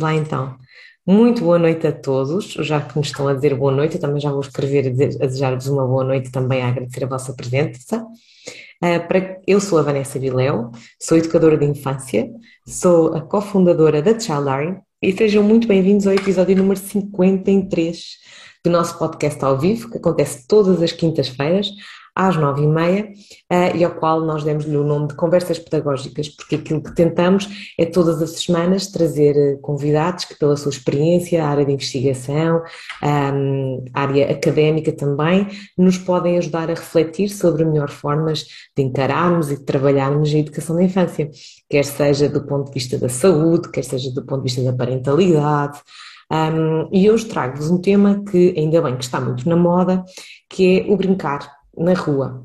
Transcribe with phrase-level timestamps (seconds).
[0.00, 0.56] lá então.
[1.06, 4.20] Muito boa noite a todos, já que nos estão a dizer boa noite, eu também
[4.20, 8.04] já vou escrever a desejar-vos uma boa noite também a agradecer a vossa presença.
[8.82, 10.70] Uh, eu sou a Vanessa Viléu,
[11.00, 12.30] sou educadora de infância,
[12.66, 17.98] sou a cofundadora da Childari e sejam muito bem-vindos ao episódio número 53
[18.64, 21.70] do nosso podcast ao vivo, que acontece todas as quintas-feiras,
[22.18, 23.12] às nove e meia,
[23.52, 27.48] uh, e ao qual nós demos-lhe o nome de Conversas Pedagógicas, porque aquilo que tentamos
[27.78, 32.60] é todas as semanas trazer eh, convidados que, pela sua experiência, área de investigação,
[33.02, 39.56] um, área académica também, nos podem ajudar a refletir sobre melhores formas de encararmos e
[39.56, 41.30] de trabalharmos a educação da infância,
[41.70, 44.76] quer seja do ponto de vista da saúde, quer seja do ponto de vista da
[44.76, 45.80] parentalidade.
[46.30, 50.04] Um, e hoje trago-vos um tema que ainda bem que está muito na moda,
[50.50, 52.42] que é o brincar na rua.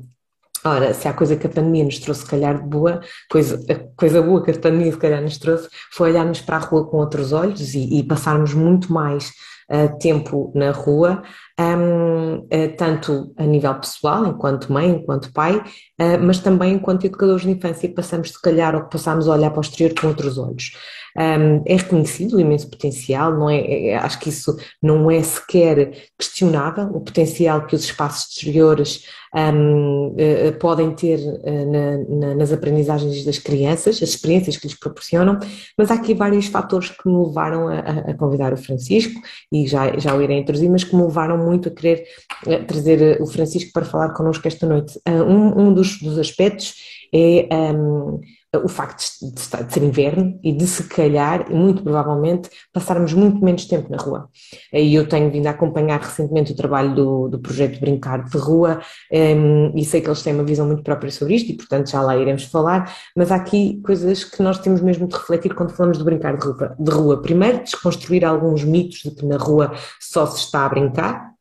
[0.66, 3.98] Ora, se há coisa que a pandemia nos trouxe, se calhar, de boa, coisa, a
[3.98, 6.96] coisa boa que a pandemia, se calhar, nos trouxe, foi olharmos para a rua com
[6.96, 9.30] outros olhos e, e passarmos muito mais
[9.70, 11.22] uh, tempo na rua,
[11.60, 17.42] um, uh, tanto a nível pessoal, enquanto mãe, enquanto pai, uh, mas também enquanto educadores
[17.42, 20.72] de infância, passamos, se calhar, ou passamos a olhar para o exterior com outros olhos.
[21.16, 25.92] Um, é reconhecido o imenso potencial, não é, é, acho que isso não é sequer
[26.18, 32.34] questionável, o potencial que os espaços exteriores um, uh, eh, podem ter uh, na, na,
[32.34, 35.38] nas aprendizagens das crianças, as experiências que lhes proporcionam,
[35.76, 39.20] mas há aqui vários fatores que me levaram a, a convidar o Francisco,
[39.52, 42.04] e já, já o irei introduzir, mas que me levaram muito a querer
[42.46, 44.98] uh, trazer o Francisco para falar connosco esta noite.
[45.06, 46.74] um, um dos, dos aspectos
[47.12, 48.20] é um,
[48.62, 53.44] o facto de, estar, de, ser inverno e de se calhar, muito provavelmente, passarmos muito
[53.44, 54.28] menos tempo na rua.
[54.72, 58.80] E eu tenho vindo a acompanhar recentemente o trabalho do, do projeto Brincar de Rua
[59.10, 62.16] e sei que eles têm uma visão muito própria sobre isto e, portanto, já lá
[62.16, 66.04] iremos falar, mas há aqui coisas que nós temos mesmo de refletir quando falamos de
[66.04, 66.76] brincar de rua.
[66.78, 67.22] De rua.
[67.22, 71.33] Primeiro, desconstruir alguns mitos de que na rua só se está a brincar,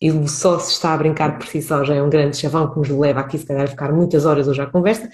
[0.00, 2.78] e só se está a brincar por si só já é um grande chavão que
[2.78, 5.08] nos leva aqui se calhar a ficar muitas horas hoje à conversa,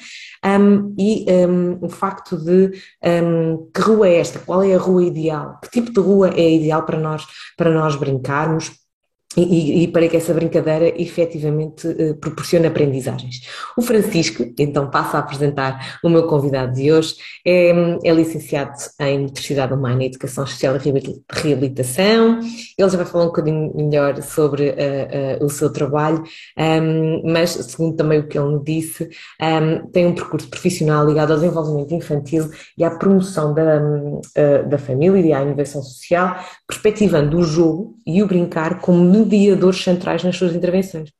[0.45, 2.71] um, e um, o facto de
[3.05, 6.55] um, que rua é esta, qual é a rua ideal, que tipo de rua é
[6.55, 7.27] ideal para nós,
[7.57, 8.71] para nós brincarmos,
[9.37, 13.43] e, e, para que essa brincadeira efetivamente uh, proporcione aprendizagens.
[13.77, 17.71] O Francisco, então passo a apresentar o meu convidado de hoje, é,
[18.03, 22.41] é licenciado em Motricidade Humana e Educação Social e Reabilitação,
[22.79, 26.23] ele já vai falar um bocadinho melhor sobre uh, uh, o seu trabalho,
[26.59, 29.09] um, mas segundo também o que ele me disse,
[29.41, 33.81] um, tem um percurso profissional ligado ao desenvolvimento infantil e à promoção da,
[34.69, 36.37] da família e à inovação social,
[36.67, 41.11] perspectivando o jogo e o brincar como mediadores centrais nas suas intervenções.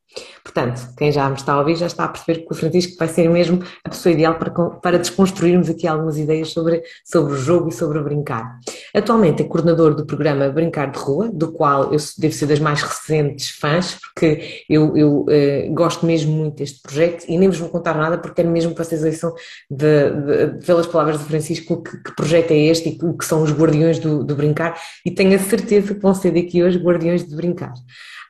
[0.43, 3.09] Portanto, quem já me está a ouvir já está a perceber que o Francisco vai
[3.09, 7.69] ser mesmo a pessoa ideal para, para desconstruirmos aqui algumas ideias sobre, sobre o jogo
[7.69, 8.59] e sobre o brincar.
[8.95, 12.81] Atualmente é coordenador do programa Brincar de Rua, do qual eu devo ser das mais
[12.83, 17.69] recentes fãs, porque eu, eu eh, gosto mesmo muito deste projeto e nem vos vou
[17.69, 19.35] contar nada porque quero mesmo que vocês ouçam
[19.71, 23.43] de, de, pelas palavras do Francisco que, que, projeto é este e o que são
[23.43, 27.27] os guardiões do, do brincar e tenho a certeza que vão ser daqui hoje guardiões
[27.27, 27.73] de brincar.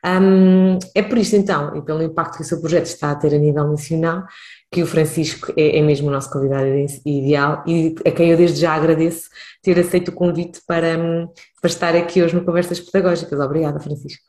[0.07, 3.33] Um, é por isso então, e pelo impacto que o seu projeto está a ter
[3.33, 4.23] a nível nacional,
[4.71, 6.67] que o Francisco é, é mesmo o nosso convidado
[7.05, 9.29] ideal e a quem eu desde já agradeço
[9.61, 10.97] ter aceito o convite para,
[11.61, 13.39] para estar aqui hoje no Conversas Pedagógicas.
[13.39, 14.23] Obrigada, Francisco.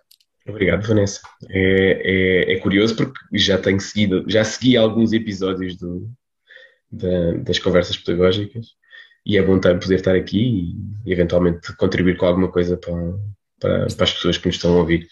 [0.49, 1.21] Obrigado, Vanessa.
[1.49, 6.10] É, é, é, curioso porque já tenho seguido, já segui alguns episódios do,
[6.91, 8.69] da, das conversas pedagógicas
[9.27, 10.75] e é bom poder estar aqui
[11.05, 12.95] e eventualmente contribuir com alguma coisa para,
[13.60, 15.06] para, para as pessoas que nos estão a ouvir.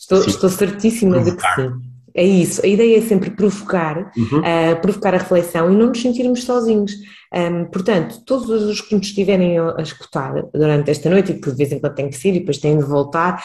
[0.00, 1.70] Estou, estou certíssima de que sim.
[2.12, 4.40] É isso, a ideia é sempre provocar, uhum.
[4.40, 6.92] uh, provocar a reflexão e não nos sentirmos sozinhos.
[7.32, 11.56] Um, portanto, todos os que nos estiverem a escutar durante esta noite, e que de
[11.56, 13.40] vez em quando têm que ser e depois têm de voltar,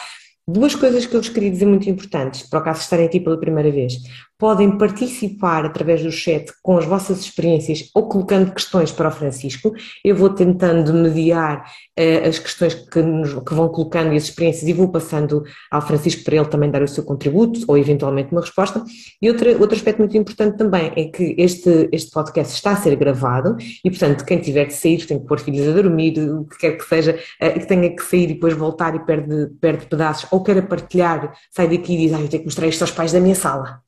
[0.48, 3.20] duas coisas que eu vos queria dizer muito importantes, para o caso de estarem aqui
[3.20, 3.94] pela primeira vez
[4.38, 9.72] podem participar através do chat com as vossas experiências ou colocando questões para o Francisco.
[10.04, 11.64] Eu vou tentando mediar
[11.98, 15.80] uh, as questões que, nos, que, vão colocando e as experiências e vou passando ao
[15.80, 18.84] Francisco para ele também dar o seu contributo ou eventualmente uma resposta.
[19.22, 22.94] E outra, outro aspecto muito importante também é que este, este podcast está a ser
[22.96, 26.58] gravado e, portanto, quem tiver que sair, tem que pôr filhos a dormir, o que
[26.58, 30.28] quer que seja, uh, que tenha que sair e depois voltar e perde, perde pedaços
[30.30, 33.12] ou queira partilhar, sai daqui e diz, ah, eu tenho que mostrar isto aos pais
[33.12, 33.80] da minha sala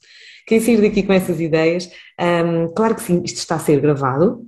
[0.48, 4.46] quem sair daqui com essas ideias, um, claro que sim, isto está a ser gravado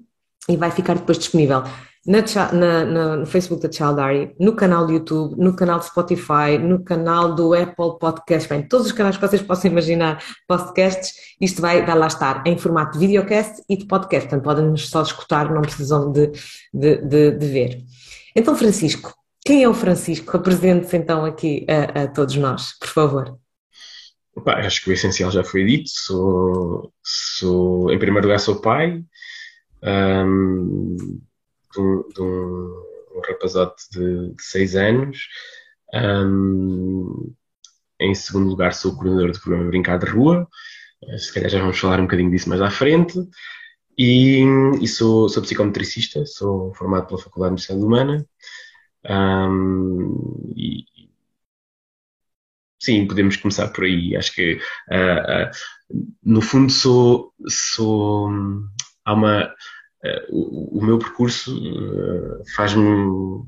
[0.48, 1.62] e vai ficar depois disponível
[2.06, 6.82] na, na, no Facebook da Childari, no canal do YouTube, no canal do Spotify, no
[6.82, 11.84] canal do Apple Podcast, bem, todos os canais que vocês possam imaginar, podcasts, isto vai,
[11.84, 15.60] vai lá estar em formato de videocast e de podcast, portanto podem-nos só escutar, não
[15.60, 16.32] precisam de,
[16.72, 17.84] de, de, de ver.
[18.34, 19.14] Então, Francisco,
[19.44, 20.34] quem é o Francisco?
[20.34, 23.38] Apresente-se então aqui a, a, todos nós, por favor.
[24.34, 25.88] Opa, acho que o essencial já foi dito.
[25.88, 29.04] Sou, sou em primeiro lugar, sou pai
[29.82, 30.96] um,
[31.72, 35.28] de, um, de um, rapazote de, de seis anos.
[35.94, 37.34] Um,
[37.98, 40.48] em segundo lugar, sou coordenador do programa Brincar de Rua.
[41.18, 43.18] Se calhar já vamos falar um bocadinho disso mais à frente.
[43.98, 44.42] E,
[44.80, 48.26] e sou, sou psicometricista, sou formado pela Faculdade de Medicina Humana.
[49.04, 50.54] Um,
[52.80, 54.16] sim, podemos começar por aí.
[54.16, 58.30] Acho que, uh, uh, no fundo, sou, sou
[59.04, 61.54] há uma, uh, o, o, meu percurso
[62.56, 63.44] faz-me,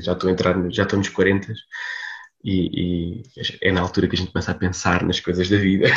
[0.00, 1.52] já estou a entrar, já estou nos 40
[2.42, 3.22] e, e,
[3.60, 5.88] é na altura que a gente começa a pensar nas coisas da vida.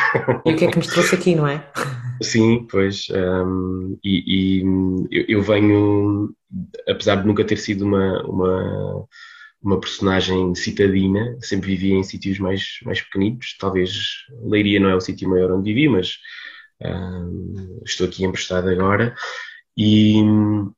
[0.45, 1.65] E o que é que nos trouxe aqui, não é?
[2.21, 3.07] Sim, pois.
[3.11, 4.63] Um, e, e
[5.11, 6.33] eu, eu, venho,
[6.87, 9.05] apesar de nunca ter sido uma, uma,
[9.63, 13.55] uma personagem citadina, sempre vivia em sítios mais, mais pequenitos.
[13.57, 16.17] Talvez Leiria não é o sítio maior onde vivi, mas
[16.81, 19.15] um, estou aqui emprestado agora.
[19.77, 20.75] E uh,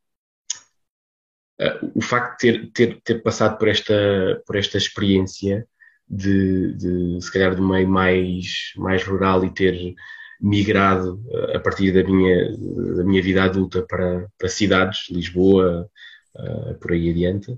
[1.96, 5.68] o facto de ter, ter, ter passado por esta, por esta experiência
[6.08, 9.96] de, de, se calhar, do meio mais, mais rural e ter
[10.40, 12.52] migrado uh, a partir da minha,
[12.98, 15.90] da minha vida adulta para, para cidades, Lisboa,
[16.36, 17.58] uh, por aí adiante,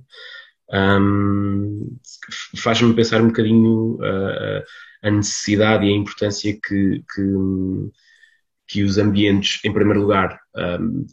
[0.73, 1.97] um,
[2.57, 3.97] faz-me pensar um bocadinho
[5.03, 7.21] a necessidade e a importância que, que,
[8.67, 10.39] que os ambientes, em primeiro lugar,
[10.79, 11.05] um,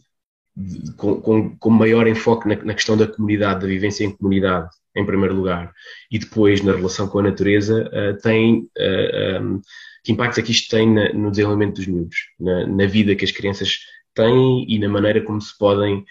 [0.97, 5.05] com, com, com, maior enfoque na, na, questão da comunidade, da vivência em comunidade, em
[5.05, 5.73] primeiro lugar,
[6.09, 9.61] e depois na relação com a natureza, uh, tem uh, eh, um,
[10.03, 13.25] que impacto é que isto tem na, no desenvolvimento dos miúdos, na, na, vida que
[13.25, 13.79] as crianças
[14.13, 16.05] têm e na maneira como se podem,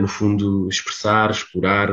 [0.00, 1.90] no fundo, expressar, explorar,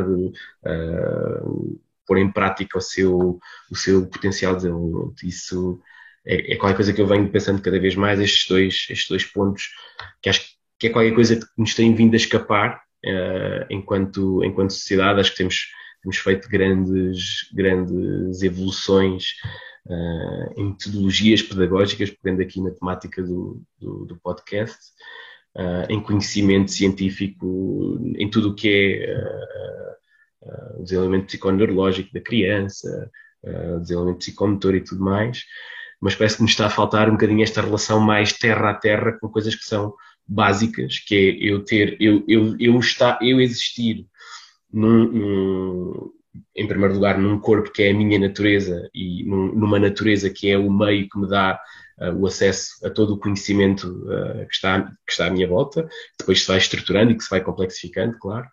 [2.07, 3.39] pôr em prática o seu,
[3.69, 5.25] o seu potencial de desenvolvimento.
[5.25, 5.79] Isso
[6.25, 9.25] é, é qualquer coisa que eu venho pensando cada vez mais, estes dois, estes dois
[9.25, 9.69] pontos,
[10.21, 10.41] que acho
[10.77, 15.19] que é qualquer coisa que nos tem vindo a escapar uh, enquanto, enquanto sociedade.
[15.19, 15.67] Acho que temos,
[16.01, 19.25] temos feito grandes, grandes evoluções
[19.85, 24.77] uh, em metodologias pedagógicas, pegando aqui na temática do, do, do podcast,
[25.89, 29.51] em conhecimento científico, em tudo o que é
[30.77, 33.11] o desenvolvimento psiconeurológico da criança,
[33.43, 35.43] o desenvolvimento psicomotor e tudo mais.
[35.99, 39.17] Mas parece que nos está a faltar um bocadinho esta relação mais terra a terra
[39.19, 39.93] com coisas que são
[40.27, 44.07] básicas, que é eu ter, eu, eu, eu, estar, eu existir
[44.71, 46.11] num, num,
[46.55, 50.49] em primeiro lugar num corpo que é a minha natureza e num, numa natureza que
[50.49, 51.59] é o meio que me dá
[52.09, 55.87] o acesso a todo o conhecimento uh, que, está, que está à minha volta,
[56.17, 58.47] depois se vai estruturando e que se vai complexificando, claro.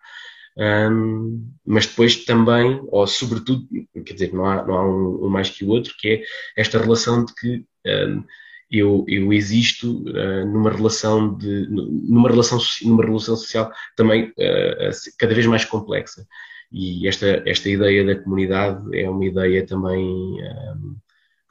[0.58, 3.64] Um, mas depois também, ou sobretudo,
[4.04, 6.22] quer dizer, não há, não há um, um mais que o outro, que é
[6.60, 8.24] esta relação de que um,
[8.70, 15.34] eu, eu existo uh, numa relação de numa relação numa relação social também uh, cada
[15.34, 16.26] vez mais complexa
[16.70, 20.38] e esta esta ideia da comunidade é uma ideia também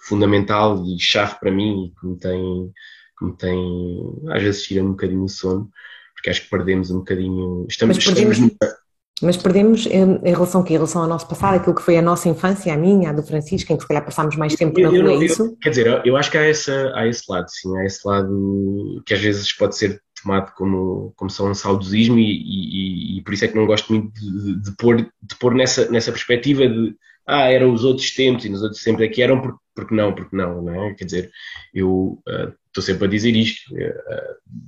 [0.08, 2.72] fundamental e chave para mim e que me tem
[3.18, 5.70] que me tem às vezes tira um bocadinho o sono
[6.16, 8.38] porque acho que perdemos um bocadinho estamos, perdemos...
[8.38, 8.78] estamos
[9.22, 12.30] mas perdemos em, relação que em relação ao nosso passado, aquilo que foi a nossa
[12.30, 15.12] infância, a minha, a do Francisco, em que se calhar passámos mais tempo na rua,
[15.12, 15.58] é isso?
[15.60, 19.16] quer dizer, eu acho que há, essa, há esse lado, sim, há esse lado que
[19.16, 23.46] às vezes pode ser tomado como, como só um saudosismo e, e, e, por isso
[23.46, 27.52] é que não gosto muito de, de, pôr, de pôr nessa, nessa perspectiva de ah,
[27.52, 30.36] eram os outros tempos e nos outros tempos é que eram, porque, porque não, porque
[30.36, 30.94] não, não é?
[30.96, 31.32] Quer dizer,
[31.72, 33.72] eu uh, estou sempre a dizer isto.
[33.76, 34.68] Uh,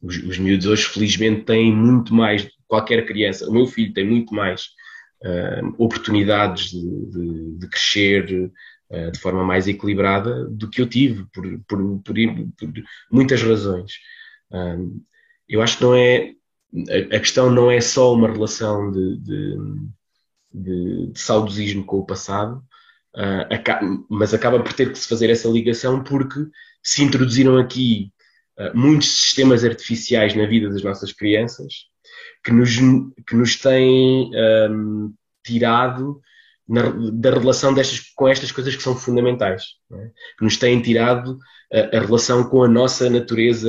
[0.00, 3.48] os, os miúdos hoje, felizmente, têm muito mais qualquer criança.
[3.48, 4.66] O meu filho tem muito mais
[5.24, 8.52] uh, oportunidades de, de, de crescer
[8.90, 12.72] uh, de forma mais equilibrada do que eu tive, por, por, por, por
[13.10, 13.94] muitas razões.
[15.48, 16.32] Eu acho que não é.
[16.88, 19.56] A, a, questão não é só uma relação de, de,
[20.54, 22.62] de saudosismo com o passado,
[23.16, 26.46] uh, acaba, mas acaba por ter que se fazer essa ligação porque
[26.82, 28.12] se introduziram aqui
[28.72, 31.74] muitos sistemas artificiais na vida das nossas crianças
[32.42, 32.76] que nos,
[33.26, 34.30] que nos têm
[34.70, 35.12] um,
[35.44, 36.20] tirado
[36.66, 36.82] na,
[37.12, 40.10] da relação destas, com estas coisas que são fundamentais, é?
[40.38, 41.38] que nos têm tirado
[41.70, 43.68] a, a, relação com a nossa natureza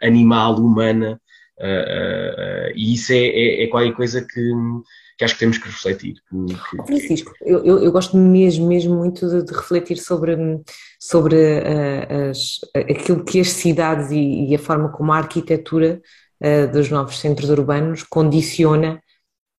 [0.00, 1.20] animal, humana,
[2.74, 4.52] e isso é, é, é, qualquer coisa que,
[5.20, 6.14] que acho que temos que refletir.
[6.30, 10.34] Que, que, Francisco, eu, eu, gosto mesmo, mesmo muito de, de refletir sobre,
[10.98, 16.00] sobre uh, as, aquilo que as cidades e, e, a forma como a arquitetura
[16.42, 18.98] uh, dos novos centros urbanos condiciona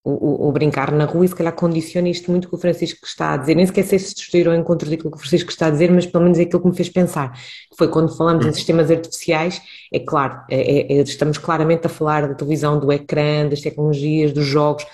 [0.03, 3.33] o, o, brincar na rua e se calhar condiciona isto muito que o Francisco está
[3.33, 3.53] a dizer.
[3.53, 6.07] Nem sequer sei se destruir ou encontro daquilo que o Francisco está a dizer, mas
[6.07, 7.39] pelo menos é aquilo que me fez pensar.
[7.77, 8.53] Foi quando falamos em hum.
[8.53, 9.61] sistemas artificiais,
[9.93, 14.47] é claro, é, é, estamos claramente a falar da televisão, do ecrã, das tecnologias, dos
[14.47, 14.87] jogos,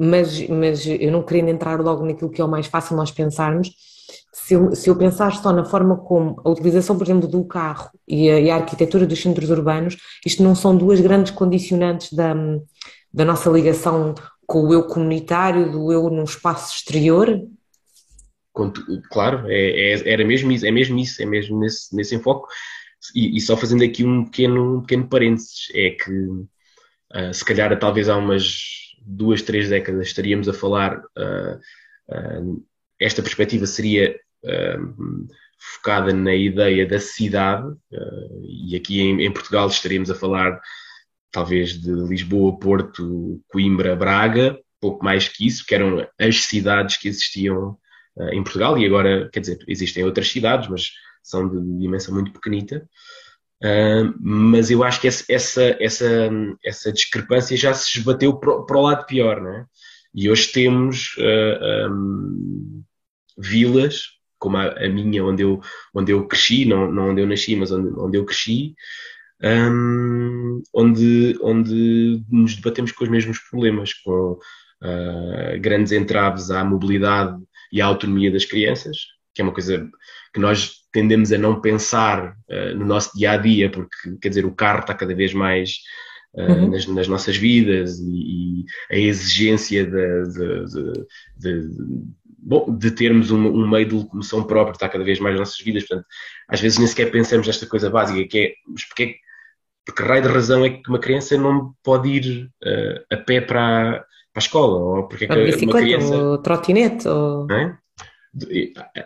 [0.00, 3.70] mas, mas eu não querendo entrar logo naquilo que é o mais fácil nós pensarmos,
[4.32, 7.90] se eu, se eu pensar só na forma como a utilização, por exemplo, do carro
[8.08, 12.34] e a, e a arquitetura dos centros urbanos, isto não são duas grandes condicionantes da,
[13.12, 14.14] da nossa ligação
[14.46, 17.46] com o eu comunitário, do eu num espaço exterior?
[19.10, 22.48] Claro, é, é, era mesmo isso, é mesmo isso, é mesmo nesse, nesse enfoque.
[23.14, 27.78] E, e só fazendo aqui um pequeno, um pequeno parênteses, é que uh, se calhar
[27.78, 31.56] talvez há umas duas, três décadas estaríamos a falar, uh,
[32.08, 32.66] uh,
[32.98, 34.18] esta perspectiva seria
[35.58, 37.76] focada na ideia da cidade,
[38.42, 40.58] e aqui em, em Portugal estaríamos a falar
[41.30, 47.06] talvez de Lisboa, Porto, Coimbra, Braga, pouco mais que isso, que eram as cidades que
[47.06, 47.76] existiam
[48.32, 50.90] em Portugal e agora, quer dizer, existem outras cidades, mas
[51.22, 52.88] são de dimensão muito pequenita.
[53.62, 56.30] Uh, mas eu acho que essa, essa, essa,
[56.64, 59.66] essa discrepância já se esbateu para, o lado pior, não é?
[60.14, 62.82] E hoje temos uh, ah, um,
[63.38, 64.02] vilas,
[64.38, 65.60] como a, a, minha, onde eu,
[65.94, 68.74] onde eu cresci, não, não onde eu nasci, mas onde, onde eu cresci,
[69.42, 77.38] um, onde, onde nos debatemos com os mesmos problemas, com uh, grandes entraves à mobilidade
[77.72, 78.96] e à autonomia das crianças,
[79.34, 79.88] que é uma coisa
[80.32, 84.44] que nós tendemos a não pensar uh, no nosso dia a dia, porque quer dizer,
[84.44, 85.78] o carro está cada vez mais
[86.34, 86.70] uh, uhum.
[86.70, 91.68] nas, nas, nossas vidas e, e a exigência de, de, de, de,
[92.38, 95.60] bom, de termos um, um, meio de locomoção próprio está cada vez mais nas nossas
[95.64, 95.84] vidas.
[95.86, 96.06] Portanto,
[96.48, 99.30] às vezes nem sequer pensamos nesta coisa básica que é, mas porque é
[99.84, 104.04] porque raio de razão é que uma criança não pode ir uh, a pé para,
[104.32, 104.78] para a escola?
[104.78, 106.14] Ou porque é que uma criança...
[106.14, 107.08] ou trotinete?
[107.08, 107.50] Ou...
[107.50, 107.76] É?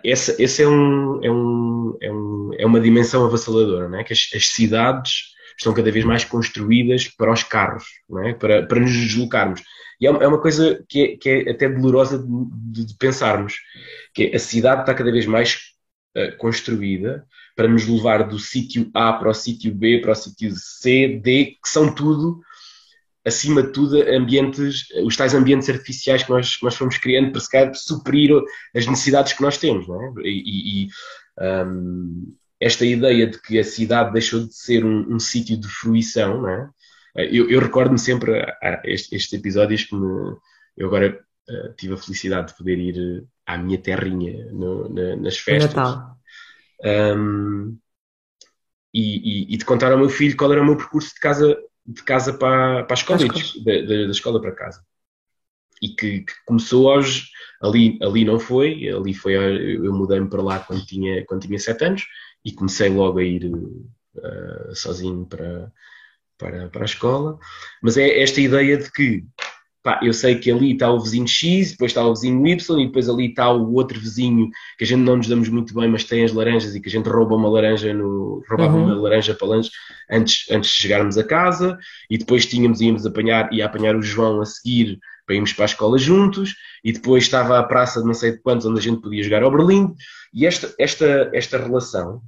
[0.05, 4.05] Essa, esse é, um, é, um, é, um, é uma dimensão avassaladora, não é?
[4.05, 8.35] que as, as, cidades estão cada vez mais construídas para os carros, não é?
[8.35, 9.63] para, para nos deslocarmos.
[10.01, 13.55] E é, é uma coisa que é, que é até dolorosa de, de, pensarmos,
[14.13, 15.59] que é, a cidade está cada vez mais
[16.17, 17.25] uh, construída
[17.57, 21.57] para nos levar do sítio A para o sítio B, para o sítio C, D,
[21.63, 22.41] que são tudo,
[23.25, 27.85] acima de tudo, ambientes, os tais ambientes artificiais que nós, nós fomos criando para se
[27.85, 28.31] suprir
[28.75, 30.13] as necessidades que nós temos, não é?
[30.23, 30.89] E, e
[31.41, 36.43] um, esta ideia de que a cidade deixou de ser um, um sítio de fruição,
[36.43, 36.71] não é?
[37.17, 40.37] Eu, eu recordo-me sempre a, a estes, estes, episódios que me,
[40.77, 45.39] eu agora uh, tive a felicidade de poder ir à minha terrinha no, na, nas
[45.39, 45.75] festas.
[45.75, 46.17] Natal.
[46.85, 47.79] Um,
[48.93, 51.57] e, e, e, de contar ao meu filho qual era o meu percurso de casa,
[51.85, 54.85] de casa para, para a escola, da, da, escola para casa.
[55.85, 57.31] E que, que, começou aos.
[57.63, 59.35] Ali, ali não foi, ali foi.
[59.35, 62.05] Eu mudei-me para lá quando tinha, quando tinha sete anos
[62.45, 65.73] e comecei logo a ir uh, sozinho para,
[66.39, 67.39] para, para a escola.
[67.83, 69.25] Mas é esta ideia de que
[69.85, 72.87] pá, eu sei que ali está o vizinho X, depois está o vizinho Y, e
[72.87, 74.49] depois ali está o outro vizinho
[74.79, 76.91] que a gente não nos damos muito bem, mas tem as laranjas e que a
[76.91, 78.87] gente rouba uma laranja no, roubava uhum.
[78.87, 79.71] uma laranja para lanche
[80.11, 81.79] antes, antes de chegarmos a casa,
[82.11, 85.67] e depois tínhamos, íamos apanhar, ia apanhar o João a seguir para irmos para a
[85.67, 89.01] escola juntos, e depois estava a praça de não sei de quantos onde a gente
[89.01, 89.95] podia jogar ao Berlim,
[90.33, 92.21] e esta, esta, esta relação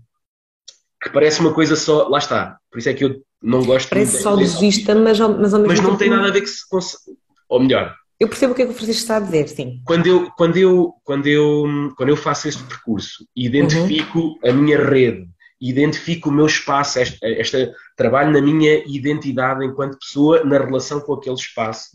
[1.02, 4.22] que parece uma coisa só, lá está, por isso é que eu não gosto Parece
[4.22, 6.64] só vista, mas, mas ao mesmo Mas não tem nada a ver que se,
[7.48, 7.94] ou melhor.
[8.18, 9.80] Eu percebo o que é que o Francisco está a dizer, sim.
[9.84, 14.38] Quando eu, quando eu, quando eu, quando eu faço este percurso, identifico uhum.
[14.42, 15.28] a minha rede,
[15.60, 21.12] identifico o meu espaço, este, este, trabalho na minha identidade enquanto pessoa, na relação com
[21.12, 21.90] aquele espaço.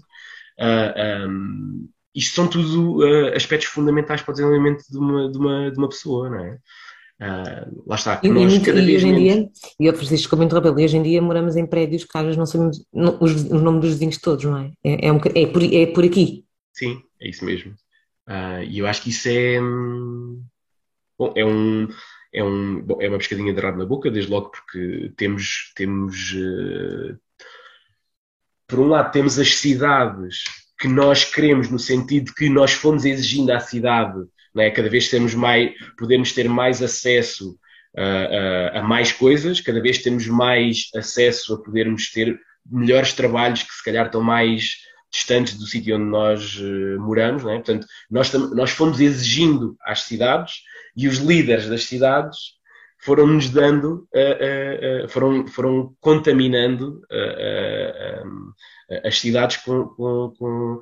[0.62, 5.38] Uh, ah, um, isto são tudo uh, aspectos fundamentais para o desenvolvimento de uma, de
[5.38, 6.60] uma, de uma pessoa, não é?
[7.20, 9.50] Uh, lá está, e, nós, e, e hoje em dia,
[9.80, 12.46] e eu Francisco como interrompeu, hoje em dia moramos em prédios que às vezes não
[12.46, 14.72] sabemos não, os, os nomes dos vizinhos todos, não é?
[14.84, 16.46] É, é, um, é, por, é por aqui.
[16.74, 17.74] Sim, é isso mesmo.
[18.68, 19.62] E eu acho que isso é.
[19.62, 20.44] Hum,
[21.18, 21.88] bom, é um.
[22.34, 26.34] É, um, bom, é uma pescadinha de rabo na boca, desde logo porque temos, temos
[28.72, 30.46] por um lado temos as cidades
[30.80, 34.20] que nós queremos no sentido que nós fomos exigindo à cidade
[34.54, 34.70] né?
[34.72, 37.58] cada vez temos mais, podemos ter mais acesso
[37.98, 43.74] a, a, mais coisas, cada vez temos mais acesso a podermos ter melhores trabalhos que
[43.74, 44.78] se calhar estão mais
[45.12, 47.56] distantes do sítio onde nós uh, moramos, né?
[47.56, 50.62] portanto nós, nós fomos exigindo às cidades
[50.96, 52.38] e os líderes das cidades
[53.04, 57.02] foram nos dando, uh, uh, foram, foram contaminando
[59.06, 59.86] as cidades com.
[59.86, 60.82] com, com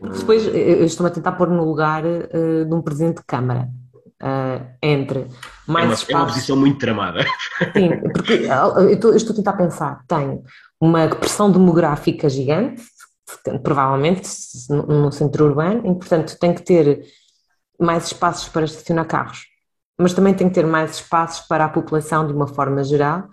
[0.00, 3.68] depois eu estou-me a tentar pôr no lugar de um presidente de Câmara.
[4.82, 5.26] Entre
[5.66, 6.10] mais é uma, espaços...
[6.10, 7.24] é uma posição muito tramada.
[7.74, 10.00] Sim, porque eu estou, eu estou a tentar pensar.
[10.08, 10.42] Tenho
[10.80, 12.82] uma pressão demográfica gigante,
[13.62, 14.28] provavelmente
[14.70, 17.02] no centro urbano, e portanto tem que ter
[17.78, 19.44] mais espaços para estacionar carros,
[19.98, 23.28] mas também tem que ter mais espaços para a população de uma forma geral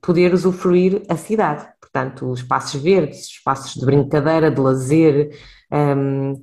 [0.00, 1.66] poder usufruir a cidade.
[1.80, 5.30] Portanto, espaços verdes, espaços de brincadeira, de lazer,
[5.72, 6.42] um,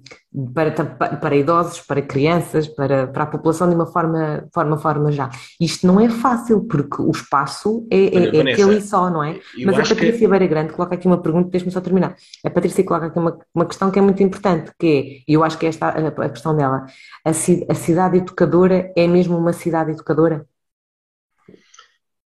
[0.53, 5.29] para, para idosos, para crianças, para, para a população de uma forma, forma, forma já.
[5.59, 9.39] Isto não é fácil, porque o espaço é, é, é aquele só, não é?
[9.65, 10.27] Mas a Patrícia que...
[10.27, 12.15] Beira Grande coloca aqui uma pergunta, deixa-me só terminar.
[12.45, 15.43] A Patrícia coloca aqui uma, uma questão que é muito importante, que é, e eu
[15.43, 16.85] acho que é esta a, a questão dela,
[17.25, 20.45] a, a cidade educadora é mesmo uma cidade educadora?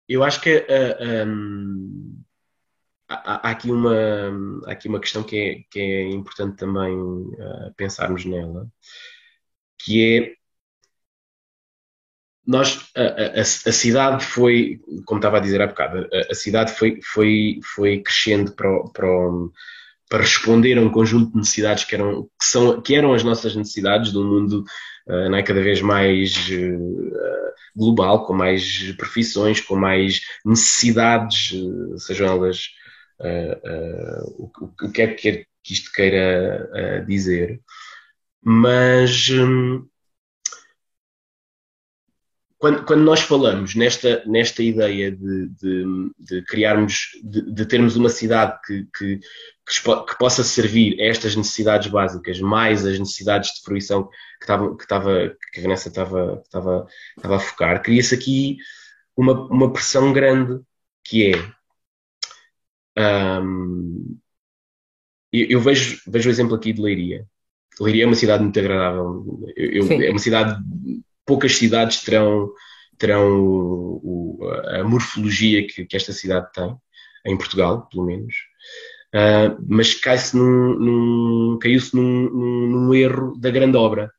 [0.08, 2.23] Eu acho que uh, um,
[3.08, 3.94] há, há, aqui uma,
[4.66, 8.68] há aqui uma questão que é, que é importante também uh, pensarmos nela,
[9.78, 10.44] que é
[12.46, 16.72] nós, a, a, a, cidade foi, como estava a dizer há bocado, a, a cidade
[16.72, 19.08] foi, foi, foi crescendo para, para,
[20.10, 23.56] para responder a um conjunto de necessidades que eram, que são, que eram as nossas
[23.56, 24.64] necessidades de um mundo
[25.08, 32.26] uh, é, cada vez mais uh, global, com mais profissões, com mais necessidades, uh, sejam
[32.26, 32.68] elas
[34.38, 34.50] o,
[34.82, 37.60] o, que é que isto queira dizer.
[38.42, 39.86] Mas um,
[42.64, 48.08] quando, quando, nós falamos nesta, nesta ideia de, de, de criarmos, de, de, termos uma
[48.08, 53.62] cidade que, que, que, que, possa servir a estas necessidades básicas, mais as necessidades de
[53.62, 58.56] fruição que, estava, que, estava, que a Vanessa estava, estava, estava a focar, cria-se aqui
[59.14, 60.58] uma, uma pressão grande
[61.04, 61.63] que é.
[62.96, 64.18] Um,
[65.32, 67.26] eu, eu vejo, vejo o exemplo aqui de Leiria.
[67.80, 69.42] Leiria é uma cidade muito agradável.
[69.56, 70.62] Eu, eu, é uma cidade.
[71.26, 72.52] Poucas cidades terão,
[72.98, 76.76] terão o, o, a morfologia que, que, esta cidade tem,
[77.26, 78.34] em Portugal, pelo menos.
[79.14, 84.12] Uh, mas cai-se num, num, caiu-se num, num, erro da grande obra,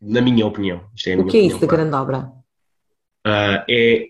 [0.00, 0.84] na minha opinião.
[1.06, 2.30] É o que é isso da grande obra?
[3.26, 4.08] Uh, é,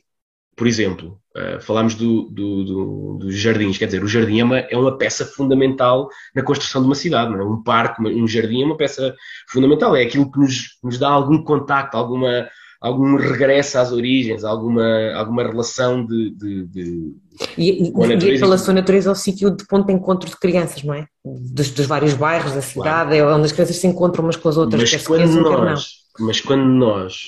[0.56, 4.58] por exemplo, uh, falámos do, do, do, dos jardins, quer dizer, o jardim é uma,
[4.58, 7.42] é uma peça fundamental na construção de uma cidade, é?
[7.42, 9.14] um parque, um jardim é uma peça
[9.48, 12.48] fundamental, é aquilo que nos, nos dá algum contacto, alguma,
[12.80, 17.12] algum regresso às origens, alguma, alguma relação de, de, de
[17.56, 18.36] e, com a natureza.
[18.36, 21.06] E pela sua natureza é o sítio de ponto de encontro de crianças, não é?
[21.24, 23.14] Dos, dos vários bairros da cidade, claro.
[23.14, 24.92] é onde as crianças se encontram umas com as outras.
[24.92, 27.26] Mas quando nós, mas quando nós,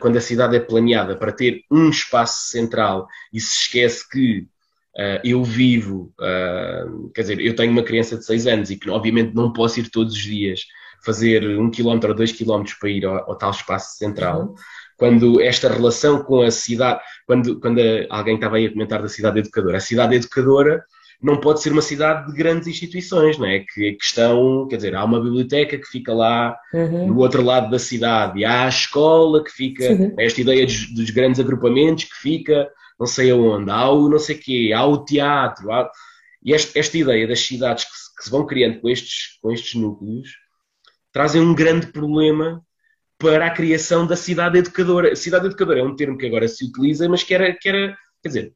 [0.00, 4.46] quando a cidade é planeada para ter um espaço central e se esquece que
[5.24, 6.12] eu vivo,
[7.14, 9.90] quer dizer, eu tenho uma criança de 6 anos e que obviamente não posso ir
[9.90, 10.60] todos os dias
[11.04, 14.54] fazer um quilómetro ou dois quilómetros para ir ao, ao tal espaço central, uhum.
[14.96, 19.40] quando esta relação com a cidade, quando, quando alguém estava aí a comentar da cidade
[19.40, 20.84] educadora, a cidade educadora
[21.22, 23.60] não pode ser uma cidade de grandes instituições, não é?
[23.60, 27.08] Que, que estão, quer dizer, há uma biblioteca que fica lá uhum.
[27.08, 29.84] no outro lado da cidade, e há a escola que fica,
[30.18, 34.36] esta ideia dos, dos, grandes agrupamentos que fica não sei aonde, há o não sei
[34.36, 35.90] quê, há o teatro, há...
[36.44, 39.50] e esta, esta ideia das cidades que se, que se vão criando com estes, com
[39.52, 40.28] estes núcleos
[41.12, 42.64] trazem um grande problema
[43.18, 45.14] para a criação da cidade educadora.
[45.14, 48.28] Cidade educadora é um termo que agora se utiliza, mas que era, que era quer
[48.28, 48.54] dizer,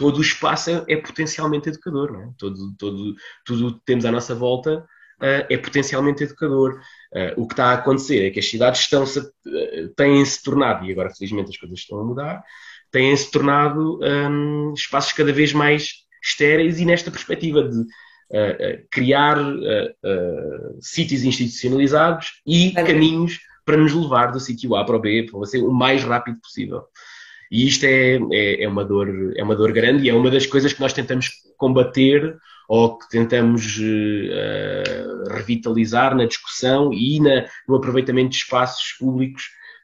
[0.00, 2.30] todo o espaço é, é potencialmente educador, não é?
[2.38, 6.80] Todo, todo, tudo o que temos à nossa volta uh, é potencialmente educador.
[7.12, 10.90] Uh, o que está a acontecer é que as cidades estão uh, têm-se tornado, e
[10.90, 12.42] agora felizmente as coisas estão a mudar,
[12.90, 19.36] têm-se tornado um, espaços cada vez mais estéreis e nesta perspectiva de uh, criar
[20.80, 25.62] sítios institucionalizados e caminhos para nos levar do sítio A para o B para ser
[25.62, 26.84] o mais rápido possível.
[27.50, 30.46] E isto é, é, é, uma dor, é uma dor grande e é uma das
[30.46, 32.36] coisas que nós tentamos combater
[32.68, 39.42] ou que tentamos uh, revitalizar na discussão e na, no aproveitamento de espaços públicos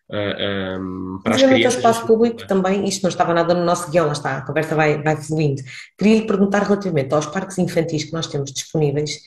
[0.09, 1.74] uh, um, para as crianças.
[1.74, 5.02] espaço público também, isto não estava nada no nosso guião, lá está, a conversa vai,
[5.02, 5.61] vai fluindo.
[5.98, 9.18] Queria lhe perguntar relativamente aos parques infantis que nós temos disponíveis,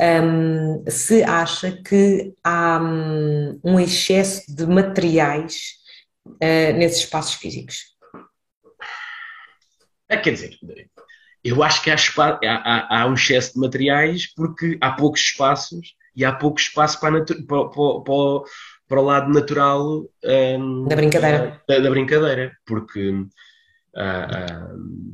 [0.00, 5.83] um, se acha que há um, um excesso de materiais
[6.26, 7.94] uh, nesses espaços físicos.
[10.08, 10.58] É, quer dizer,
[11.42, 11.96] eu acho que há,
[12.44, 17.24] há, há, um excesso de materiais porque há poucos espaços e há pouco espaço para,
[17.24, 18.42] para, para,
[18.88, 21.60] para o lado natural um, da brincadeira.
[21.68, 25.04] Da, da, brincadeira, porque uh, uh,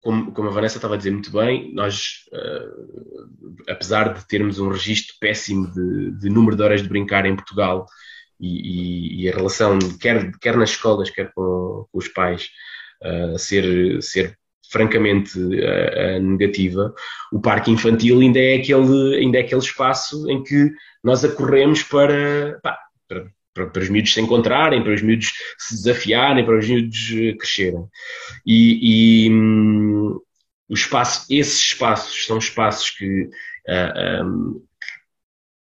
[0.00, 4.68] como, como, a Vanessa estava a dizer muito bem, nós, uh, apesar de termos um
[4.68, 7.86] registro péssimo de, de, número de horas de brincar em Portugal
[8.42, 12.50] e, e, e a relação, quer, quer nas escolas, quer com, com os pais,
[13.02, 14.36] uh, ser, ser
[14.70, 16.92] francamente uh, negativa,
[17.32, 22.58] o parque infantil ainda é, aquele, ainda é aquele espaço em que nós acorremos para,
[22.62, 22.78] pá,
[23.08, 27.10] para para, para, os miúdos se encontrarem, para os miúdos se desafiarem, para os miúdos
[27.12, 27.84] eh, crescerem.
[28.46, 30.18] E, e um,
[30.68, 33.30] o espaço, esses espaços são espaços que, uh,
[33.68, 34.62] ah, um,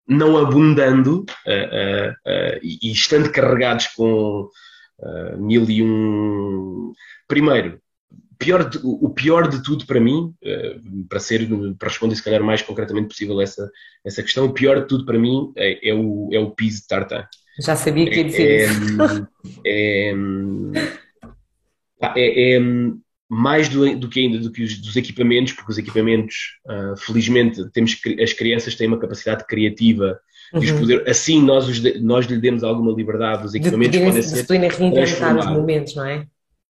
[0.07, 4.49] não abundando uh, uh, e estando carregados com
[5.39, 6.93] mil e um.
[7.27, 7.81] Primeiro,
[8.39, 10.33] pior de, o pior de tudo para mim,
[11.09, 13.69] para ser para responder se calhar o mais concretamente possível essa,
[14.05, 16.87] essa questão, o pior de tudo para mim é, é o, é o piso de
[16.87, 17.27] tartan.
[17.61, 19.29] Já sabia que ia dizer é, isso.
[19.65, 20.15] É,
[22.17, 22.61] é, é,
[23.29, 27.69] mais do, do, que ainda do que os dos equipamentos, porque os equipamentos, uh, felizmente,
[27.71, 30.19] temos as crianças têm uma capacidade criativa
[30.53, 30.81] de uhum.
[30.81, 34.57] poder, assim nós, os, nós lhe demos alguma liberdade, os equipamentos de, podem ser se
[34.57, 36.27] reinventar os momentos, não é?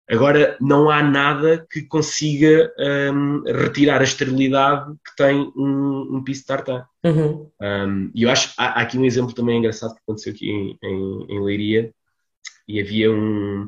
[0.09, 2.73] Agora, não há nada que consiga
[3.13, 6.85] um, retirar a esterilidade que tem um, um piso de tartan.
[7.05, 7.51] Uhum.
[7.61, 10.79] Um, e eu acho há, há, aqui um exemplo também engraçado que aconteceu aqui em,
[10.81, 11.93] em, em Leiria
[12.69, 13.67] e havia um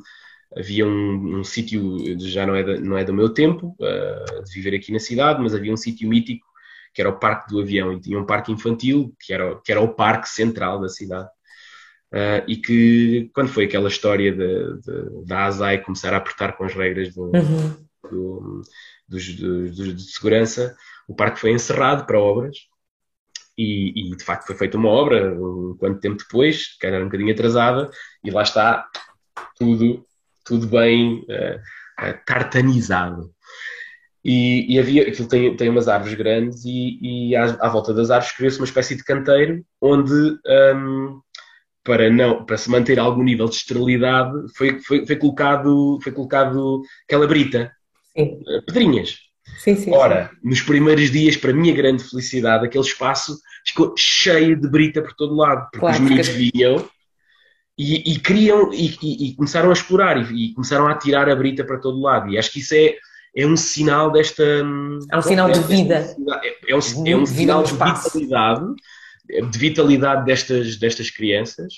[0.57, 4.53] havia um, um sítio já não é, da, não é do meu tempo uh, de
[4.53, 6.47] viver aqui na cidade, mas havia um sítio mítico
[6.95, 9.81] que era o Parque do Avião e tinha um parque infantil que era, que era
[9.81, 11.29] o parque central da cidade.
[12.11, 14.35] Uh, e que quando foi aquela história
[15.27, 17.77] da ASAI começar a apertar com as regras do, uhum.
[18.11, 18.63] do,
[19.07, 20.75] dos, dos, dos, de segurança,
[21.07, 22.57] o parque foi encerrado para obras
[23.59, 27.07] e, e, de facto foi feita uma obra um quanto tempo depois, que era um
[27.07, 27.91] bocadinho atrasada,
[28.25, 28.89] e lá está
[29.57, 30.07] tudo,
[30.49, 31.57] tudo bem uh,
[32.01, 33.31] uh, tartanizado.
[34.25, 36.99] E, e, havia, aquilo tem, tem umas árvores grandes e,
[37.31, 40.13] e à, à volta das árvores criou-se uma espécie de canteiro onde
[40.75, 41.21] um,
[41.85, 46.83] para não para se manter algum nível de esterilidade foi, foi, foi colocado foi colocado
[47.07, 47.73] aquela brita
[48.15, 48.43] sim.
[48.47, 49.17] Eh, pedrinhas
[49.59, 50.49] sim, sim, ora sim.
[50.51, 55.35] nos primeiros dias para minha grande felicidade aquele espaço ficou cheio de brita por todo
[55.35, 56.91] lado porque claro, os meninos vinham
[57.79, 61.65] e, e queriam e, e, e, começaram a explorar e, começaram a tirar a brita
[61.65, 62.29] para todo lado.
[62.31, 62.97] E acho que isso é
[63.37, 66.17] é um sinal desta é um sinal de vida.
[66.43, 68.75] é, é um, é um sinal de vitalidade
[69.29, 71.75] de vitalidade destas, destas crianças.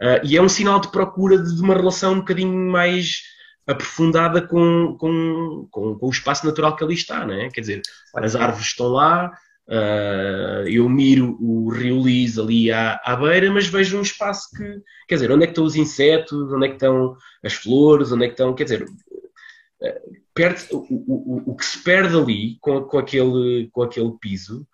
[0.00, 3.22] Uh, e é um sinal de procura de, de, uma relação um bocadinho mais
[3.66, 7.48] aprofundada com, com, com, com, o espaço natural que ali está, não é?
[7.50, 7.82] Quer dizer,
[8.14, 9.30] as árvores estão lá,
[9.70, 14.80] uh, eu miro o Rio Lis ali à, à beira, mas vejo um espaço que,
[15.08, 18.24] quer dizer, onde é que estão os insetos, onde é que estão as flores, onde
[18.24, 22.82] é que estão, quer dizer, uh, perde, o, o, o que se perde ali com,
[22.82, 24.66] com, aquele, com aquele piso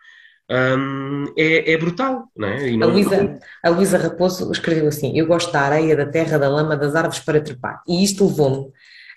[0.48, 2.70] um, é, é, brutal, não é?
[2.70, 6.48] Não, a, Luísa, a Luísa Raposo escreveu assim: Eu gosto da areia, da terra, da
[6.48, 7.82] lama, das árvores para trepar.
[7.87, 8.70] E isto levou-me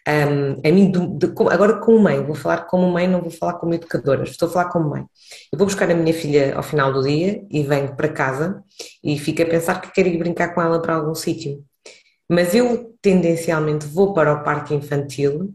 [0.09, 3.53] um, a mim, de, de, agora como mãe, vou falar como mãe, não vou falar
[3.53, 5.05] como educadora, estou a falar como mãe.
[5.51, 8.63] Eu vou buscar a minha filha ao final do dia e venho para casa
[9.03, 11.63] e fico a pensar que quero ir brincar com ela para algum sítio.
[12.29, 15.53] Mas eu tendencialmente vou para o parque infantil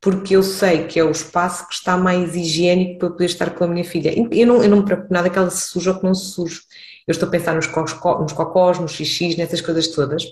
[0.00, 3.64] porque eu sei que é o espaço que está mais higiênico para poder estar com
[3.64, 4.14] a minha filha.
[4.32, 6.30] Eu não, eu não me preocupo nada que ela se suja ou que não se
[6.32, 6.60] suje.
[7.06, 10.24] Eu estou a pensar nos, nos cocós, nos xixis, nessas coisas todas.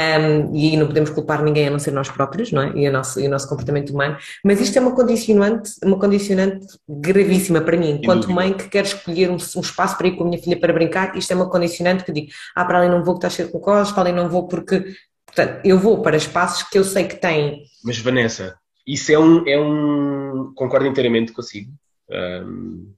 [0.00, 2.72] Um, e aí não podemos culpar ninguém a não ser nós próprios, não é?
[2.74, 4.16] E o nosso, e o nosso comportamento humano.
[4.42, 9.28] Mas isto é uma condicionante, uma condicionante gravíssima para mim, enquanto mãe que quer escolher
[9.30, 12.04] um, um, espaço para ir com a minha filha para brincar, isto é uma condicionante
[12.04, 14.28] que digo, ah, para ali não vou que está cheio de cocós, para ali não
[14.28, 14.94] vou porque.
[15.26, 17.62] Portanto, eu vou para espaços que eu sei que têm.
[17.84, 21.70] Mas Vanessa, isso é um, é um concordo inteiramente consigo,
[22.10, 22.92] um,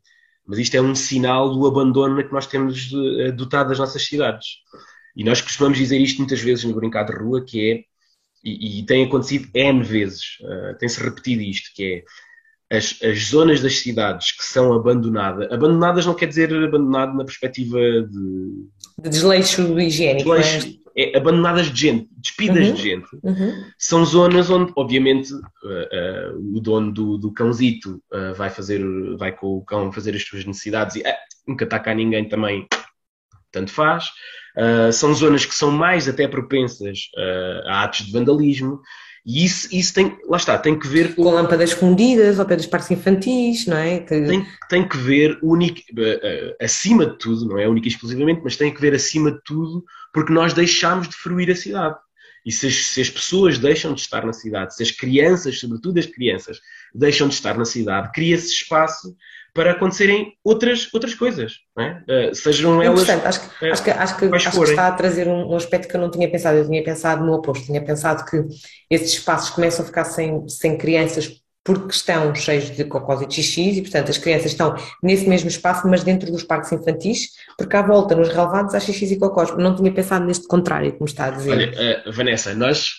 [0.47, 2.91] mas isto é um sinal do abandono que nós temos
[3.35, 4.62] dotado das nossas cidades.
[5.16, 7.85] E nós costumamos dizer isto muitas vezes no brincar de rua, que é,
[8.44, 12.05] e, e tem acontecido N vezes, uh, tem-se repetido isto, que
[12.70, 17.25] é as, as, zonas das cidades que são abandonadas, abandonadas não quer dizer abandonado na
[17.25, 18.66] perspectiva de...
[18.98, 22.75] De desleixo higiênico, desleixo, é, abandonadas de gente, despidas uhum.
[22.75, 23.64] de gente, uhum.
[23.79, 25.38] são zonas onde, obviamente, uh,
[26.37, 28.83] uh, o dono do, do cãozito uh, vai fazer,
[29.16, 31.03] vai com o cão fazer as suas necessidades e
[31.46, 32.66] nunca está cá ninguém também,
[33.51, 34.07] tanto faz.
[34.93, 37.09] São zonas que são mais até propensas
[37.67, 38.81] a atos de vandalismo.
[39.25, 41.23] E isso, isso tem, lá está, tem que ver com.
[41.23, 44.01] Com lâmpadas escondidas ao pé dos parques infantis, não é?
[44.01, 44.21] Que...
[44.21, 45.81] Tem, tem que ver, único,
[46.61, 49.85] acima de tudo, não é única e exclusivamente, mas tem que ver acima de tudo
[50.12, 51.97] porque nós deixamos de fruir a cidade.
[52.45, 55.99] E se as, se as, pessoas deixam de estar na cidade, se as crianças, sobretudo
[55.99, 56.61] as crianças,
[56.93, 59.15] deixam de estar na cidade, cria-se espaço
[59.55, 62.31] para acontecerem outras, outras coisas, é?
[62.31, 63.09] uh, sejam elas.
[63.09, 65.97] Acho que, acho que, acho que, acho que está a trazer um, um, aspecto que
[65.97, 68.43] eu não tinha pensado, eu tinha pensado no oposto, tinha pensado que
[68.91, 73.77] esses espaços começam a ficar sem, sem crianças porque estão cheios de cocós e xixis
[73.77, 77.83] e, portanto, as crianças estão nesse mesmo espaço, mas dentro dos parques infantis, porque à
[77.83, 79.57] volta, nos relevados, há xixis e cocós.
[79.57, 81.51] Não tinha pensado neste contrário, como está a dizer.
[81.51, 82.91] Olha, uh, Vanessa, nós...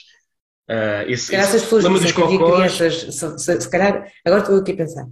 [0.70, 4.42] Uh, esse, se calhar essas pessoas dizem que havia crianças, se, se, se, calhar, agora
[4.44, 5.06] estou aqui a pensar,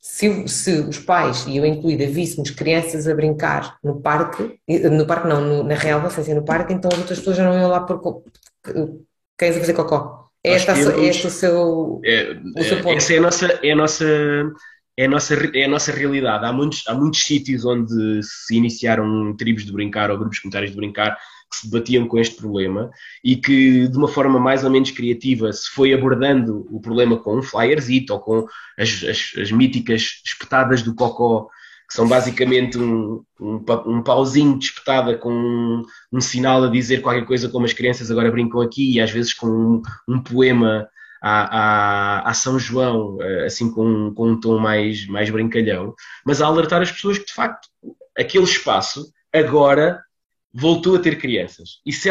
[0.00, 5.28] se, se os pais, e eu incluída, víssemos crianças a brincar no parque, no parque
[5.28, 7.68] não, no, na relva, sem ser no parque, então as outras pessoas já não iam
[7.68, 8.22] lá por
[9.36, 10.28] cães a fazer cocó.
[10.44, 12.96] É esta, é este o seu, é, o seu ponto.
[12.96, 14.04] Essa é a nossa, é a nossa,
[14.96, 16.44] é a nossa, é a nossa realidade.
[16.44, 20.76] Há muitos, há muitos sítios onde se iniciaram tribos de brincar ou grupos comunitários de
[20.76, 21.18] brincar
[21.50, 22.90] que se debatiam com este problema
[23.24, 27.38] e que, de uma forma mais ou menos criativa, se foi abordando o problema com
[27.38, 28.46] um flyerzinho ou com
[28.78, 31.48] as, as, as míticas espetadas do cocó
[31.88, 35.82] que são basicamente um, um, um pauzinho de espetada com um,
[36.12, 39.32] um, sinal a dizer qualquer coisa como as crianças agora brincam aqui e às vezes
[39.32, 40.86] com um, um poema
[41.22, 46.40] a, a, a, São João, eh, assim com, com um tom mais, mais brincalhão, mas
[46.40, 47.68] a alertar as pessoas que de facto
[48.16, 50.00] aquele espaço agora
[50.52, 51.80] voltou a ter crianças.
[51.84, 52.10] E se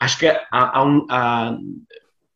[0.00, 1.56] acho que há, há, um, há,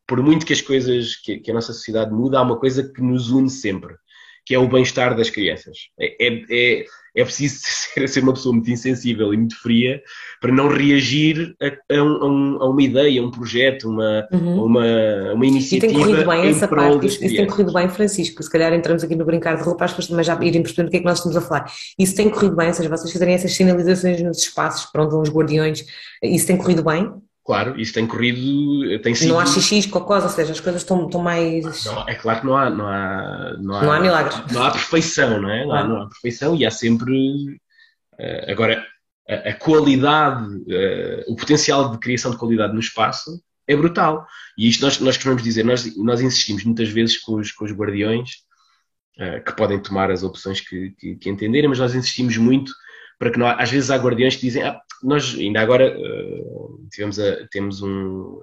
[0.07, 3.03] por muito que as coisas, que, que a nossa sociedade muda, há uma coisa que
[3.03, 3.95] nos une sempre
[4.47, 5.89] que é o bem-estar das crianças.
[5.99, 6.85] É, é, é,
[7.17, 10.03] é preciso ser, ser, uma pessoa muito insensível e muito fria
[10.41, 14.65] para não reagir a, a, um, a uma ideia, a um projeto, uma, uhum.
[14.65, 15.93] uma, uma iniciativa.
[15.93, 18.43] E tem corrido bem essa parte, isso, isso, tem corrido bem, Francisco.
[18.43, 20.91] Se calhar entramos aqui no brincar de roupa, as pessoas também já irem percebendo o
[20.91, 21.73] que é que nós estamos a falar.
[21.99, 25.23] Isso tem corrido bem, ou seja, vocês fazerem essas sinalizações nos espaços para onde vão
[25.23, 25.85] os guardiões,
[26.23, 27.11] isso tem corrido bem?
[27.47, 29.29] Claro, isso tem corrido, tem sido...
[29.29, 31.85] Não há xixi, cocós, ou seja, as coisas estão, estão mais...
[31.85, 32.69] Não, é claro que não há...
[32.69, 34.53] Não há, não há, não há milagres.
[34.53, 35.65] Não há perfeição, não é?
[35.65, 37.15] Não, há, não há perfeição e há sempre...
[38.19, 38.85] Uh, agora,
[39.29, 44.27] a, a qualidade, uh, o potencial de criação de qualidade no espaço é brutal.
[44.59, 47.71] E isto nós, nós queremos dizer, nós, nós insistimos muitas vezes com os, com os
[47.71, 48.29] guardiões,
[49.21, 52.73] uh, que podem tomar as opções que, que, que entenderem, mas nós insistimos muito
[53.19, 57.19] para que não, às vezes há guardiões que dizem, ah, nós ainda agora uh, tivemos
[57.19, 58.39] a, temos um,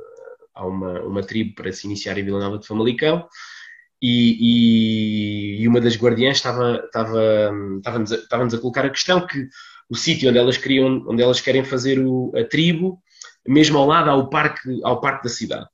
[0.56, 3.28] uma, uma tribo para se iniciar em Vila Nova de Famalicão
[4.02, 8.12] e, e, e, uma das guardiãs estava, estava, estava-nos,
[8.54, 9.48] a, a colocar a questão que
[9.90, 13.02] o sítio onde elas queriam, onde elas querem fazer o, a tribo,
[13.48, 15.68] mesmo ao lado há o parque, ao parque da cidade.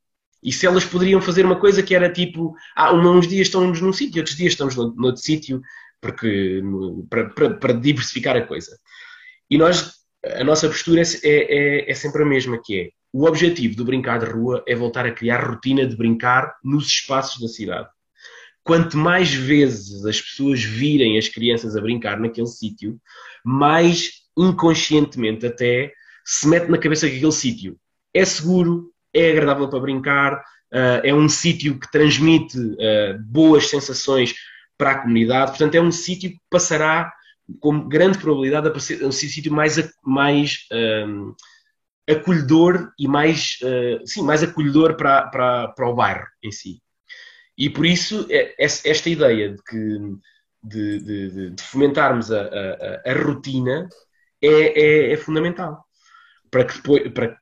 [0.44, 3.92] E se elas poderiam fazer uma coisa que era tipo, ah, uns dias estamos num
[3.92, 5.62] sítio, outros dias estamos no, outro sítio,
[6.02, 6.62] porque
[7.10, 8.78] para, para, para, diversificar a coisa.
[9.50, 9.94] E nós,
[10.26, 14.20] a nossa postura é, é, é, sempre a mesma, que é o objetivo do brincar
[14.20, 17.90] de rua é voltar a criar rotina de brincar nos espaços da cidade.
[18.64, 23.00] Quanto mais vezes as pessoas virem as crianças a brincar naquele sítio,
[23.44, 25.92] mais inconscientemente até
[26.24, 27.78] se mete na cabeça que aquele sítio
[28.14, 30.34] é seguro, é agradável para brincar,
[30.72, 34.36] uh, é um sítio que transmite uh, boas sensações
[34.80, 35.52] para a comunidade.
[35.52, 37.14] Portanto, é um sítio que passará
[37.60, 41.36] com grande probabilidade a ser um sítio mais, mais um,
[42.10, 46.82] acolhedor e mais, uh, sim, mais acolhedor para, para, para o bairro em si.
[47.58, 49.98] E por isso, é, esta ideia de, que,
[50.64, 53.90] de, de, de fomentarmos a, a, a rotina
[54.42, 55.86] é, é, é, fundamental
[56.50, 57.38] para que depois, para que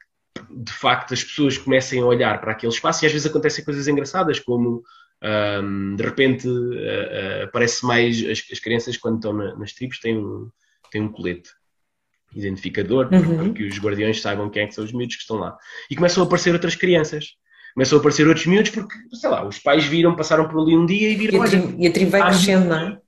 [0.50, 3.88] de facto as pessoas comecem a olhar para aquele espaço e às vezes acontecem coisas
[3.88, 4.84] engraçadas, como
[5.24, 10.00] um, de repente uh, uh, parece mais as, as, crianças quando estão na, nas tribos
[10.00, 10.50] têm um,
[10.92, 11.50] têm um colete
[12.36, 13.38] identificador uhum.
[13.38, 15.58] para que os guardiões saibam quem é que são os miúdos que estão lá.
[15.90, 17.30] E começam a aparecer outras crianças.
[17.74, 20.86] Começam a aparecer outros miúdos porque, sei lá, os pais viram, passaram por ali um
[20.86, 21.44] dia e viram.
[21.44, 23.00] E a tribo, e a tribo vai crescendo, não é?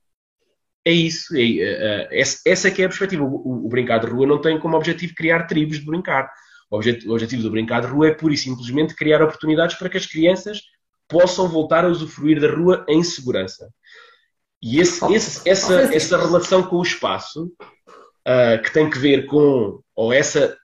[0.84, 3.22] É isso, é, uh, essa, essa que é a perspectiva.
[3.22, 6.32] O, o, o, brincar de rua não tem como objetivo criar tribos de brincar.
[6.70, 9.90] O objetivo, o objetivo do brincar de rua é pura e simplesmente criar oportunidades para
[9.90, 10.62] que as crianças
[11.10, 13.68] possam voltar a usufruir da rua em segurança.
[14.62, 19.80] E esse, esse, essa, essa relação com o espaço, uh, que tem que ver com,
[19.94, 20.56] ou essa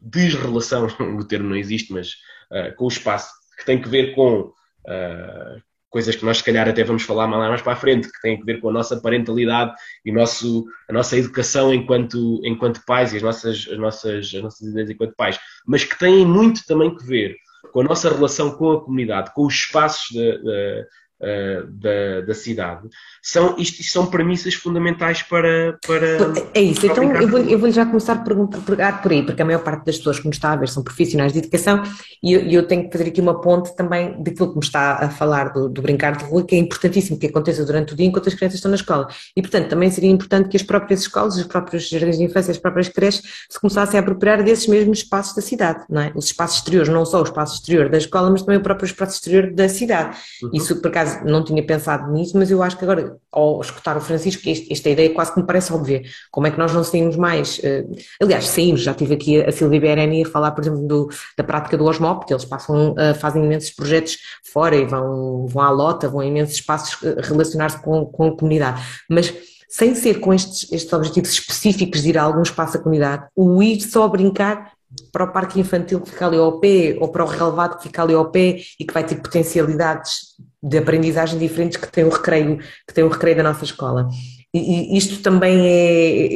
[0.00, 0.86] desrelação,
[1.18, 2.12] o termo não existe, mas
[2.52, 6.68] uh, com o espaço, que tem que ver com uh, coisas que nós se calhar
[6.68, 9.72] até vamos falar mais para a frente, que têm que ver com a nossa parentalidade
[10.04, 14.68] e nosso, a nossa educação enquanto, enquanto pais e as nossas, as, nossas, as nossas
[14.68, 17.36] ideias enquanto pais, mas que têm muito também que ver
[17.74, 20.86] com a nossa relação com a comunidade, com os espaços de, de,
[21.20, 22.88] uh, da, da cidade,
[23.22, 25.78] são, isto, são premissas fundamentais para.
[25.86, 26.06] para
[26.54, 29.44] é isso, então eu vou, eu vou já começar a perguntar por aí, porque a
[29.44, 31.82] maior parte das pessoas que nos está a ver são profissionais de educação
[32.22, 35.10] e eu, eu tenho que fazer aqui uma ponte também daquilo que me está a
[35.10, 38.28] falar do, do, brincar de rua, que é importantíssimo que aconteça durante o dia enquanto
[38.28, 39.08] as crianças estão na escola.
[39.36, 42.58] E, portanto, também seria importante que as próprias escolas, os próprios jardins de infância, as
[42.58, 46.12] próprias creches se começassem a apropriar desses mesmos espaços da cidade, não é?
[46.14, 49.16] Os espaços exteriores, não só o espaço exterior da escola, mas também o próprio espaço
[49.16, 50.16] exterior da cidade.
[50.42, 50.50] Uhum.
[50.54, 54.00] Isso, por acaso, não tinha pensado nisso, mas eu acho que agora, ao escutar o
[54.00, 56.02] Francisco, esta ideia quase que me parece óbvia.
[56.30, 57.58] Como é que nós não saímos mais?
[57.58, 61.44] Uh, aliás, saímos, já tive aqui a Silvia Bereni a falar, por exemplo, do, da
[61.44, 64.18] prática do Osmop, que eles passam, uh, fazem imensos projetos
[64.52, 68.36] fora e vão, vão à lota, vão a imensos espaços uh, relacionar-se com, com a
[68.36, 68.82] comunidade.
[69.08, 69.34] Mas
[69.68, 73.60] sem ser com estes, estes objetivos específicos de ir a algum espaço da comunidade, o
[73.62, 74.72] ir só brincar
[75.12, 78.02] para o parque infantil que fica ali ao pé ou para o relevado que fica
[78.02, 82.58] ali ao pé e que vai ter potencialidades de aprendizagem diferentes que tem o recreio,
[82.88, 84.08] que tem o recreio da nossa escola.
[84.54, 86.26] E, isto também é,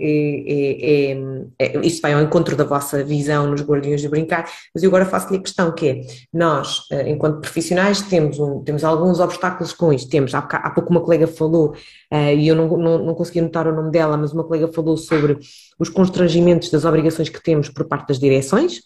[0.00, 1.18] é, é,
[1.58, 5.04] é, Isto vai ao encontro da vossa visão nos Guardiões de Brincar, mas eu agora
[5.04, 6.00] faço-lhe a questão que é,
[6.32, 10.08] nós, enquanto profissionais, temos, um, temos alguns obstáculos com isto.
[10.08, 11.74] Temos, há, há pouco uma colega falou,
[12.10, 15.38] e eu não, não, não consegui notar o nome dela, mas uma colega falou sobre
[15.78, 18.80] os constrangimentos das obrigações que temos por parte das direções,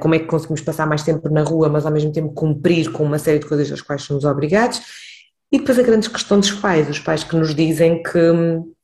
[0.00, 3.02] como é que conseguimos passar mais tempo na rua, mas ao mesmo tempo cumprir com
[3.02, 4.82] uma série de coisas às quais somos obrigados,
[5.54, 8.74] e depois a grande questão dos pais, os pais que nos dizem que hum,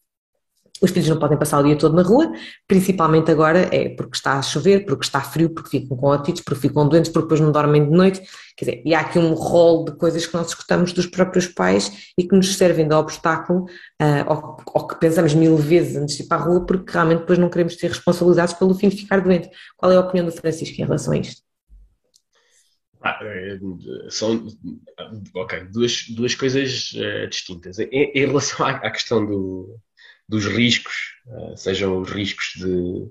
[0.81, 2.33] os filhos não podem passar o dia todo na rua,
[2.69, 6.61] principalmente agora é porque está a chover, porque está frio, porque ficam com otites, porque
[6.61, 8.23] ficam doentes, porque depois não dormem de noite.
[8.57, 12.13] Quer dizer, e há aqui um rol de coisas que nós escutamos dos próprios pais
[12.17, 13.65] e que nos servem de obstáculo,
[14.01, 17.23] uh, ou, ou, que pensamos mil vezes antes de ir para a rua, porque realmente
[17.23, 19.51] depois não queremos ter responsabilidades pelo filho ficar doente.
[19.77, 21.50] Qual é a opinião do Francisco em relação a isto?
[23.03, 23.19] Ah,
[24.11, 24.47] são
[25.35, 27.79] ok, duas, duas coisas uh, distintas.
[27.79, 29.79] Em, em relação à, à questão do,
[30.29, 30.95] dos riscos,
[31.27, 33.11] uh, sejam os riscos de,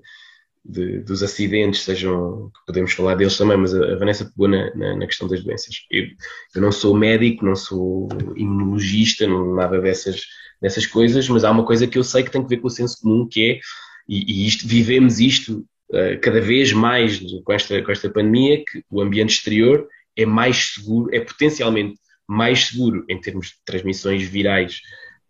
[0.64, 4.96] de, dos acidentes, sejam, podemos falar deles também, mas a, a Vanessa pegou na, na,
[4.96, 5.74] na, questão das doenças.
[5.90, 6.04] Eu,
[6.54, 10.22] eu, não sou médico, não sou imunologista, não, nada dessas,
[10.62, 12.70] dessas coisas, mas há uma coisa que eu sei que tem que ver com o
[12.70, 13.60] senso comum, que é,
[14.08, 15.66] e, e isto, vivemos isto
[16.22, 21.08] cada vez mais com esta, com esta pandemia que o ambiente exterior é mais seguro,
[21.12, 21.98] é potencialmente
[22.28, 24.80] mais seguro em termos de transmissões virais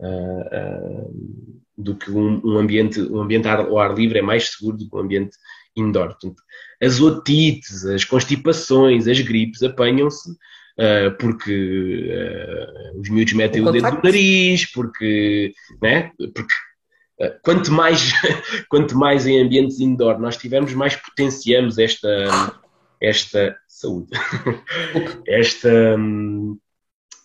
[0.00, 4.76] uh, uh, do que um, um, ambiente, um ambiente ao ar livre é mais seguro
[4.76, 5.36] do que um ambiente
[5.74, 6.08] indoor.
[6.08, 6.42] Portanto,
[6.82, 12.10] as otites, as constipações, as gripes apanham-se uh, porque
[12.96, 16.10] os miúdos metem o, o dedo no nariz, porque, né?
[16.34, 16.52] porque
[17.42, 18.12] quanto mais,
[18.68, 22.58] quanto mais em ambientes indoor nós tivermos, mais potenciamos esta,
[23.00, 24.10] esta saúde,
[25.26, 25.96] esta,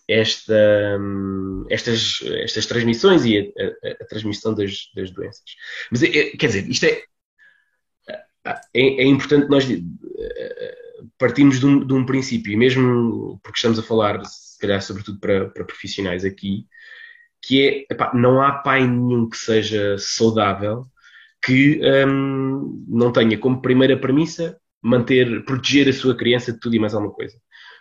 [0.08, 0.98] esta,
[1.70, 5.44] estas, estas transmissões e a, a, a transmissão das, das, doenças.
[5.90, 7.02] Mas é, quer dizer, isto é,
[8.74, 9.66] é, é importante nós
[11.18, 15.18] partimos de um, de um princípio, e mesmo porque estamos a falar, se calhar, sobretudo
[15.18, 16.66] para, para profissionais aqui,
[17.46, 20.84] que é, epá, não há pai nenhum que seja saudável
[21.44, 26.78] que hum, não tenha como primeira premissa manter, proteger a sua criança de tudo e
[26.80, 27.36] mais alguma coisa.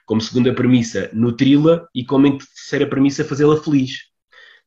[0.06, 4.04] Como segunda premissa, nutri-la e como terceira premissa, fazê-la feliz.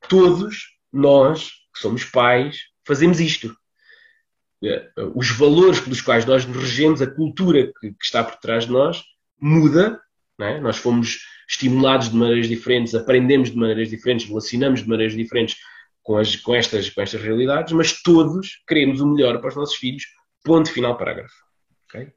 [0.09, 0.57] Todos
[0.93, 3.57] nós, que somos pais, fazemos isto.
[4.65, 8.73] Eh, os valores pelos quais nós nos regemos, a cultura que, está por trás de
[8.73, 9.05] nós,
[9.41, 10.01] muda.
[10.41, 10.61] É?
[10.61, 15.57] Nós fomos estimulados de maneiras diferentes, aprendemos de maneiras diferentes, relacionamos de maneiras diferentes
[16.03, 19.77] com, as, com, estas, com estas realidades, mas todos queremos o melhor para os nossos
[19.77, 20.05] filhos.
[20.45, 21.35] Ponto final, parágrafo.
[21.89, 22.13] Okay?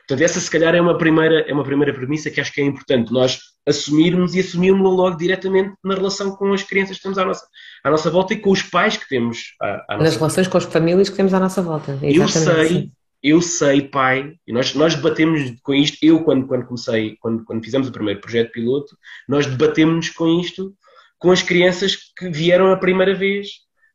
[0.00, 2.64] Portanto, essa se calhar é uma, primeira, é uma primeira premissa que acho que é
[2.64, 7.24] importante nós assumirmos e assumirmos-la logo diretamente na relação com as crianças que temos à
[7.24, 7.46] nossa,
[7.84, 10.50] à nossa volta e com os pais que temos à, à Nas relações volta.
[10.50, 11.98] com as famílias que temos à nossa volta.
[12.02, 12.90] Exatamente eu sei,
[13.22, 17.64] eu sei, pai, e nós, nós debatemos com isto, eu quando, quando comecei, quando, quando
[17.64, 18.96] fizemos o primeiro projeto piloto,
[19.28, 20.74] nós debatemos com isto
[21.18, 23.48] com as crianças que vieram a primeira vez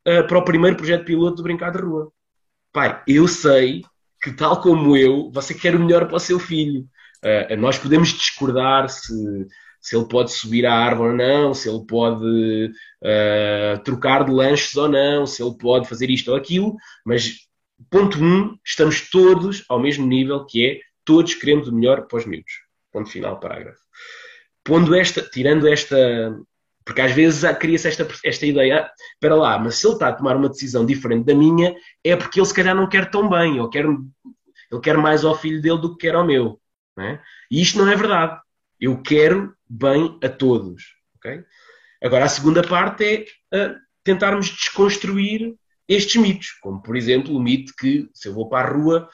[0.07, 2.09] uh, para o primeiro projeto piloto do Brincar de Rua.
[2.71, 3.81] Pai, eu sei
[4.21, 6.87] que tal como eu, você quer o melhor para o seu filho.
[7.21, 9.13] Uh, nós podemos discordar se,
[9.81, 12.71] se ele pode subir à árvore ou não, se ele pode
[13.03, 17.46] uh, trocar de lanches ou não, se ele pode fazer isto ou aquilo, mas
[17.89, 22.17] ponto 1, um, estamos todos ao mesmo nível, que é todos queremos o melhor para
[22.17, 22.51] os miúdos.
[22.91, 23.79] Ponto final, parágrafo.
[24.63, 26.37] Pondo esta, tirando esta.
[26.83, 30.37] Porque às vezes cria-se esta, esta ideia, para lá, mas se ele está a tomar
[30.37, 33.69] uma decisão diferente da minha, é porque ele se calhar não quer tão bem, ou
[33.69, 36.61] quer, ele quer mais ao filho dele do que quer ao meu.
[36.97, 37.19] É?
[37.51, 38.39] E isto não é verdade.
[38.79, 40.95] Eu quero bem a todos.
[41.17, 41.43] Okay?
[42.01, 45.55] Agora, a segunda parte é uh, tentarmos desconstruir
[45.87, 49.09] estes mitos, como por exemplo o mito que se eu vou para a rua,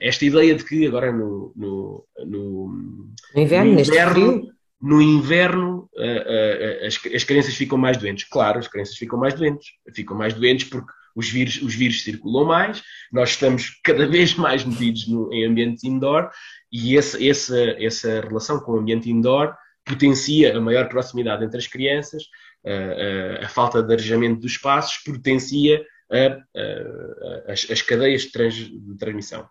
[0.00, 6.86] esta ideia de que agora no, no, no, inverno, no inverno, no inverno uh, uh,
[6.86, 8.24] as, as crianças ficam mais doentes.
[8.28, 9.68] Claro, as crianças ficam mais doentes.
[9.94, 14.64] Ficam mais doentes porque os vírus, os vírus circulam mais, nós estamos cada vez mais
[14.64, 16.30] metidos no, em ambientes indoor
[16.70, 19.54] e esse, essa, essa relação com o ambiente indoor
[19.84, 22.24] potencia a maior proximidade entre as crianças,
[22.66, 28.54] a, a, a falta de arejamento dos espaços potencia a, as, as, cadeias de, trans,
[28.54, 29.48] de, transmissão.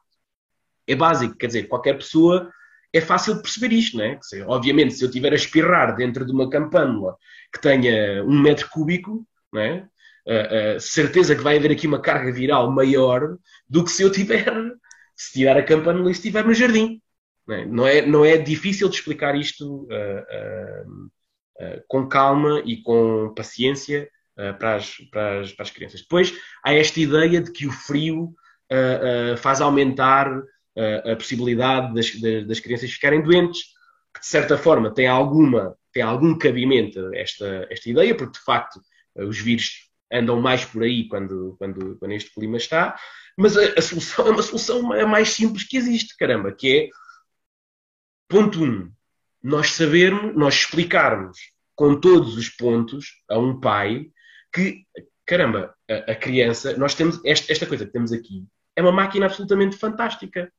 [0.87, 2.49] É básico, quer dizer, qualquer pessoa
[2.93, 4.15] é fácil de perceber isto, não é?
[4.15, 7.17] Dizer, obviamente, se eu tiver a espirrar dentro de uma campânula
[7.53, 9.87] que tenha um metro cúbico, não é?
[10.25, 13.37] Uh, uh, certeza que vai haver aqui uma carga viral maior
[13.69, 14.45] do que se eu tiver,
[15.15, 17.01] se tirar a campanula e estiver no jardim.
[17.45, 17.65] Não é?
[17.65, 21.09] Não, é, não é difícil de explicar isto uh,
[21.87, 24.09] com calma e com paciência
[24.59, 26.01] para as, para, as, para, as, crianças.
[26.01, 26.33] Depois
[26.63, 28.33] há esta ideia de que o frio
[29.37, 30.29] faz aumentar
[31.09, 33.61] a possibilidade das, das, crianças ficarem doentes,
[34.13, 38.81] que de certa forma tem alguma tem algum cabimento esta, esta ideia, porque de facto
[39.15, 42.99] os vírus andam mais por aí quando, quando, quando este clima está,
[43.37, 46.89] mas a, a, solução é uma solução mais simples que existe, caramba, que é
[48.27, 48.91] ponto um,
[49.41, 51.37] nós sabermos, nós explicarmos
[51.75, 54.07] com todos os pontos a um pai
[54.55, 54.85] que,
[55.25, 58.45] caramba, a, a criança, nós temos esta, esta coisa que temos aqui,
[58.75, 60.49] é uma máquina absolutamente fantástica.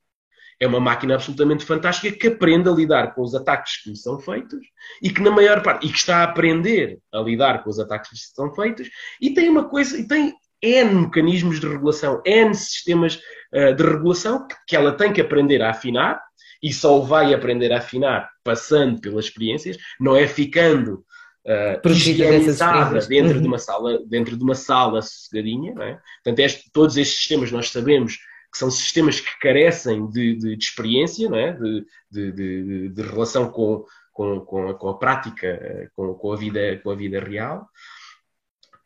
[0.59, 4.18] É uma máquina absolutamente fantástica que aprende a lidar com os ataques que lhe são
[4.18, 4.61] feitos
[5.03, 8.09] e que na maior parte e que está a aprender a lidar com os ataques
[8.09, 8.88] que lhe são feitos
[9.20, 13.20] e tem uma coisa e tem N mecanismos de regulação, N sistemas
[13.53, 16.22] uh, de regulação que, que ela tem que aprender a afinar
[16.62, 21.05] e só vai aprender a afinar passando pelas experiências, não é ficando
[21.47, 23.42] uh, higienizada dentro uhum.
[23.42, 26.01] de uma sala, dentro de uma sala sossegadinha, não é?
[26.22, 28.18] Portanto, este, todos estes sistemas nós sabemos
[28.53, 31.53] que são sistemas que carecem de, de, de experiência, não é?
[31.53, 36.78] de, de, de relação com, com, com, a, com, a, prática, com, com, a vida,
[36.78, 37.68] com a vida real,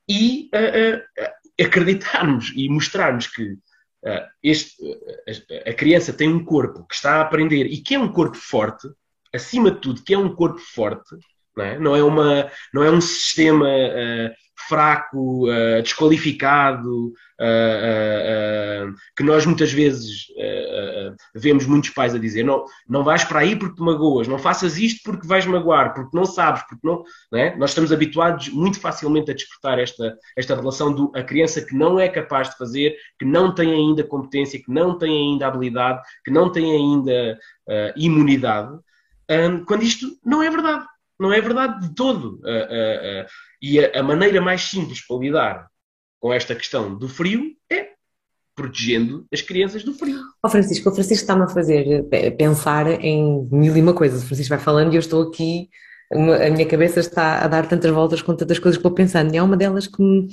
[0.08, 4.74] e uh, uh, acreditarmos e mostrarmos que uh, este,
[5.64, 8.36] a, a criança tem um corpo que está a aprender e que é um corpo
[8.36, 8.88] forte,
[9.32, 11.16] acima de tudo, que é um corpo forte,
[11.56, 13.66] não é, não é, uma, não é um sistema
[14.68, 20.26] fraco, uh, desqualificado, uh, uh, que nós muitas vezes
[21.34, 24.78] vemos muitos pais a dizer não, não vais para aí porque te magoas, não faças
[24.78, 27.56] isto porque vais magoar, porque não sabes, porque não, não é?
[27.56, 31.98] Nós estamos habituados muito facilmente a despertar esta, esta relação do a criança que não
[31.98, 36.30] é capaz de fazer, que não tem ainda competência, que não tem ainda habilidade, que
[36.30, 37.38] não tem ainda
[37.96, 38.78] imunidade,
[39.66, 40.84] quando isto não é verdade.
[41.20, 42.40] Não é verdade de todo.
[42.42, 43.26] Uh, uh, uh,
[43.60, 45.66] e a, maneira mais simples para lidar
[46.18, 47.90] com esta questão do frio é
[48.54, 50.18] protegendo as crianças do frio.
[50.42, 52.04] Ó oh Francisco, o Francisco está-me a fazer
[52.38, 54.22] pensar em mil e uma coisas.
[54.22, 55.68] O Francisco vai falando e eu estou aqui,
[56.12, 59.34] a minha cabeça está a dar tantas voltas com tantas coisas que vou pensando.
[59.34, 60.28] E há uma delas que me,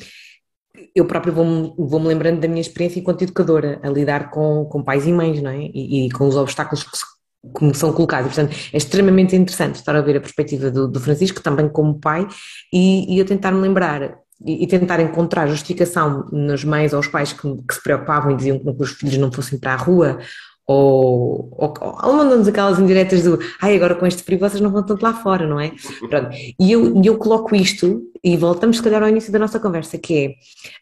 [0.96, 5.06] eu próprio vou-me vou lembrando da minha experiência enquanto educadora, a lidar com, com pais
[5.06, 5.70] e mães, não é?
[5.74, 7.06] E, e com os obstáculos que se
[7.54, 8.34] como são colocados.
[8.34, 12.28] portanto, é extremamente interessante estar a ver a perspectiva do, do Francisco, também como pai,
[12.74, 17.08] e, e eu tentar me lembrar e, e, tentar encontrar justificação nas mães ou os
[17.08, 20.20] pais que, que, se preocupavam e diziam que os filhos não fossem para a rua,
[20.68, 21.74] ou, ou,
[22.04, 25.14] ou mandando-nos aquelas indiretas do ai, agora com este frio vocês não vão tanto lá
[25.14, 25.72] fora, não é?
[26.10, 26.30] Pronto.
[26.60, 30.38] E eu, eu coloco isto, e voltamos se calhar ao início da nossa conversa, que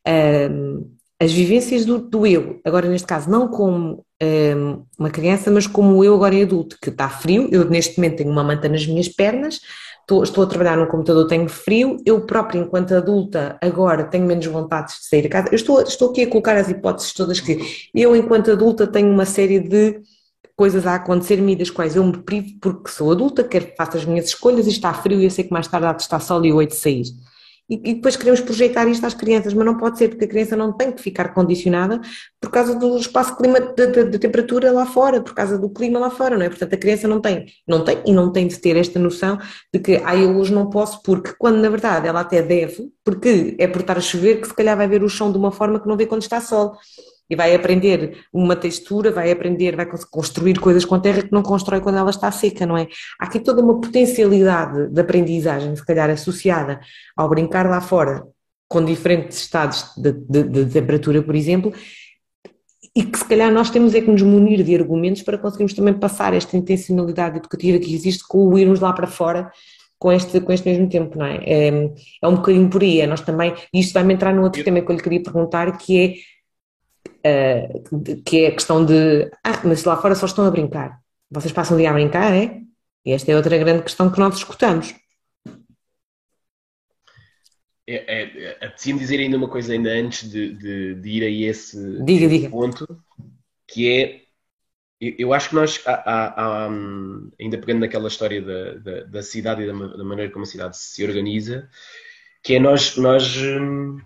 [0.05, 0.89] é um,
[1.19, 4.04] as vivências do, do, eu, agora neste caso, não como
[4.97, 8.31] uma criança, mas como eu agora em adulto, que está frio, eu neste momento tenho
[8.31, 9.59] uma manta nas minhas pernas,
[10.01, 14.45] estou, estou a trabalhar no computador, tenho frio, eu própria, enquanto adulta, agora tenho menos
[14.45, 15.49] vontade de sair de casa.
[15.51, 17.59] Eu estou, estou aqui a colocar as hipóteses todas que
[17.93, 19.99] eu, enquanto adulta, tenho uma série de
[20.55, 24.05] coisas a acontecer-me das quais eu me privo porque sou adulta, quero que faça as
[24.05, 26.45] minhas escolhas e está frio e eu sei que mais tarde há de estar sol
[26.45, 27.03] e de sair
[27.69, 30.55] e, e, depois queremos projetar isto às crianças, mas não pode ser, porque a criança
[30.55, 31.99] não tem que ficar condicionada
[32.39, 36.37] por causa do espaço clima, de, temperatura lá fora, por causa do clima lá fora,
[36.37, 36.49] não é?
[36.49, 39.39] Portanto, a criança não tem, não tem e não tem de ter esta noção
[39.73, 43.55] de que, ah, eu hoje não posso, porque quando na verdade ela até deve, porque
[43.57, 45.79] é por estar a chover que se calhar vai ver o chão de uma forma
[45.79, 46.77] que não vê quando está sol
[47.29, 51.41] e vai aprender uma textura, vai aprender, vai construir coisas com a terra que não
[51.41, 52.87] constrói quando ela está seca, não é?
[53.19, 56.79] Há aqui toda uma potencialidade de aprendizagem, se calhar associada
[57.15, 58.23] ao brincar lá fora,
[58.67, 61.73] com diferentes estados de, de, de temperatura, por exemplo,
[62.95, 65.93] e que se calhar nós temos é que nos munir de argumentos para conseguirmos também
[65.93, 69.51] passar esta intencionalidade educativa que existe com o irmos lá para fora
[69.97, 71.37] com este, com este mesmo tempo, não é?
[71.45, 71.67] É,
[72.21, 73.01] é um bocadinho por aí.
[73.01, 75.77] É nós também, e isto vai-me entrar no outro tema que eu lhe queria perguntar,
[75.77, 76.13] que é,
[77.25, 80.99] uh, que é a questão de ah, mas lá fora só estão a brincar.
[81.31, 82.61] Vocês passam o dia a brincar, é?
[83.05, 84.93] E esta é outra grande questão que nós escutamos.
[87.87, 92.03] É, é, Apetecia-me dizer ainda uma coisa ainda antes de, de, de ir a esse,
[92.03, 92.49] diga, diga.
[92.49, 92.87] ponto,
[93.67, 94.25] que é
[94.99, 96.69] eu acho que nós, há, há, há,
[97.39, 100.77] ainda pegando naquela história da, da, da cidade e da, da, maneira como a cidade
[100.77, 101.69] se organiza,
[102.41, 103.99] que é nós, nós hum,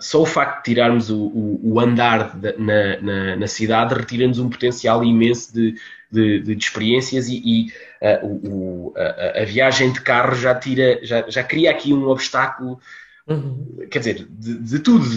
[0.00, 4.50] só o facto de tirarmos o, o, o andar na, na, na, cidade retira-nos um
[4.50, 5.74] potencial imenso de,
[6.10, 7.66] de, de experiências e, e
[8.02, 12.80] uh, o, a, a, viagem de carro já tira, já, já cria aqui um obstáculo,
[13.28, 13.86] uhum.
[13.90, 15.08] quer dizer, de, de tudo,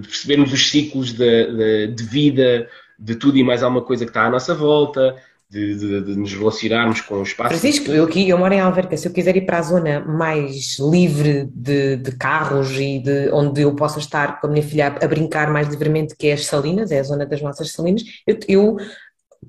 [0.00, 2.68] de, percebermos os ciclos de, de vida
[2.98, 5.16] de tudo e mais alguma coisa que está à nossa volta,
[5.54, 7.50] de, de, de, nos relacionarmos com o espaço.
[7.50, 10.78] Francisco, eu aqui, eu moro em Alverca, se eu quiser ir para a zona mais
[10.80, 15.06] livre de, de carros e de onde eu possa estar com a minha filha a,
[15.06, 18.76] brincar mais livremente, que é as Salinas, é a zona das nossas Salinas, eu, eu,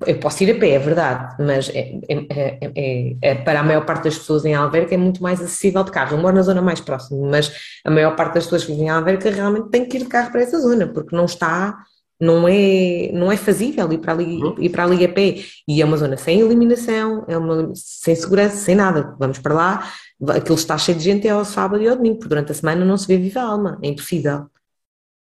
[0.06, 3.84] eu posso ir a pé, é verdade, mas é, é, é, é, para a maior
[3.84, 6.16] parte das pessoas em Alverca é muito mais acessível de carro.
[6.16, 7.50] Eu moro na zona mais próxima, mas
[7.84, 10.30] a maior parte das pessoas que vivem em Alverca realmente tem que ir de carro
[10.30, 11.76] para essa zona, porque não está
[12.20, 14.54] não é, não é fazível ir para, ali, uhum.
[14.58, 15.44] ir para ali a pé.
[15.68, 19.14] E é uma zona sem iluminação, é uma, sem segurança, sem nada.
[19.18, 19.92] Vamos para lá,
[20.28, 22.84] aquilo está cheio de gente é ao sábado e ao domingo, porque durante a semana
[22.84, 24.46] não se vê viva alma, é impossível.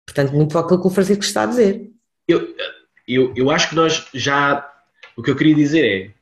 [0.06, 1.90] Portanto, muito aquilo que o Francisco está a dizer.
[2.28, 2.56] Eu,
[3.08, 4.72] eu, eu acho que nós já.
[5.18, 6.16] O que eu queria dizer é.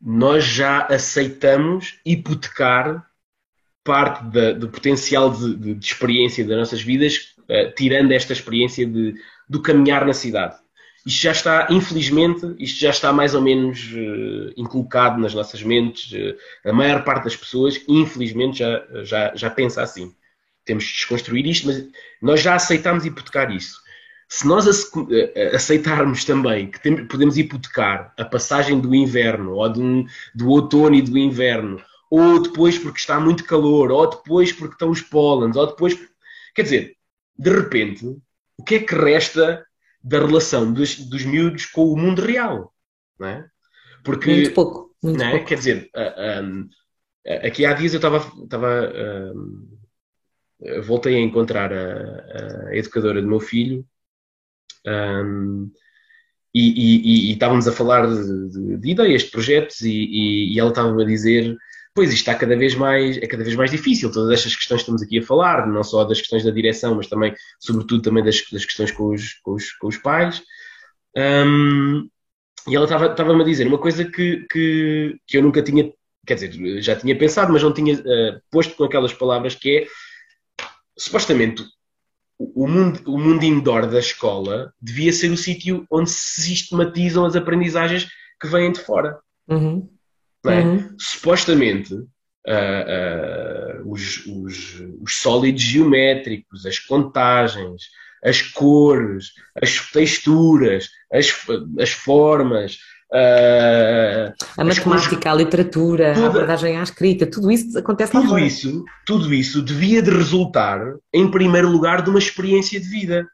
[0.00, 3.04] Nós já aceitamos hipotecar
[3.82, 8.86] parte da, do potencial de, de, de, experiência das nossas vidas, uh, tirando esta experiência
[8.86, 9.14] de,
[9.48, 10.56] do caminhar na cidade.
[11.06, 16.12] Isto já está, infelizmente, isto já está mais ou menos uh, inculcado nas nossas mentes.
[16.12, 16.36] Uh,
[16.68, 20.14] a maior parte das pessoas, infelizmente, já, já, já pensa assim.
[20.64, 21.86] Temos de desconstruir isto, mas
[22.20, 23.80] nós já aceitamos hipotecar isso.
[24.28, 24.66] Se nós
[25.54, 31.16] aceitarmos também que podemos hipotecar a passagem do inverno, ou um, do outono e do
[31.16, 35.98] inverno, ou depois porque está muito calor, ou depois porque estão os pólenes, ou depois.
[36.54, 36.96] Quer dizer,
[37.38, 38.18] de repente,
[38.58, 39.64] o que é que resta
[40.02, 42.74] da relação dos, dos miúdos com o mundo real?
[43.18, 43.48] Não é?
[44.04, 44.94] Porque, muito pouco.
[45.02, 45.30] Muito é?
[45.30, 45.46] pouco.
[45.46, 45.90] Quer dizer,
[47.44, 48.18] aqui há dias eu estava.
[48.42, 48.92] estava
[49.34, 49.78] um,
[50.82, 53.86] voltei a encontrar a, a, educadora do meu filho
[54.84, 55.70] um,
[56.52, 60.70] e, e, e, estávamos a falar de, de, de ideias, de projetos, e, e ela
[60.70, 61.56] estava-me a dizer
[61.98, 64.82] Pois isto está cada vez mais, é cada vez mais difícil, todas estas questões que
[64.82, 68.40] estamos aqui a falar, não só das questões da direção, mas também, sobretudo, também das,
[68.52, 70.40] das questões com os, com os, com os pais.
[71.16, 72.08] Um,
[72.68, 75.92] e ela estava-me a dizer uma coisa que, que, que eu nunca tinha,
[76.24, 79.86] quer dizer, já tinha pensado, mas não tinha uh, posto com aquelas palavras que é,
[80.96, 81.64] supostamente,
[82.38, 87.34] o mundo, o mundo indoor da escola devia ser o sítio onde se sistematizam as
[87.34, 88.06] aprendizagens
[88.40, 89.18] que vêm de fora.
[89.48, 89.97] Uhum.
[90.46, 90.60] É?
[90.60, 90.94] Uhum.
[90.98, 92.04] Supostamente, uh,
[93.84, 97.82] uh, os, os, os sólidos geométricos, as contagens,
[98.24, 101.32] as cores, as texturas, as,
[101.80, 102.78] as formas.
[103.10, 108.40] Uh, a matemática, a literatura, toda, a abordagem à escrita, tudo isso acontece tudo lá
[108.40, 110.78] isso, tudo isso devia de resultar,
[111.12, 113.26] em primeiro lugar, de uma experiência de vida.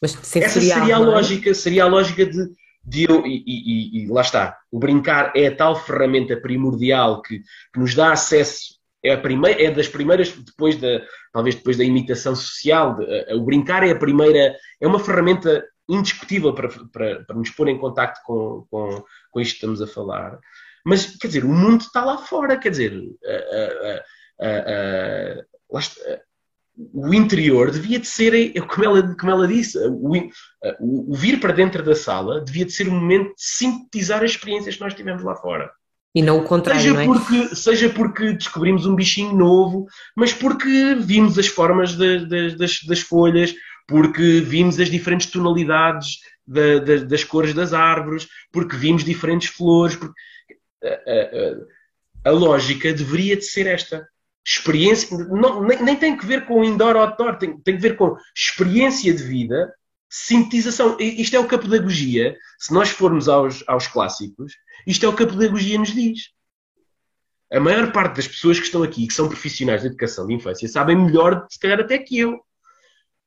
[0.00, 1.04] Mas Essa seria a é?
[1.04, 2.50] lógica, seria a lógica de
[2.86, 7.40] de eu, e, e, e, lá está, o brincar é a tal ferramenta primordial que,
[7.72, 11.00] que nos dá acesso, é, a primeira, é das primeiras, depois da,
[11.32, 15.64] talvez depois da imitação social, de, a, o brincar é a primeira, é uma ferramenta
[15.88, 19.86] indiscutível para, para, para nos pôr em contacto com, com, com isto que estamos a
[19.86, 20.38] falar.
[20.84, 22.92] Mas, quer dizer, o mundo está lá fora, quer dizer,
[25.70, 26.00] lá está,
[26.76, 30.12] o interior devia de ser, como ela, como ela disse, o,
[30.80, 34.74] o, vir para dentro da sala devia de ser o momento de sintetizar as experiências
[34.74, 35.70] que nós tivemos lá fora.
[36.14, 37.06] E não o contrário, seja não é?
[37.06, 42.80] Porque, seja porque descobrimos um bichinho novo, mas porque vimos as formas de, de, das,
[42.84, 43.52] das, folhas,
[43.86, 49.96] porque vimos as diferentes tonalidades de, das cores das árvores, porque vimos diferentes flores.
[49.96, 50.14] Porque,
[50.84, 54.06] a, a, a, a lógica deveria de ser esta
[54.44, 58.16] experiência, não, nem, nem, tem que ver com indoor outdoor, tem, tem que ver com
[58.36, 59.72] experiência de vida,
[60.10, 60.96] sintetização.
[61.00, 64.52] Isto é o que a pedagogia, se nós formos aos, aos clássicos,
[64.86, 66.30] isto é o que a pedagogia nos diz.
[67.50, 70.68] A maior parte das pessoas que estão aqui, que são profissionais de educação de infância,
[70.68, 72.38] sabem melhor, se calhar, até que eu.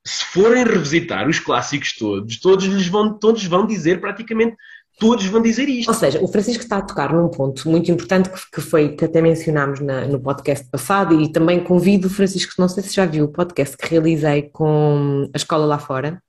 [0.05, 4.55] Se forem revisitar os clássicos todos, todos lhes vão, todos vão dizer praticamente
[4.97, 5.89] todos vão dizer isto.
[5.89, 9.21] Ou seja, o Francisco está a tocar num ponto muito importante que, foi, que até
[9.21, 13.25] mencionámos na, no podcast passado e também convido o Francisco, não sei se já viu
[13.25, 16.21] o podcast que realizei com a escola lá fora,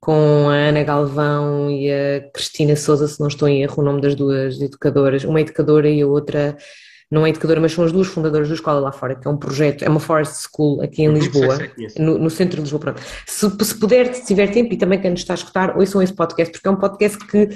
[0.00, 4.00] com a Ana Galvão e a Cristina Souza, se não estou em erro, o nome
[4.00, 6.56] das duas educadoras, uma educadora e a outra
[7.10, 9.36] não é educadora, mas são as duas fundadoras da escola lá fora, que é um
[9.36, 11.58] projeto, é uma Forest School aqui em uhum, Lisboa,
[11.98, 12.80] no, no, centro de Lisboa.
[12.80, 13.02] Pronto.
[13.26, 16.12] Se, se puder, se tiver tempo, e também quem nos está a escutar, ouçam esse
[16.12, 17.48] podcast, porque é um podcast que,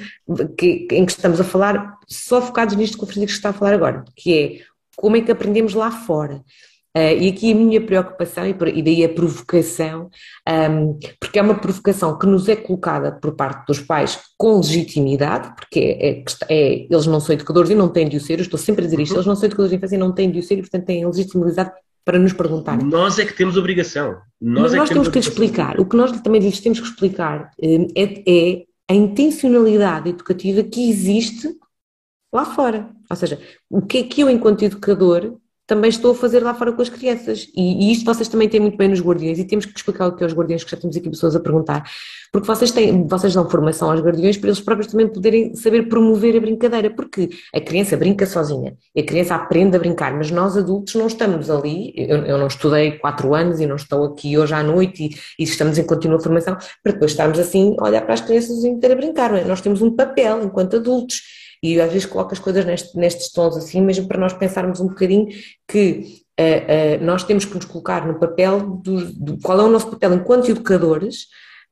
[0.59, 3.75] que, em que estamos a falar só focados nisto que o Francisco está a falar
[3.75, 4.61] agora, que é
[4.97, 6.43] como é que aprendemos lá fora.
[6.97, 10.11] Uh, e aqui a minha preocupação, e, daí a provocação,
[10.49, 15.53] um, porque é uma provocação que nos é colocada por parte dos pais com legitimidade,
[15.57, 18.43] porque é, é, é, eles não são educadores e não têm de o ser, eu
[18.43, 19.17] estou sempre a dizer isto, uhum.
[19.19, 21.05] eles não são educadores de infância e não têm de o ser, e portanto têm
[21.05, 21.73] legitimidade
[22.05, 22.81] para nos perguntar.
[22.81, 24.19] Nós é que temos obrigação.
[24.41, 26.87] Nós Mas é nós que temos que explicar, o que nós também lhes temos que
[26.87, 31.49] explicar hum, é, é a intencionalidade educativa que existe
[32.33, 32.89] lá fora.
[33.11, 33.41] Ou seja,
[33.71, 36.89] o que é que eu, enquanto educador, também estou a fazer lá fora com as
[36.89, 37.49] crianças.
[37.57, 40.17] E, e, isto vocês também têm muito bem nos guardiões, e temos que explicar o
[40.17, 41.85] que é os guardiões, que já temos aqui pessoas a perguntar,
[42.33, 46.37] porque vocês, têm, vocês dão formação aos guardiões para eles próprios também poderem saber promover
[46.37, 50.95] a brincadeira, porque a criança brinca sozinha, a criança aprende a brincar, mas nós adultos
[50.97, 54.63] não estamos ali, eu, eu não estudei quatro anos e não estou aqui hoje à
[54.63, 58.21] noite e, e, estamos em contínua formação, para depois estarmos assim a olhar para as
[58.21, 59.45] crianças e a brincar, é?
[59.45, 61.23] Nós temos um papel enquanto adultos,
[61.65, 64.89] e às vezes coloco as coisas neste, nestes tons assim, mesmo para nós pensarmos um
[64.89, 65.29] bocadinho
[65.67, 69.71] que uh, uh, nós temos que nos colocar no papel do, do, qual é o
[69.71, 71.23] nosso papel enquanto educadores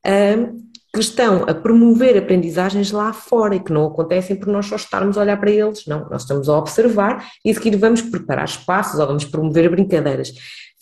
[0.07, 0.51] uh,
[0.91, 5.15] que estão a promover aprendizagens lá fora e que não acontecem por nós só estarmos
[5.15, 8.99] a olhar para eles, não, nós estamos a observar e a seguir vamos preparar espaços
[8.99, 10.33] ou vamos promover brincadeiras.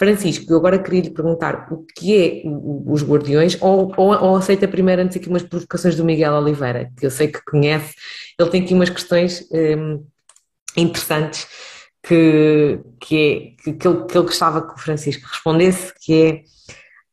[0.02, 4.68] Francisco, eu agora queria lhe perguntar o que é os Guardiões, ou, ou, ou aceita
[4.68, 7.94] primeiro antes aqui umas provocações do Miguel Oliveira, que eu sei que conhece,
[8.40, 10.04] ele tem aqui umas questões hum,
[10.76, 11.48] interessantes
[12.02, 16.44] que, que, é, que, que, ele, que ele gostava que o Francisco respondesse, que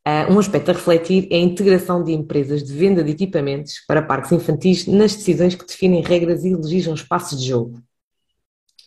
[0.07, 3.85] é uh, um aspecto a refletir é a integração de empresas de venda de equipamentos
[3.87, 7.83] para parques infantis nas decisões que definem regras e legislam espaços de jogo.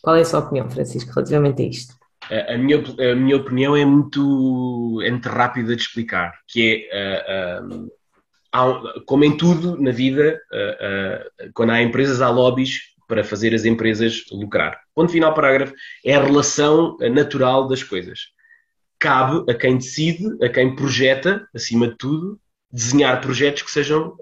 [0.02, 2.01] Qual é a sua opinião, Francisco, relativamente a isto?
[2.32, 2.78] A minha,
[3.12, 7.92] a minha opinião é muito, é muito rápida de explicar, que é, uh,
[9.06, 14.24] como em tudo na vida, uh, quando há empresas, há lobbies para fazer as empresas
[14.32, 14.80] lucrar.
[14.96, 15.74] Ponto final, parágrafo,
[16.06, 18.20] é a relação natural das coisas.
[18.98, 22.40] Cabe a quem decide, a quem projeta, acima de tudo,
[22.72, 24.16] desenhar projetos que sejam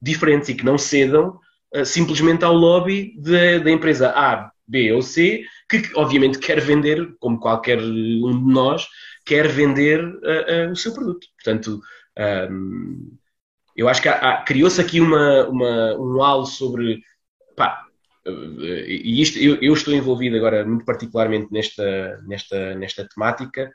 [0.00, 1.38] diferentes e que não cedam
[1.84, 3.14] simplesmente ao lobby
[3.62, 5.44] da empresa A, B ou C,
[5.80, 8.86] que obviamente quer vender, como qualquer um de nós,
[9.24, 11.26] quer vender uh, uh, o seu produto.
[11.36, 11.80] Portanto,
[12.50, 13.16] um,
[13.76, 14.08] eu acho que
[14.46, 17.02] criou-se aqui uma, uma, um halo sobre.
[17.56, 17.86] Pá,
[18.24, 23.72] e isto, eu, eu, estou envolvido agora muito particularmente nesta, nesta, nesta temática,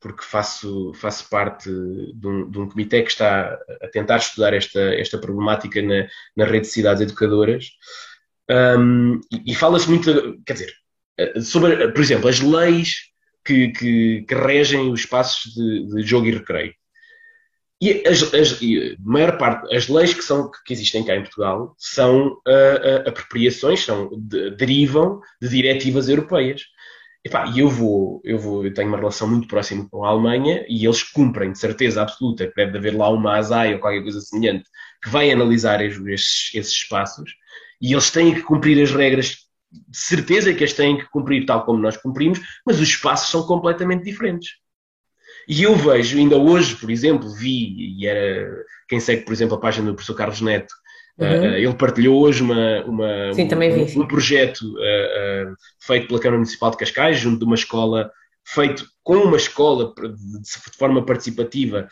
[0.00, 4.80] porque faço, faço parte de um, de um comitê que está a tentar estudar esta,
[4.94, 7.70] esta problemática na, na rede de cidades educadoras.
[8.50, 10.85] Um, e, e fala-se muito, quer dizer, eh,
[11.42, 13.06] sobre, por exemplo, as leis
[13.44, 16.74] que, que, que regem os espaços de, de, jogo e recreio.
[17.80, 23.08] E, a maior parte, as leis que, são, que existem cá em Portugal são uh,
[23.08, 26.62] apropriações, são, de, derivam de diretivas europeias.
[27.54, 30.84] E eu vou, eu vou, eu tenho uma relação muito próxima com a Alemanha e
[30.84, 34.64] eles cumprem de certeza absoluta que deve haver lá uma ASAI ou qualquer coisa semelhante
[35.02, 37.32] que vai analisar esses, esses espaços
[37.80, 41.64] e eles têm que cumprir as regras de certeza que as têm que cumprir tal
[41.64, 44.50] como nós cumprimos, mas os espaços são completamente diferentes.
[45.48, 49.60] E eu vejo, ainda hoje, por exemplo, vi, e era quem segue, por exemplo, a
[49.60, 50.74] página do professor Carlos Neto,
[51.18, 51.26] uhum.
[51.26, 53.48] uh, ele partilhou hoje uma, uma sim,
[53.96, 58.10] um, um, projeto uh, uh, feito pela Câmara Municipal de Cascais, junto de uma escola,
[58.44, 61.88] feito com uma escola de, de forma participativa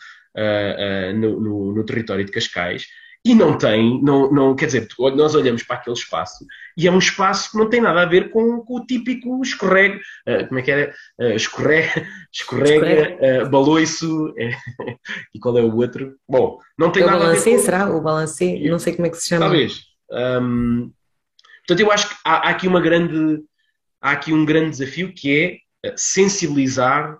[1.15, 2.87] no, no, no território de Cascais,
[3.25, 6.45] e não tem, não, não, quer dizer, nós olhamos para aquele espaço
[6.77, 9.99] e é um espaço que não tem nada a ver com, com o típico escorrega,
[10.29, 10.93] uh, como é que era?
[11.19, 14.31] Uh, escorrega, escorrega, uh, baloiço,
[15.33, 16.15] e qual é o outro?
[16.29, 17.57] Bom, não tem é nada a ver com...
[17.57, 17.89] será?
[17.89, 18.59] O balancê?
[18.69, 19.45] Não sei como é que se chama.
[19.45, 19.81] Talvez.
[20.11, 20.91] Um,
[21.65, 23.43] portanto, eu acho que há, há, aqui uma grande,
[23.99, 27.17] há aqui um grande desafio que é sensibilizar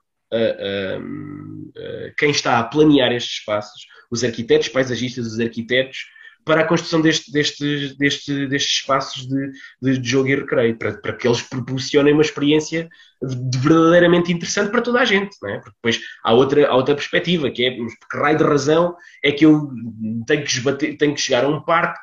[2.18, 6.06] quem está a planear estes espaços os arquitetos paisagistas, os arquitetos,
[6.46, 9.52] para a construção deste, destes, destes, destes espaços de,
[9.82, 12.88] de, jogo e recreio, para, para que eles proporcionem uma experiência
[13.22, 15.56] de, verdadeiramente interessante para toda a gente, não é?
[15.58, 19.44] Porque depois há outra, há outra perspectiva, que é, que raio de razão é que
[19.44, 19.72] eu
[20.28, 22.00] tenho que, esbater, tenho que chegar a um parque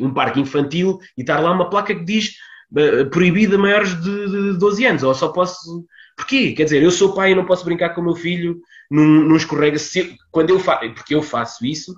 [0.00, 2.34] um parque infantil e estar lá uma placa que diz
[2.72, 5.86] uh, proibido a maiores de, de 12 anos, ou só posso.
[6.16, 6.52] Porquê?
[6.52, 8.60] Quer dizer, eu sou pai e não posso brincar com o meu filho
[8.90, 9.78] num, num escorrega.
[9.78, 11.94] Se, quando eu faço, porque eu faço isso,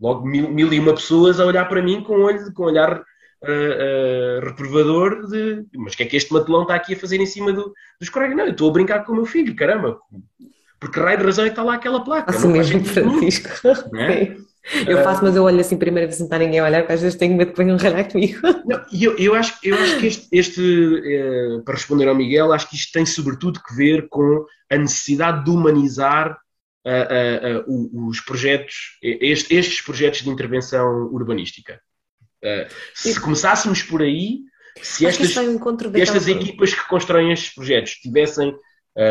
[0.00, 2.66] logo mil, mil e uma pessoas a olhar para mim com um olho, com um
[2.66, 6.98] olhar uh, uh, reprovador de mas o que é que este matelão está aqui a
[6.98, 8.34] fazer em cima do, do escorrega?
[8.34, 9.98] Não, eu estou a brincar com o meu filho, caramba.
[10.80, 12.30] Porque raio de razão é que está lá aquela placa.
[12.30, 13.48] Assim mesmo, Francisco.
[13.96, 14.36] É?
[14.86, 15.02] Eu ah.
[15.02, 17.18] faço, mas eu olho assim primeiro vez não está ninguém a olhar, porque às vezes
[17.18, 18.40] tenho medo que venham ralhar comigo.
[18.64, 22.70] Não, eu, eu, acho, eu acho que este, este eh, para responder ao Miguel, acho
[22.70, 26.38] que isto tem sobretudo que ver com a necessidade de humanizar
[26.86, 31.80] uh, uh, os projetos, este, estes projetos de intervenção urbanística.
[32.94, 34.40] se começássemos por aí,
[34.80, 35.36] se estas,
[35.94, 38.56] estas equipas que constroem estes projetos tivessem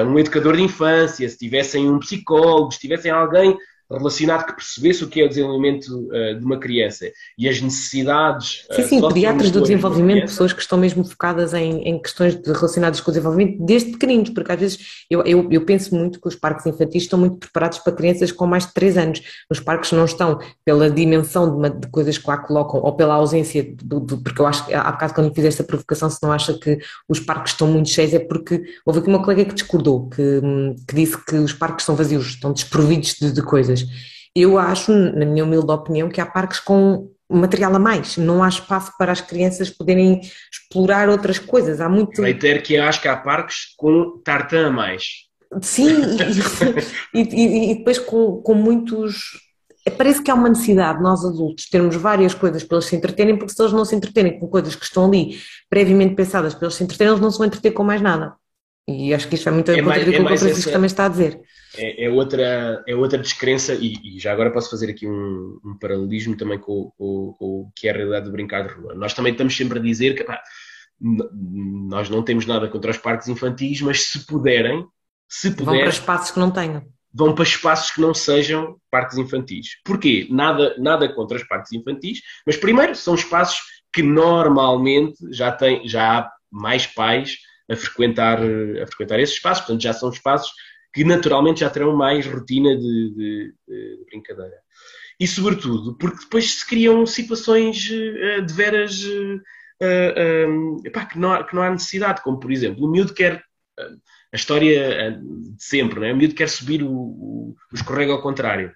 [0.08, 3.58] um educador de infância, se tivessem um psicólogo, se tivessem alguém
[3.98, 8.66] relacionado que percebesse o que é o desenvolvimento uh, de uma criança e as necessidades.
[8.72, 12.52] Sim, sim, uh, pediatras do desenvolvimento, pessoas que estão mesmo focadas em, em questões de,
[12.52, 14.80] relacionadas com o desenvolvimento desde pequeninos, porque às vezes
[15.10, 18.46] eu, eu, eu, penso muito que os parques infantis estão muito preparados para crianças com
[18.46, 19.22] mais de 3 anos.
[19.50, 23.16] Os parques não estão pela dimensão de, uma, de coisas que lá colocam ou pela
[23.16, 26.32] ausência, do, do, porque eu acho que há bocado quando fiz esta provocação, se não
[26.32, 30.10] acha que os parques estão muito cheios, é porque houve aqui uma colega que discordou,
[30.10, 30.42] que,
[30.88, 33.81] que disse que os parques são vazios, estão desprovidos de, de coisas.
[34.36, 38.50] Eu acho, na minha humilde opinião, que há parques com material a mais, não há
[38.50, 40.22] espaço para as crianças poderem
[40.52, 41.80] explorar outras coisas.
[41.80, 42.22] Há muito.
[42.22, 45.32] Reitero que eu acho que há parques com tartan a mais.
[45.62, 45.90] Sim,
[47.14, 49.50] e, e, e, depois com, com muitos.
[49.98, 53.52] Parece que há uma necessidade, nós adultos, termos várias coisas para eles se entreterem, porque
[53.52, 56.84] se eles não se entreterem com coisas que estão ali previamente pensadas para eles se
[56.84, 58.36] entreterem, eles não se vão entreter com mais nada.
[58.88, 60.72] E acho que isto é muito é mais, é com o que o Francisco essa,
[60.72, 61.42] também está a dizer.
[61.78, 65.78] É, é, outra, é outra descrença, e, e, já agora posso fazer aqui um, um
[65.78, 68.94] paralelismo também com, com, com, o que é a realidade do brincar de rua.
[68.94, 70.42] Nós também estamos sempre a dizer que pá,
[71.00, 74.86] nós não temos nada contra os parques infantis, mas se puderem,
[75.30, 75.66] se puderem.
[75.66, 76.86] Vão para espaços que não tenham.
[77.14, 79.82] Vão para espaços que não sejam parques infantis.
[79.84, 80.28] Porquê?
[80.30, 83.60] Nada, nada contra os parques infantis, mas primeiro são espaços
[83.94, 87.38] que normalmente já, tem, já há mais pais
[87.70, 90.52] a frequentar, a frequentar esses espaços, portanto já são espaços
[90.94, 94.58] que naturalmente já terão mais rotina de, de, de brincadeira.
[95.20, 101.44] E sobretudo porque depois se criam situações uh, de veras uh, epá, que, não há,
[101.44, 103.44] que não há necessidade, como por exemplo, o miúdo quer
[104.34, 106.14] a história de sempre, não é?
[106.14, 108.72] o miúdo quer subir o, o, o escorrego ao contrário.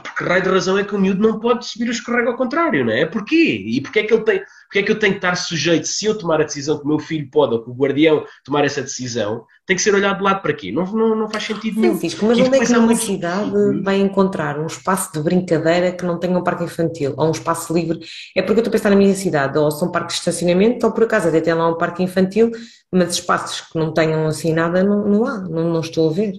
[0.00, 2.84] Porque raio de razão é que o miúdo não pode subir o escorrego ao contrário,
[2.84, 3.04] não é?
[3.06, 3.62] Porquê?
[3.66, 6.06] E porquê é que ele tem, porquê é que eu tenho que estar sujeito, se
[6.06, 8.80] eu tomar a decisão que o meu filho pode, ou que o guardião tomar essa
[8.80, 10.72] decisão, tem que ser olhado de lado para quê?
[10.72, 11.92] Não, não, não faz sentido nenhum.
[11.92, 16.18] Francisco, mas onde é que numa cidade vai encontrar um espaço de brincadeira que não
[16.18, 18.00] tenha um parque infantil, ou um espaço livre?
[18.36, 20.92] É porque eu estou a pensar na minha cidade, ou são parques de estacionamento, ou
[20.92, 22.50] por acaso até tem lá um parque infantil,
[22.90, 26.32] mas espaços que não tenham assim nada, não, não há, não, não estou a ver.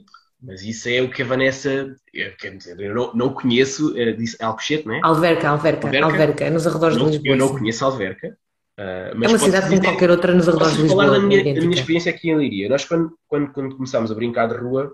[0.44, 1.96] Mas isso é o que a Vanessa,
[2.38, 5.00] quer dizer, eu não, não conheço, eh, disse Alcochete, não é?
[5.02, 7.34] Alverca, Alverca, Alverca, Alverca nos arredores não, de Lisboa.
[7.34, 8.38] Eu não conheço Alverca.
[8.78, 11.06] Uh, mas é uma cidade como qualquer outra nos arredores de Lisboa.
[11.06, 12.68] falar da minha, da minha experiência aqui em Liria.
[12.68, 14.94] Nós, quando, quando, quando começámos a brincar de rua,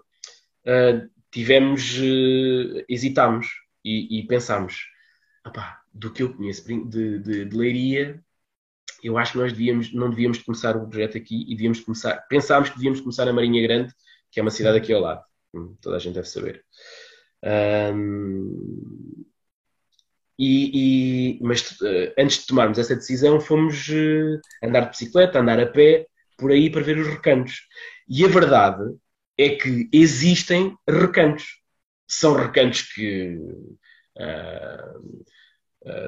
[0.68, 3.48] uh, tivemos, uh, hesitámos
[3.84, 4.86] e, e pensámos,
[5.92, 8.22] do que eu conheço de, de, de Leiria,
[9.04, 12.70] eu acho que nós devíamos, não devíamos começar o projeto aqui e devíamos começar, pensámos
[12.70, 13.92] que devíamos começar na Marinha Grande,
[14.30, 15.29] que é uma cidade aqui ao lado
[15.82, 16.64] toda a gente deve saber.
[17.44, 19.26] Um,
[20.38, 25.60] e, e, mas uh, antes de tomarmos essa decisão, fomos uh, andar de bicicleta, andar
[25.60, 27.68] a pé, por aí para ver os recantos.
[28.08, 28.96] E a verdade
[29.38, 31.60] é que existem recantos.
[32.08, 33.38] São recantos que
[34.18, 35.30] uh,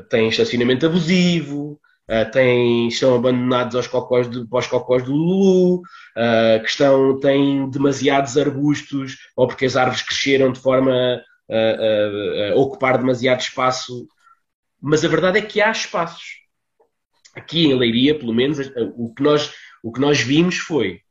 [0.09, 1.79] têm estacionamento abusivo,
[2.12, 7.20] uh, têm, estão abandonados aos cocós do, para os cocós do Lulu, uh, que estão,
[7.20, 11.22] têm demasiados arbustos, ou porque as árvores cresceram de forma
[11.53, 14.07] a ocupar demasiado espaço.
[14.82, 16.39] Mas a verdade é que há espaços.
[17.36, 18.57] Aqui em Leiria, pelo menos,
[18.95, 19.53] o que nós,
[19.84, 21.01] o que nós vimos foi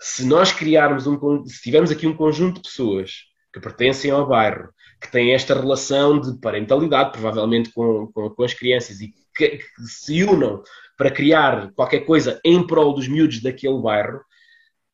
[0.00, 4.68] se nós criarmos um, se tivermos aqui um conjunto de pessoas que pertencem ao bairro,
[5.00, 9.64] que têm esta relação de parentalidade, provavelmente com, com, com as crianças, e que, que,
[9.86, 10.62] se unam
[10.96, 14.20] para criar qualquer coisa em prol dos miúdos daquele bairro,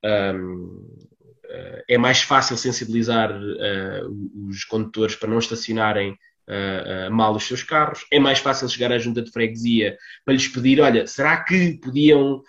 [0.04, 0.86] um,
[1.54, 7.44] eh, é mais fácil sensibilizar uh, os condutores para não estacionarem uh, uh, mal os
[7.44, 11.42] seus carros, é mais fácil chegar à junta de freguesia para lhes pedir, olha, será
[11.42, 12.42] que podiam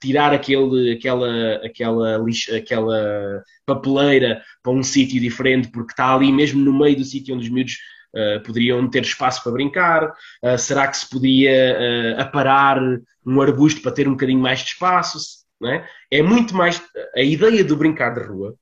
[0.00, 6.64] tirar aquele, aquela, aquela, lixa, aquela papeleira para um sítio diferente, porque está ali mesmo
[6.64, 7.78] no meio do sítio onde os miúdos
[8.14, 10.12] uh, poderiam ter espaço para brincar?
[10.42, 12.78] Uh, será que se podia uh, aparar
[13.24, 15.18] um arbusto para ter um bocadinho mais de espaço?
[15.64, 15.84] É?
[16.10, 16.22] é?
[16.22, 16.82] muito mais.
[17.14, 18.56] A ideia do brincar de rua,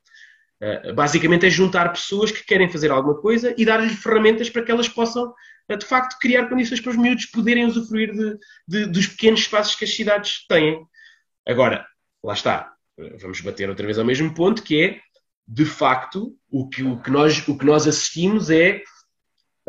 [0.94, 4.86] basicamente, é juntar pessoas que querem fazer alguma coisa e dar-lhes ferramentas para que elas
[4.86, 5.32] possam,
[5.66, 8.36] de facto, criar condições para os miúdos poderem usufruir de,
[8.68, 10.84] de, dos pequenos espaços que as cidades têm.
[11.48, 11.86] Agora,
[12.22, 12.70] lá está.
[13.18, 15.00] Vamos bater outra vez ao mesmo ponto, que é
[15.52, 18.82] de facto, o que, o que, nós, o que nós assistimos é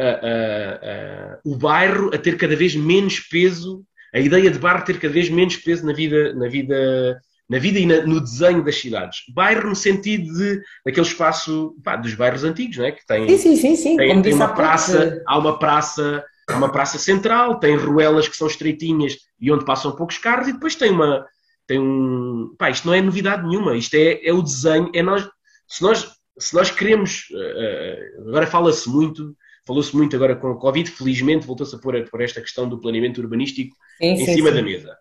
[0.01, 3.83] uh, uh, o bairro a ter cada vez menos peso,
[4.13, 7.79] a ideia de bairro ter cada vez menos peso na vida, na vida, na vida
[7.79, 9.19] e na, no desenho das cidades.
[9.33, 12.91] Bairro no sentido de daquele espaço pá, dos bairros antigos, não é?
[12.91, 13.97] Que tem, sim, sim, sim.
[13.97, 18.35] Tem, Como tem uma praça, há uma praça, há uma praça central, tem ruelas que
[18.35, 21.25] são estreitinhas e onde passam poucos carros, e depois tem uma
[21.67, 22.53] tem um.
[22.57, 25.25] Pá, isto não é novidade nenhuma, isto é, é o desenho, é nós
[25.71, 26.05] se nós,
[26.37, 29.33] se nós queremos, uh, agora fala-se muito,
[29.65, 32.79] falou-se muito agora com a Covid, felizmente voltou-se a pôr, a pôr esta questão do
[32.79, 34.55] planeamento urbanístico sim, em sim, cima sim.
[34.55, 34.97] da mesa.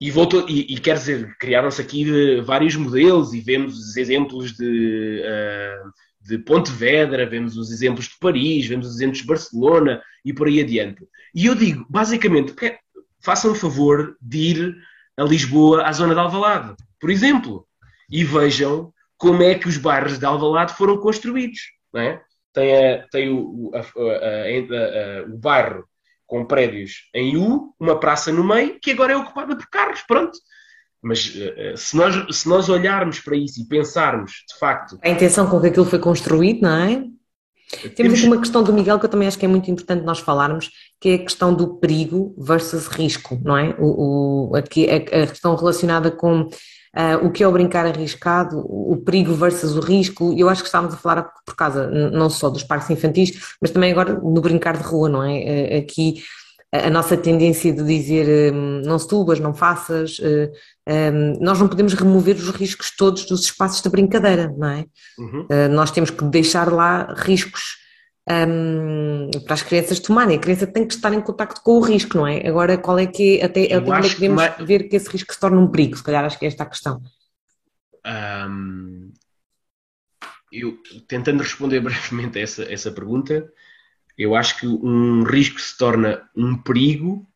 [0.00, 5.22] E, voltou, e, e quer dizer, criaram-se aqui vários modelos e vemos os exemplos de,
[5.22, 10.46] uh, de Pontevedra, vemos os exemplos de Paris, vemos os exemplos de Barcelona e por
[10.46, 11.06] aí adiante.
[11.34, 12.54] E eu digo, basicamente,
[13.22, 14.76] façam o favor de ir
[15.16, 17.66] a Lisboa, à zona de Alvalade, por exemplo,
[18.10, 21.60] e vejam como é que os bairros de Alvalade foram construídos.
[21.92, 22.20] Não é?
[22.54, 25.84] Tem, a, tem o, a, a, o bairro
[26.26, 30.38] com prédios em U, uma praça no meio, que agora é ocupada por carros, pronto.
[31.02, 34.98] Mas eh, eh, se nós, se nós olharmos para isso e pensarmos, de facto...
[35.02, 37.04] A intenção com que aquilo foi construído, não é?
[37.70, 40.04] Temos, Temos aqui uma questão do Miguel que eu também acho que é muito importante
[40.04, 43.74] nós falarmos, que é a questão do perigo versus risco, não é?
[43.78, 46.48] O, o aqui a, a questão relacionada com
[46.96, 50.68] uh, o que é o brincar arriscado, o perigo versus o risco, eu acho que
[50.68, 54.76] estávamos a falar por causa não só dos parques infantis, mas também agora no brincar
[54.76, 55.38] de rua, não é?
[55.38, 56.22] Uh, aqui
[56.72, 60.50] a nossa tendência de dizer um, não subas, não faças, uh,
[60.88, 64.84] um, nós não podemos remover os riscos todos dos espaços de brincadeira, não é?
[65.16, 65.42] Uhum.
[65.42, 67.83] Uh, nós temos que deixar lá riscos
[68.28, 70.36] um, para as crianças tomarem.
[70.36, 72.46] A criança tem que estar em contato com o risco, não é?
[72.46, 74.64] Agora, qual é que é, até, é que podemos que...
[74.64, 75.96] ver que esse risco se torna um perigo?
[75.96, 77.02] Se calhar acho que é esta a questão.
[78.06, 79.12] Um,
[80.50, 83.50] eu, tentando responder brevemente a essa, essa pergunta,
[84.16, 87.26] eu acho que um risco se torna um perigo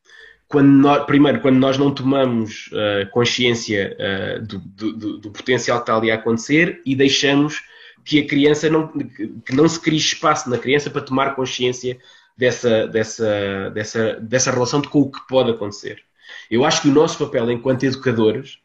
[0.48, 5.82] quando nós, primeiro, quando nós não tomamos uh, consciência uh, do, do, do, potencial que
[5.82, 7.62] está ali a acontecer e deixamos
[8.04, 11.98] que a criança não, que não se crie espaço na criança para tomar consciência
[12.36, 16.02] dessa, dessa, dessa, dessa relação de com o que pode acontecer.
[16.50, 18.58] Eu acho que o nosso papel enquanto educadores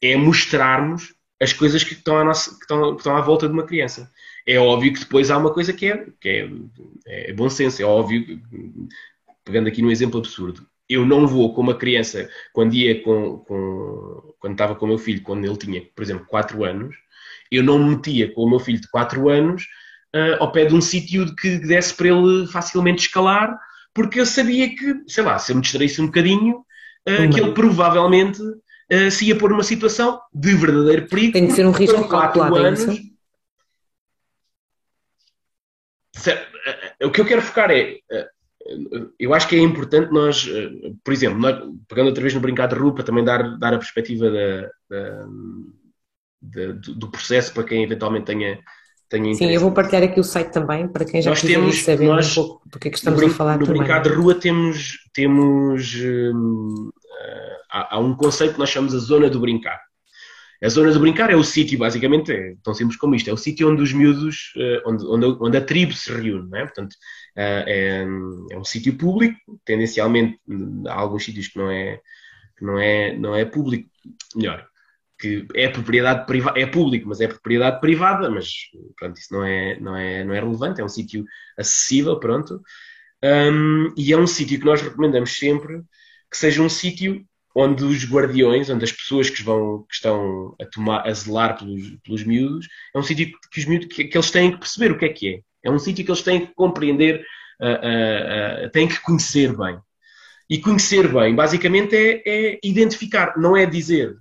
[0.00, 3.52] é mostrarmos as coisas que estão, à nossa, que estão, que estão à volta de
[3.52, 4.10] uma criança.
[4.46, 7.84] É óbvio que depois há uma coisa que é, que é, é bom senso, é
[7.84, 8.40] óbvio,
[9.44, 14.34] pegando aqui num exemplo absurdo, eu não vou com uma criança, quando ia com, com,
[14.38, 16.94] quando estava com o meu filho, quando ele tinha, por exemplo, 4 anos,
[17.52, 19.64] eu não me metia com o meu filho de 4 anos
[20.14, 23.58] uh, ao pé de um sítio que desse para ele facilmente escalar,
[23.92, 27.52] porque eu sabia que, sei lá, se eu me distraísse um bocadinho, uh, que ele
[27.52, 31.32] provavelmente uh, se ia pôr numa situação de verdadeiro perigo.
[31.32, 32.84] Tem que ser um risco calculado, é anos,
[37.02, 37.98] o que eu quero focar é.
[39.18, 40.48] Eu acho que é importante nós,
[41.02, 44.30] por exemplo, nós, pegando outra vez no brincar de para também dar, dar a perspectiva
[44.30, 45.26] da, da
[46.42, 48.58] de, do processo para quem eventualmente tenha,
[49.08, 49.38] tenha interesse.
[49.38, 52.32] Sim, eu vou partilhar aqui o site também para quem já nós temos, saber nós,
[52.32, 53.82] um pouco do que é que estamos no, a falar no também.
[53.82, 55.94] Brincar de Rua temos, temos
[56.34, 56.90] hum,
[57.70, 59.80] há, há, um conceito que nós chamamos a zona do brincar.
[60.62, 63.36] A zona do brincar é o sítio, basicamente, é tão simples como isto, é o
[63.36, 66.62] sítio onde os miúdos, eh, onde, onde, onde a tribo se reúne, não é?
[66.62, 66.94] Portanto,
[67.36, 70.38] eh, é, é um sítio público, tendencialmente
[70.86, 72.00] há alguns sítios que não é,
[72.56, 73.90] que não é, não é público,
[74.36, 74.64] melhor,
[75.22, 78.48] que é propriedade privada, é público, mas é propriedade privada, mas
[78.98, 81.24] pronto, isso não é, não é, não é relevante, é um sítio
[81.56, 82.60] acessível, pronto.
[83.22, 85.80] Um, e é um sítio que nós recomendamos sempre
[86.28, 90.66] que seja um sítio onde os guardiões, onde as pessoas que, vão, que estão a,
[90.66, 94.30] tomar, a zelar pelos, pelos miúdos, é um sítio que, os miúdos, que, que, eles
[94.30, 95.40] têm que perceber o que é que é.
[95.64, 97.24] É um sítio que eles têm que compreender,
[97.60, 99.78] uh, uh, uh, têm que conhecer bem.
[100.50, 104.16] E conhecer bem, basicamente, é, é identificar, não é dizer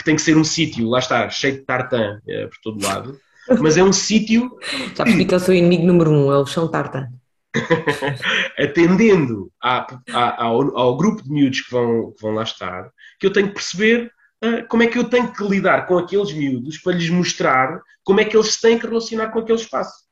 [0.00, 3.20] que tem que ser um sítio, lá está, cheio de tartan é, por todo lado,
[3.60, 4.50] mas é um sítio.
[4.96, 7.08] Já percebi que é o seu inimigo número um, é o chão tartan.
[8.58, 13.26] Atendendo à, à, ao, ao, grupo de miúdos que vão, que vão lá estar, que
[13.26, 14.10] eu tenho que perceber
[14.42, 18.20] uh, como é que eu tenho que lidar com aqueles miúdos para lhes mostrar como
[18.20, 20.04] é que eles se têm que relacionar com aquele espaço.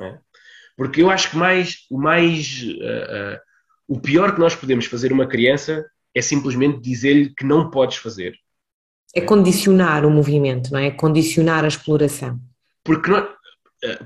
[0.00, 0.18] É?
[0.76, 2.62] Porque eu acho que mais, o mais.
[2.62, 3.46] Uh, uh,
[3.86, 8.34] o pior que nós podemos fazer uma criança é simplesmente dizer-lhe que não podes fazer.
[9.16, 10.90] É condicionar o movimento, não é?
[10.90, 12.38] condicionar a exploração.
[12.84, 13.28] Porque, nós,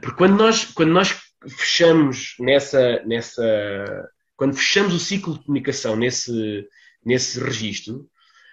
[0.01, 4.09] porque quando, nós, quando nós fechamos nessa, nessa.
[4.37, 6.67] Quando fechamos o ciclo de comunicação nesse,
[7.05, 8.09] nesse registro,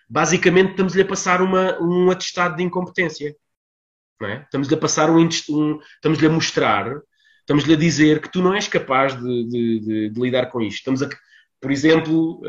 [0.10, 3.36] basicamente estamos-lhe a passar uma, um atestado de incompetência.
[4.24, 4.42] É?
[4.42, 6.92] Estamos-lhe a passar um, um estamos-lhe a mostrar,
[7.42, 10.80] estamos-lhe a dizer que tu não és capaz de, de, de, de lidar com isto.
[10.80, 11.10] Estamos a,
[11.60, 12.42] por exemplo,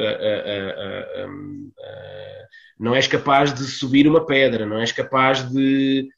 [2.79, 6.09] não és capaz de subir uma pedra, não és capaz de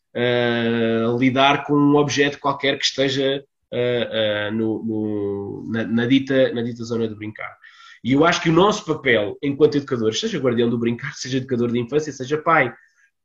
[1.18, 3.44] lidar com um objeto qualquer que esteja
[4.52, 7.56] no, no, na, na, dita, na dita zona de brincar.
[8.02, 11.70] E eu acho que o nosso papel enquanto educadores, seja guardião do brincar, seja educador
[11.70, 12.74] de infância, seja pai,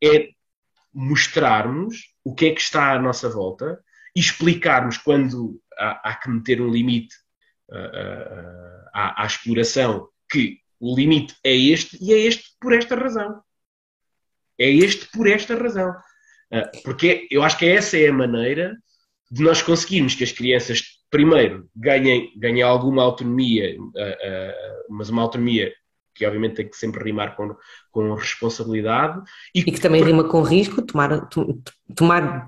[0.03, 0.30] é
[0.93, 3.80] mostrarmos o que é que está à nossa volta
[4.16, 7.16] e explicarmos quando há, há que meter um limite
[8.93, 13.41] à, à exploração, que o limite é este e é este por esta razão.
[14.59, 15.91] É este por esta razão.
[16.51, 18.76] Uh, porque eu acho que essa é a maneira
[19.32, 25.24] de nós conseguirmos que as crianças, primeiro, ganhem, ganhem alguma autonomia, uh, uh, mas uma
[25.24, 25.74] autonomia
[26.13, 27.53] que obviamente tem que sempre rimar com,
[27.91, 29.22] com responsabilidade.
[29.53, 31.28] E, e que também rima com risco, tomar,
[31.93, 32.45] tomar,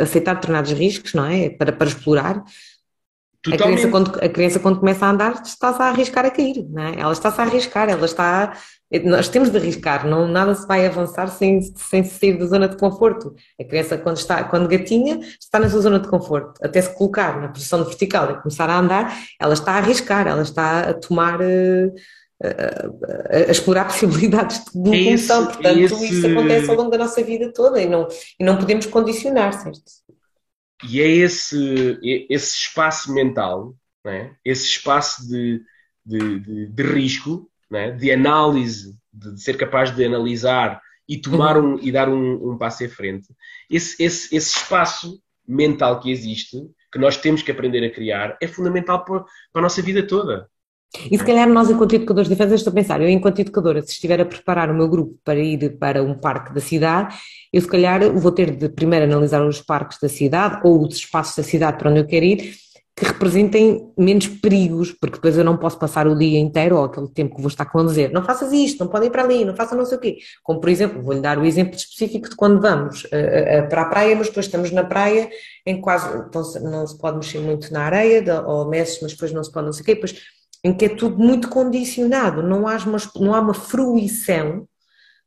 [0.00, 1.50] aceitar determinados riscos, não é?
[1.50, 2.42] Para, para explorar.
[3.50, 6.82] A criança, quando, a criança, quando começa a andar, está-se a arriscar a cair, não
[6.82, 7.00] é?
[7.00, 8.56] Ela está-se a arriscar, ela está.
[9.04, 12.76] Nós temos de arriscar, não, nada se vai avançar sem, sem sair da zona de
[12.76, 13.34] conforto.
[13.60, 16.52] A criança, quando, está, quando gatinha, está na sua zona de conforto.
[16.62, 20.42] Até se colocar na posição vertical e começar a andar, ela está a arriscar, ela
[20.42, 21.40] está a tomar.
[21.40, 21.92] Uh,
[22.42, 25.46] a, a, explorar possibilidades de locomoção.
[25.46, 26.12] Portanto, esse...
[26.12, 28.06] isso acontece ao longo da nossa vida toda e não,
[28.38, 29.80] e não podemos condicionar, certo?
[30.88, 33.74] E é esse, esse espaço mental,
[34.04, 34.30] é?
[34.44, 35.62] esse espaço de,
[36.04, 37.90] de, de, de risco, é?
[37.90, 42.84] de análise, de, ser capaz de analisar e tomar um, e dar um, um passo
[42.84, 43.28] em frente.
[43.70, 46.58] Esse, esse, esse espaço mental que existe,
[46.90, 49.20] que nós temos que aprender a criar, é fundamental para,
[49.52, 50.48] para a nossa vida toda.
[51.10, 53.92] E se calhar nós, enquanto educadores de defesa, estou a pensar, eu enquanto educadora, se
[53.92, 57.14] estiver a preparar o meu grupo para ir para um parque da cidade,
[57.52, 61.36] eu se calhar vou ter de primeiro analisar os parques da cidade ou os espaços
[61.36, 62.54] da cidade para onde eu quero ir,
[62.94, 67.08] que representem menos perigos, porque depois eu não posso passar o dia inteiro ou aquele
[67.08, 69.46] tempo que vou estar com a dizer, não faças isto, não podem ir para ali,
[69.46, 70.18] não façam não sei o quê.
[70.42, 73.84] Como, por exemplo, vou-lhe dar o exemplo específico de quando vamos uh, uh, para a
[73.86, 75.30] praia, mas depois estamos na praia
[75.64, 79.42] em quase, então não se pode mexer muito na areia, ou mexe, mas depois não
[79.42, 80.14] se pode não sei o quê, depois
[80.64, 84.68] em que é tudo muito condicionado, não há uma, não há uma fruição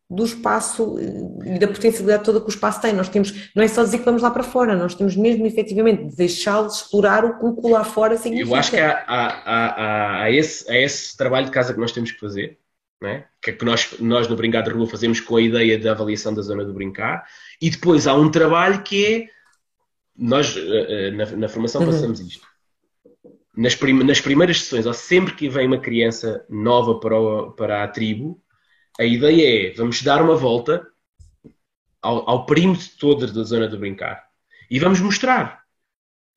[0.10, 2.94] do espaço eh, e da potencialidade toda que o espaço tem.
[2.94, 6.06] Nós temos, não é só dizer que vamos lá para fora, nós temos mesmo efetivamente
[6.06, 8.50] de deixá-los explorar o que lá fora significa.
[8.50, 11.92] Eu acho que há, há, há, há, esse, há esse trabalho de casa que nós
[11.92, 12.58] temos que fazer,
[13.04, 13.24] é?
[13.42, 16.34] que é que nós, nós no Brincar de Rua fazemos com a ideia da avaliação
[16.34, 17.26] da zona do brincar,
[17.62, 19.28] e depois há um trabalho que é,
[20.18, 21.88] nós eh, eh, na, na formação uhum.
[21.88, 22.55] passamos isto
[23.56, 27.84] nas, prim nas primeiras sessões, ou sempre que vem uma criança nova para, o, para
[27.84, 28.42] a tribo,
[29.00, 30.86] a ideia é vamos dar uma volta
[32.02, 34.24] ao, ao perímetro todo da zona de brincar
[34.70, 35.65] e vamos mostrar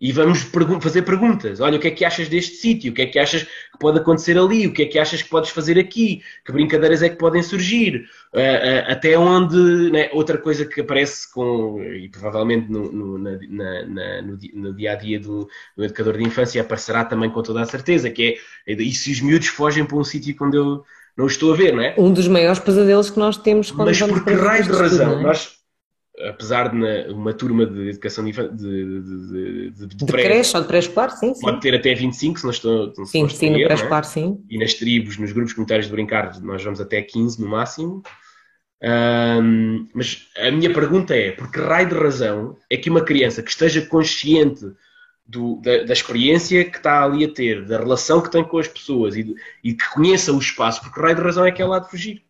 [0.01, 1.61] e vamos pergun fazer perguntas.
[1.61, 2.92] Olha, o que é que achas deste sítio?
[2.92, 4.66] O que é que achas que pode acontecer ali?
[4.66, 6.22] O que é que achas que podes fazer aqui?
[6.46, 8.09] Que brincadeiras é que podem surgir?
[8.32, 9.90] Uh, uh, até onde.
[9.90, 10.09] Né?
[10.12, 11.82] Outra coisa que aparece com.
[11.82, 16.24] e provavelmente no, no, na, na, no, no, dia a dia do, do, educador de
[16.24, 18.72] infância aparecerá também com toda a certeza, que é.
[18.72, 20.84] E se os miúdos fogem para um sítio quando eu
[21.16, 21.96] não estou a ver, não é?
[21.99, 25.18] Um dos maiores pesadelos que nós temos quando Mas por que raio de razão?
[25.18, 25.22] É?
[25.24, 25.58] Nós
[26.27, 30.69] apesar de uma turma de educação de, de, de, de, de pré, creche ou de
[30.69, 31.41] pré-escolar, sim, sim.
[31.41, 32.95] Pode ter até 25, se não estou.
[32.95, 34.07] Se sim, sim, no pré-escolar, é?
[34.07, 34.45] sim.
[34.49, 38.03] E nas tribos, nos grupos comunitários de brincar, nós vamos até 15 no máximo.
[38.81, 43.43] Um, mas a minha pergunta é: por que raio de razão é que uma criança
[43.43, 44.64] que esteja consciente
[45.27, 48.69] do, da, da, experiência que está ali a ter, da relação que tem com as
[48.69, 51.77] pessoas e, e que conheça o espaço, por que raio de razão é que ela
[51.77, 52.25] há de fugir?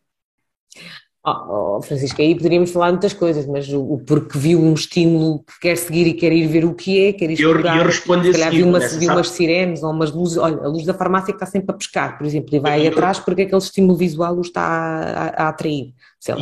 [1.25, 5.43] Oh, oh, Francisco, aí poderíamos falar muitas coisas, mas o, o, porque viu um estímulo
[5.43, 7.87] que quer seguir e quer ir ver o que é, quer ir explorar, eu, eu
[7.87, 10.93] respondo se calhar viu, uma, viu umas sirenes ou umas luzes, olha, a luz da
[10.93, 13.97] farmácia que está sempre a pescar, por exemplo, e vai aí atrás porque aquele estímulo
[13.97, 15.93] visual o está a, a, atrair,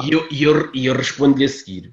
[0.05, 1.87] E eu, eu, eu respondo-lhe a seguir,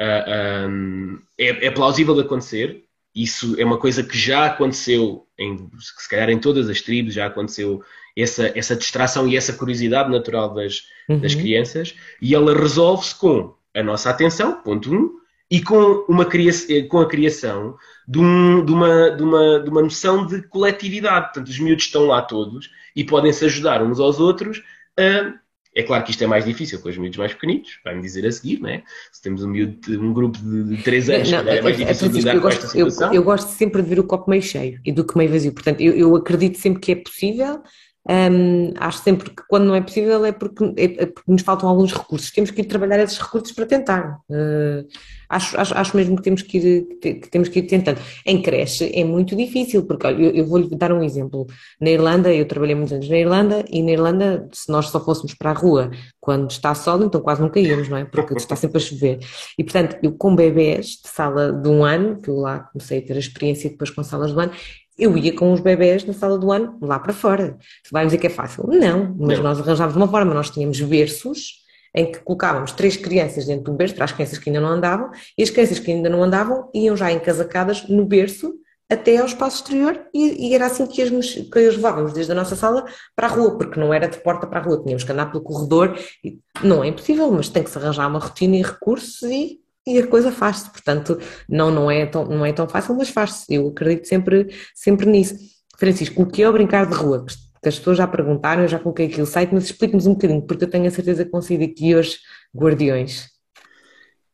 [0.00, 2.84] uh, ah, um, é, é plausível de acontecer,
[3.14, 7.26] isso é uma coisa que já aconteceu, em, se calhar em todas as tribos, já
[7.26, 7.82] aconteceu
[8.20, 11.20] essa, essa distração e essa curiosidade natural das, uhum.
[11.20, 15.18] das crianças, e ela resolve-se com a nossa atenção, ponto um,
[15.50, 16.26] e com, uma
[16.88, 21.26] com a criação de, um, de, uma, de, uma, de uma noção de coletividade.
[21.26, 24.62] Portanto, os miúdos estão lá todos e podem-se ajudar uns aos outros
[24.98, 25.38] a
[25.78, 28.32] é claro que isto é mais difícil com os miúdos mais pequenitos, vai-me dizer a
[28.32, 28.82] seguir, não é?
[29.12, 32.08] Se temos um, miúdo, um grupo de, de 3 anos, não, é mais é, difícil
[32.08, 33.08] lidar com esta situação.
[33.08, 35.52] Eu, eu, gosto sempre de ver o copo meio cheio e do que meio vazio.
[35.52, 37.62] Portanto, eu, eu acredito sempre que é possível
[38.10, 41.68] um, acho sempre que quando não é possível é porque, é, é porque, nos faltam
[41.68, 42.30] alguns recursos.
[42.30, 44.18] Temos que ir trabalhar esses recursos para tentar.
[44.30, 44.86] Uh,
[45.28, 48.00] acho, acho, acho, mesmo que temos que, ir, que temos que ir tentando.
[48.24, 51.46] Em creche é muito difícil, porque olha, eu, eu vou-lhe dar um exemplo.
[51.78, 55.34] Na Irlanda, eu trabalhei muitos anos na Irlanda, e na Irlanda, se nós só fôssemos
[55.34, 58.06] para a rua quando está sol, então quase não caíamos, não é?
[58.06, 59.18] Porque está sempre a chover.
[59.58, 63.02] E portanto, eu com bebés de sala de um ano, que eu lá comecei a
[63.02, 64.52] ter a experiência depois com salas de um ano,
[64.98, 67.56] eu ia com os bebés na sala do ano lá para fora.
[67.82, 68.66] Você vai dizer que é fácil?
[68.66, 69.44] Não, mas não.
[69.44, 73.94] nós arranjávamos uma forma, nós tínhamos berços em que colocávamos três crianças dentro do berço,
[73.94, 76.96] para as crianças que ainda não andavam, e as crianças que ainda não andavam iam
[76.96, 78.54] já encasacadas no berço
[78.90, 82.34] até ao espaço exterior e, e era assim que as, que as levávamos desde a
[82.34, 85.12] nossa sala para a rua, porque não era de porta para a rua, tínhamos que
[85.12, 88.62] andar pelo corredor, e não é impossível, mas tem que se arranjar uma rotina e
[88.62, 90.70] recursos e e a coisa faz-se.
[90.70, 91.18] Portanto,
[91.48, 93.52] não, não, é tão, não é tão fácil, mas faz-se.
[93.54, 95.34] Eu acredito sempre, sempre nisso.
[95.78, 97.24] Francisco, o que é o brincar de rua?
[97.62, 100.42] Que as pessoas já perguntaram, eu já coloquei aqui o site, mas explique-nos um bocadinho,
[100.42, 102.18] porque eu tenho a certeza que consigo aqui hoje
[102.54, 103.26] guardiões.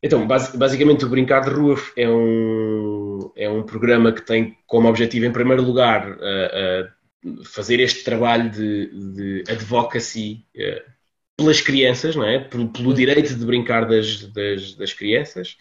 [0.02, 5.24] Então, basicamente, o Brincar de Rua é um, é um programa que tem como objetivo,
[5.24, 10.93] em primeiro lugar, uh, uh, fazer este trabalho de, de advocacy uh,
[11.36, 12.38] pelas crianças, não é?
[12.38, 15.56] Pelo, pelo direito de brincar das, das, das, crianças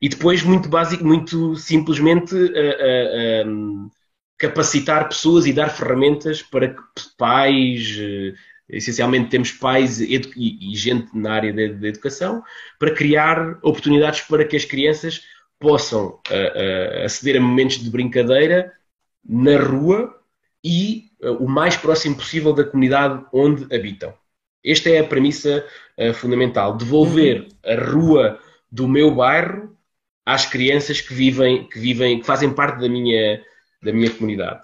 [0.00, 3.90] e depois muito básico, muito simplesmente uh, uh, um,
[4.38, 6.82] capacitar pessoas e dar ferramentas para que
[7.18, 8.34] pais, uh,
[8.68, 12.42] essencialmente temos pais e, e, gente na área da educação,
[12.78, 15.22] para criar oportunidades para que as crianças
[15.58, 16.20] possam
[17.02, 18.72] aceder a momentos de brincadeira
[19.26, 20.14] na rua
[20.62, 21.06] e
[21.40, 24.12] o mais próximo possível da comunidade onde habitam.
[24.66, 25.64] Esta é a premissa
[25.96, 28.40] uh, fundamental: devolver a rua
[28.70, 29.76] do meu bairro
[30.24, 33.40] às crianças que vivem, que vivem, que fazem parte da minha,
[33.82, 34.60] da minha comunidade.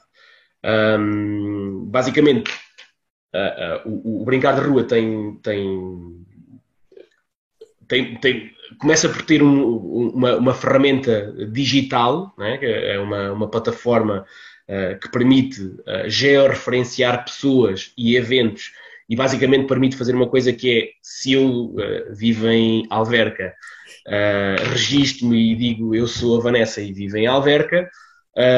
[0.64, 2.50] Um, basicamente,
[3.32, 6.26] uh, uh, o, o, brincar de rua tem, tem,
[7.86, 9.76] tem, tem começa por ter um,
[10.09, 12.59] uma, uma, ferramenta digital, né?
[12.62, 14.26] é uma, uma plataforma
[14.68, 18.72] uh, que permite uh, georreferenciar pessoas e eventos
[19.13, 23.53] e basicamente permite fazer uma coisa que é, se eu uh, vivo em Alverca,
[24.09, 27.91] uh, registro-me e digo eu sou a Vanessa e vivo em Alverca,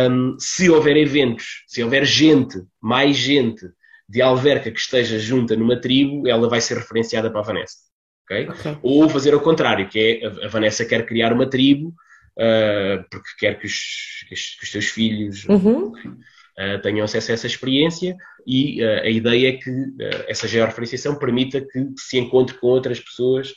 [0.08, 3.66] um, se houver eventos, se houver gente, mais gente
[4.08, 7.74] de Alverca que esteja junta numa tribo, ela vai ser referenciada para a Vanessa.
[8.22, 8.48] Okay?
[8.48, 8.78] okay.
[8.80, 13.58] Ou fazer ao contrário, que é a Vanessa quer criar uma tribo uh, porque quer
[13.58, 15.88] que os, que os, teus filhos uhum.
[15.88, 21.16] uh, tenham acesso a essa experiência e uh, a ideia é que uh, essa georreferenciação
[21.16, 23.50] permita que se encontre com outras pessoas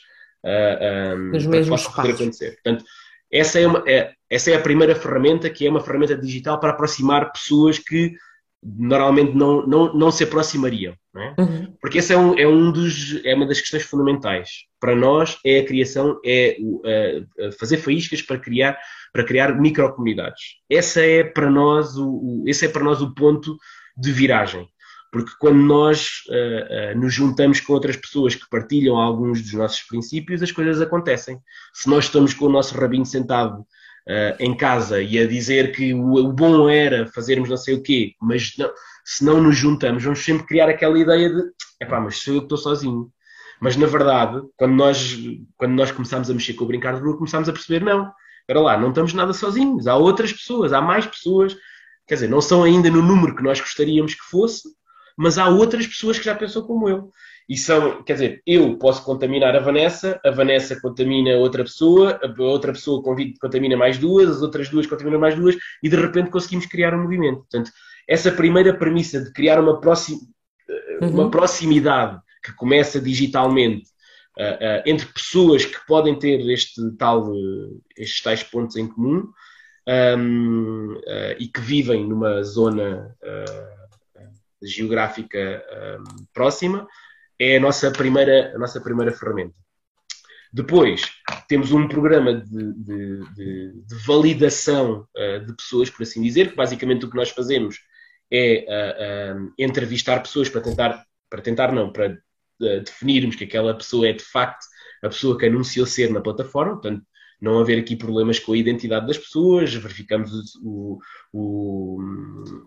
[0.44, 2.14] uh, um, Nos mesmos espaços.
[2.14, 2.52] acontecer.
[2.52, 2.84] Portanto,
[3.30, 6.70] essa é, uma, é, essa é a primeira ferramenta, que é uma ferramenta digital para
[6.70, 8.14] aproximar pessoas que
[8.62, 10.94] normalmente não, não, não se aproximariam.
[11.14, 11.34] Não é?
[11.38, 11.76] uhum.
[11.80, 14.64] Porque essa é, um, é, um dos, é uma das questões fundamentais.
[14.80, 18.78] Para nós, é a criação, é uh, fazer faíscas para criar,
[19.12, 20.56] para criar microcomunidades.
[20.70, 23.56] Essa é para nós o, o, esse é para nós o ponto
[23.96, 24.68] de viragem.
[25.10, 29.82] Porque quando nós uh, uh, nos juntamos com outras pessoas que partilham alguns dos nossos
[29.82, 31.38] princípios, as coisas acontecem.
[31.72, 35.94] Se nós estamos com o nosso rabinho sentado uh, em casa e a dizer que
[35.94, 38.70] o, o, bom era fazermos não sei o quê, mas não,
[39.04, 41.42] se não nos juntamos, vamos sempre criar aquela ideia de
[41.80, 43.10] epá, mas sou eu que estou sozinho.
[43.60, 45.18] Mas na verdade, quando nós,
[45.56, 48.60] quando nós começámos a mexer com o brincar de rua, começámos a perceber, não, espera
[48.60, 51.56] lá, não estamos nada sozinhos, há outras pessoas, há mais pessoas,
[52.06, 54.68] quer dizer, não são ainda no número que nós gostaríamos que fosse,
[55.18, 57.10] mas há outras pessoas que já pensam como eu.
[57.48, 62.42] E são, quer dizer, eu posso contaminar a Vanessa, a Vanessa contamina outra pessoa, a
[62.42, 63.02] outra pessoa
[63.40, 67.02] contamina mais duas, as outras duas contaminam mais duas, e de repente conseguimos criar um
[67.02, 67.38] movimento.
[67.38, 67.72] Portanto,
[68.06, 70.18] essa primeira premissa de criar uma, proxim,
[71.02, 71.08] uhum.
[71.08, 73.90] uma proximidade que começa digitalmente
[74.38, 79.26] uh, uh, entre pessoas que podem ter este tal, uh, estes tais pontos em comum
[80.16, 80.94] um,
[81.38, 83.16] e que vivem numa zona
[84.62, 85.62] geográfica
[86.00, 86.86] um, próxima,
[87.38, 89.54] é a nossa primeira, a nossa primeira ferramenta.
[90.52, 91.02] Depois,
[91.46, 96.56] temos um programa de, de, de, de validação uh, de pessoas, por assim dizer, que
[96.56, 97.76] basicamente o que nós fazemos
[98.30, 98.64] é
[99.36, 104.08] uh, uh, entrevistar pessoas para tentar, para tentar não, para uh, definirmos que aquela pessoa
[104.08, 104.64] é de facto
[105.02, 107.04] a pessoa que anunciou ser na plataforma, portanto,
[107.40, 110.98] não haver aqui problemas com a identidade das pessoas, verificamos o,
[111.32, 111.98] o,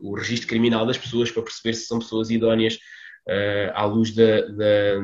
[0.01, 2.75] o registro criminal das pessoas para perceber se são pessoas idóneas
[3.27, 4.99] uh, à luz da, da,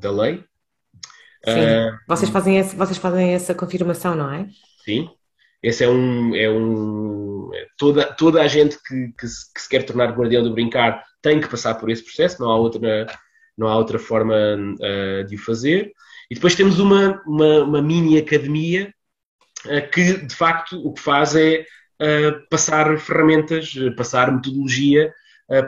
[0.00, 0.44] da lei.
[1.44, 1.52] Sim.
[1.52, 4.48] Uh, vocês, fazem esse, vocês fazem essa confirmação, não é?
[4.84, 5.08] Sim.
[5.62, 6.34] Esse é um.
[6.34, 10.42] É um é toda, toda a gente que, que, se, que se quer tornar guardião
[10.42, 13.06] do brincar tem que passar por esse processo, não há outra,
[13.56, 15.92] não há outra forma uh, de o fazer.
[16.30, 18.92] E depois temos uma, uma, uma mini academia
[19.66, 21.64] uh, que, de facto, o que faz é
[22.48, 25.12] passar ferramentas, passar metodologia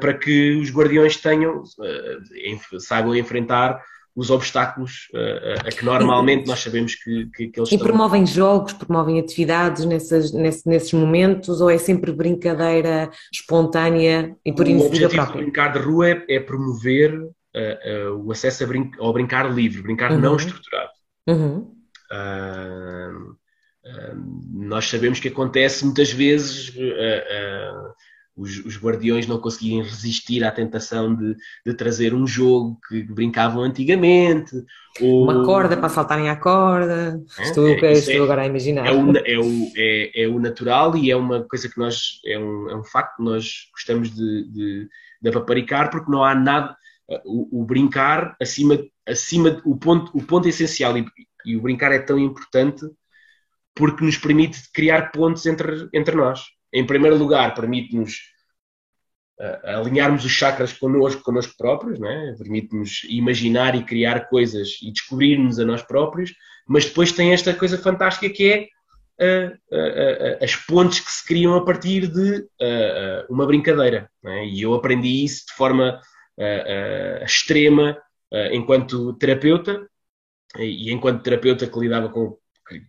[0.00, 1.62] para que os guardiões tenham,
[2.78, 3.82] saibam enfrentar
[4.14, 5.08] os obstáculos
[5.66, 7.86] a que normalmente nós sabemos que, que, que eles e estão.
[7.86, 14.52] E promovem jogos, promovem atividades nessas, nesses, nesses momentos ou é sempre brincadeira espontânea e
[14.52, 15.40] por iniciativa própria?
[15.40, 19.82] O brincar de rua é, é promover uh, uh, o acesso brin ao brincar livre,
[19.82, 20.20] brincar uhum.
[20.20, 20.90] não estruturado.
[21.26, 21.74] Uhum.
[22.10, 23.36] Uh,
[24.50, 26.72] nós sabemos que acontece muitas vezes
[28.36, 31.36] os, os, guardiões não conseguirem resistir à tentação de,
[31.66, 34.54] de trazer um jogo que brincavam antigamente.
[35.00, 35.24] Ou...
[35.24, 37.22] Uma corda para saltarem à corda.
[37.38, 38.86] É, estou, é, estou é, agora a imaginar.
[38.86, 42.20] É o, é, o, é, é, o natural e é uma coisa que nós.
[42.24, 44.88] É um, é um facto que nós gostamos de, de,
[45.20, 46.74] de apaparicar porque não há nada
[47.24, 51.04] o, o, brincar acima, acima o ponto, o ponto essencial e,
[51.44, 52.86] e, o brincar é tão importante
[53.74, 56.44] porque nos permite criar pontos entre, entre nós.
[56.72, 58.18] Em primeiro lugar, permite-nos
[59.40, 62.34] uh, alinharmos os chakras connosco, connosco próprios, né?
[62.38, 66.32] permite-nos imaginar e criar coisas e descobrirmos a nós próprios,
[66.66, 68.68] mas depois tem esta coisa fantástica que é
[69.20, 72.48] Uh, uh, as pontes que se criam a partir de
[73.28, 74.10] uma brincadeira.
[74.24, 74.46] É?
[74.46, 76.00] E eu aprendi isso de forma
[77.22, 77.96] extrema
[78.50, 79.86] enquanto terapeuta
[80.58, 82.36] e enquanto terapeuta que lidava com,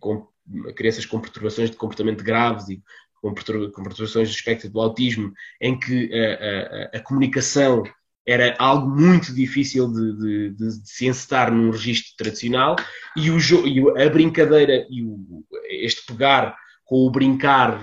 [0.00, 0.26] com
[0.74, 2.82] crianças com perturbações de comportamento graves e
[3.20, 7.82] com perturbações do espectro do autismo, em que a, a, a comunicação
[8.26, 12.76] era algo muito difícil de, de, de, de, se encetar num registro tradicional
[13.16, 17.80] e, o, e a brincadeira e o, este pegar com o brincar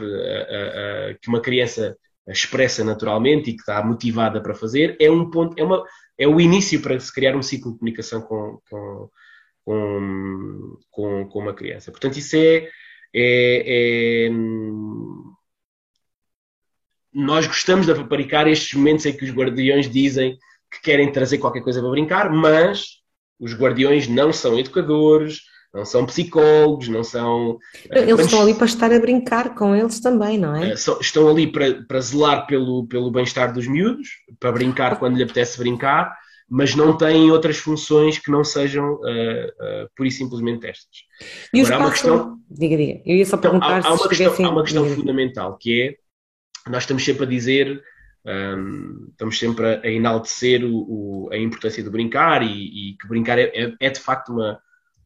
[1.22, 1.98] que uma criança
[2.28, 5.84] expressa naturalmente e que está motivada para fazer, é um ponto, é, uma,
[6.18, 9.10] é o início para se criar um ciclo de comunicação com, com,
[9.64, 11.92] com, com, com uma criança.
[11.92, 12.68] Portanto, isso é,
[13.14, 14.30] é, é,
[17.14, 20.38] Nós gostamos de apaparicar estes momentos em que os guardiões dizem
[20.72, 23.02] que querem trazer qualquer coisa para brincar, mas
[23.40, 25.42] os guardiões não são educadores,
[25.74, 27.58] não são psicólogos, não são.
[27.90, 30.72] Eh, eles estão ali para estar a brincar com eles também, não é?
[30.72, 34.10] Eh, estão ali para, para zelar pelo, pelo bem-estar dos miúdos,
[34.40, 36.14] para brincar quando lhe apetece brincar,
[36.52, 41.06] mas não têm outras funções que não sejam uh, uh, pura e simplesmente estas.
[41.54, 42.40] E Agora, há uma questão.
[42.50, 43.02] Diga, diga.
[43.06, 46.70] Eu ia só perguntar então, há, há, uma questão, há uma questão fundamental que é:
[46.70, 47.82] nós estamos sempre a dizer.
[48.24, 53.08] Um, ehm, estamos sempre a, enaltecer o, o, a importância de brincar e, e que
[53.08, 54.60] brincar é, é, é de facto uma,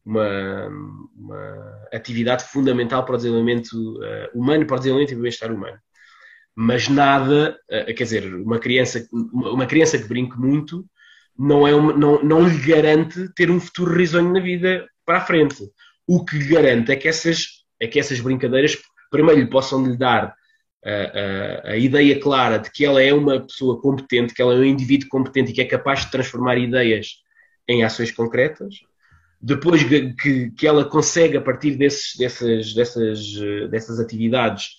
[0.04, 0.68] uma,
[1.16, 5.78] uma atividade fundamental para o desenvolvimento uh, humano, para o desenvolvimento e bem-estar humano.
[6.56, 10.86] Mas nada, quer dizer, uma criança, uma criança que brinque muito
[11.38, 15.24] não, é uma, não, não lhe garante ter um futuro risonho na vida para a
[15.24, 15.62] frente.
[16.06, 18.76] O que garante é que essas, é que essas brincadeiras,
[19.10, 20.34] primeiro, lhe possam lhe dar
[20.84, 24.54] a, eh, a, a, ideia clara de que ela é uma pessoa competente, que ela
[24.54, 27.16] é um indivíduo competente e que é capaz de transformar ideias
[27.68, 28.76] em ações concretas
[29.40, 33.34] depois que, que ela consegue, a partir desses, dessas, dessas,
[33.70, 34.70] dessas atividades,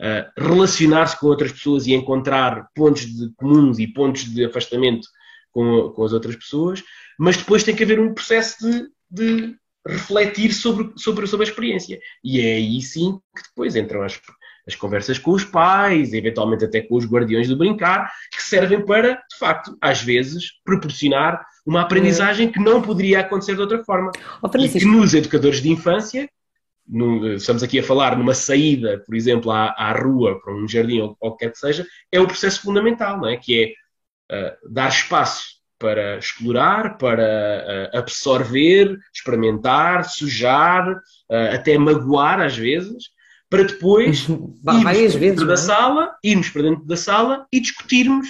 [0.00, 5.06] uh, relacionar-se com outras pessoas e encontrar pontos de comuns e pontos de afastamento
[5.54, 6.82] com, com as outras pessoas,
[7.18, 9.54] mas depois tem que haver um processo de, de
[9.86, 11.98] refletir sobre, sobre, sobre a experiência.
[12.22, 14.20] E é aí sim que depois entram as,
[14.66, 19.14] as conversas com os pais, eventualmente até com os guardiões do brincar, que servem para,
[19.30, 24.10] de facto, às vezes, proporcionar uma aprendizagem que não poderia acontecer de outra forma.
[24.42, 26.28] Oh, e que nos educadores de infância,
[26.86, 31.00] no, estamos aqui a falar numa saída, por exemplo, à, à rua, para um jardim
[31.00, 33.36] ou qualquer que seja, é o processo fundamental, não é?
[33.36, 33.83] que é
[34.32, 43.10] uh, dar espaço para explorar, para uh, absorver, experimentar, sujar, uh, até magoar às vezes,
[43.50, 45.56] para depois irmos para dentro vezes, da é?
[45.56, 48.28] sala, irmos para dentro da sala e discutirmos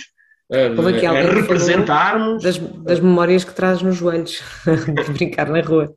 [0.53, 2.43] a representarmos.
[2.43, 4.43] Das, das, memórias que traz nos joelhos
[5.07, 5.95] de brincar na rua.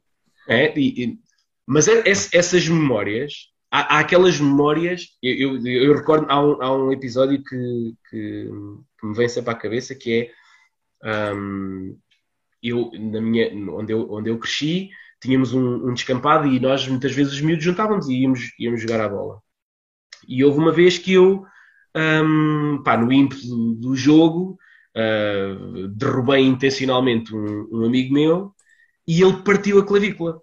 [0.48, 1.20] É, e, e,
[1.68, 3.34] mas é, é, essas memórias,
[3.70, 8.50] há, há aquelas memórias, eu, eu, eu recordo, há um, há um episódio que, que,
[9.00, 10.32] que, me vem sempre à cabeça que
[11.04, 11.98] é um,
[12.62, 14.90] eu, na minha, onde, eu, onde eu cresci,
[15.22, 19.02] tínhamos um, um, descampado e nós muitas vezes os miúdos juntávamos e íamos, íamos jogar
[19.02, 19.42] a bola.
[20.28, 21.46] E houve uma vez que eu,
[21.96, 24.58] um, pá, no ímpeto do, do jogo,
[24.96, 28.54] uh, derrubei intencionalmente um, um, amigo meu
[29.08, 30.42] e ele partiu a clavícula.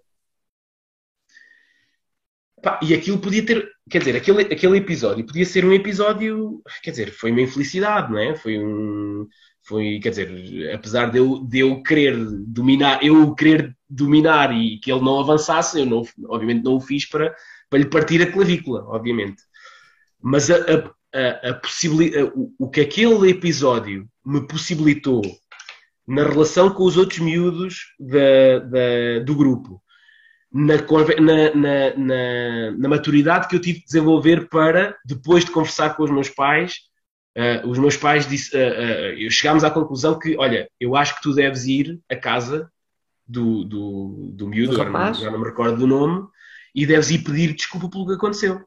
[2.65, 6.89] Pá, e aquilo podia ter, quer dizer, aquele, aquele episódio podia ser um episódio, quer
[6.89, 8.35] dizer, foi uma infelicidade, não é?
[8.35, 9.27] Foi um,
[9.61, 12.17] foi, quer dizer, apesar de eu, de eu querer
[12.47, 17.05] dominar, eu querer dominar e que ele não avançasse, eu não, obviamente não o fiz
[17.05, 17.35] para,
[17.69, 19.43] para lhe partir a clavícula, obviamente.
[20.19, 25.21] Mas a, a, a, a possibilidade, o, o que aquele episódio me possibilitou
[26.07, 29.79] na relação com os outros miúdos da, da, do grupo,
[30.55, 30.77] na,
[31.19, 36.09] na, na, na, maturidade que eu tive de desenvolver para, depois de conversar com os
[36.09, 36.77] meus pais,
[37.37, 41.21] uh, os meus pais disse, uh, uh, chegámos à conclusão que, olha, eu acho que
[41.21, 42.71] tu deves ir à casa
[43.27, 46.25] do, do, do miúdo, já não, já não me recordo do nome,
[46.73, 48.61] e deves ir pedir desculpa pelo que aconteceu.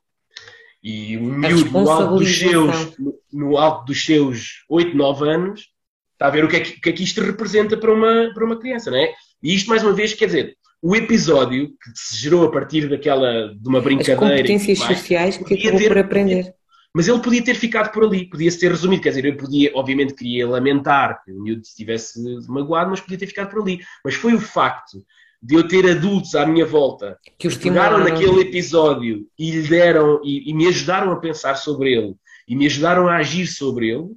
[0.83, 5.69] E o miúdo, no alto dos seus, no, no alto dos seus 8, 9 anos,
[6.13, 8.45] está a ver o que é que, que, é que isto representa para uma, para
[8.45, 9.15] uma criança, não é?
[9.43, 13.55] E isto, mais uma vez, quer dizer, o episódio que se gerou a partir daquela,
[13.55, 14.25] de uma brincadeira...
[14.25, 16.55] As competências mais, sociais que acabou ter, por aprender.
[16.95, 19.03] Mas ele podia ter ficado por ali, podia-se ter resumido.
[19.03, 23.27] Quer dizer, eu podia, obviamente, queria lamentar que o miúdo estivesse magoado, mas podia ter
[23.27, 23.81] ficado por ali.
[24.05, 25.05] Mas foi o facto
[25.43, 30.21] de eu ter adultos à minha volta que os pegaram naquele episódio e lhe deram
[30.25, 32.17] e, e, me ajudaram a pensar sobre ele
[32.49, 34.09] e me ajudaram a agir sobre ele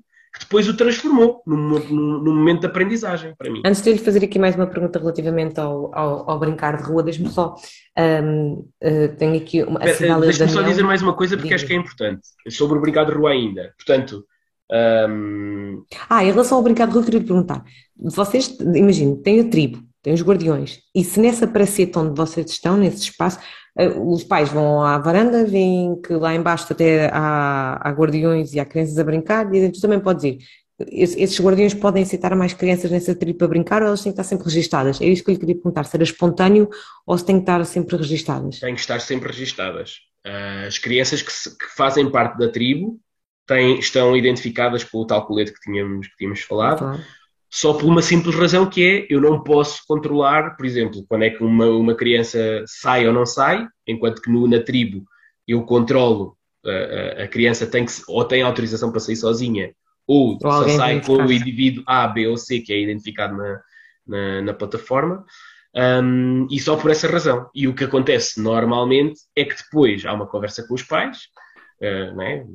[0.41, 3.61] depois o transformou num, num, num momento de aprendizagem para mim.
[3.63, 7.03] Antes de lhe fazer aqui mais uma pergunta relativamente ao, ao, ao brincar de rua,
[7.03, 7.55] deixe-me só
[7.97, 11.55] um, uh, tenho aqui uma Deixa-me só dizer mais uma coisa porque Diga.
[11.55, 13.71] acho que é importante sobre o brincar de rua ainda.
[13.77, 14.25] Portanto,
[15.07, 15.83] um...
[16.09, 17.63] Ah, em relação ao brincar de rua, queria lhe perguntar.
[17.95, 20.79] Vocês, imagino, têm a tribo, tem os guardiões.
[20.95, 23.39] E se nessa praceta onde vocês estão, nesse espaço,
[23.75, 28.65] os pais vão à varanda, veem que lá embaixo até há, há guardiões e há
[28.65, 30.37] crianças a brincar, e tu também podes ir.
[30.91, 34.23] Esses guardiões podem aceitar mais crianças nessa tribo para brincar ou elas têm que estar
[34.23, 34.99] sempre registadas?
[34.99, 36.69] É isso que eu lhe queria perguntar, se era espontâneo
[37.05, 38.59] ou se têm que estar sempre registadas?
[38.59, 39.99] Têm que estar sempre registadas.
[40.25, 42.99] Eh, as crianças que, se, que fazem parte da tribo
[43.45, 46.79] têm, estão identificadas com o tal colete que tínhamos, que tínhamos falado.
[46.79, 47.01] Claro
[47.51, 51.29] só por uma simples razão que é eu não posso controlar, por exemplo, quando é
[51.29, 55.03] que uma, uma criança sai ou não sai, enquanto que no, na tribo
[55.45, 59.73] eu controlo a, a criança tem que, ou tem autorização para sair sozinha,
[60.07, 63.61] ou, ou só sai com o indivíduo A, B ou C que é identificado na,
[64.07, 65.25] na, na plataforma,
[65.75, 67.49] um, e só por essa razão.
[67.53, 71.17] E o que acontece normalmente é que depois há uma conversa com os pais,
[71.81, 72.45] uh, não é?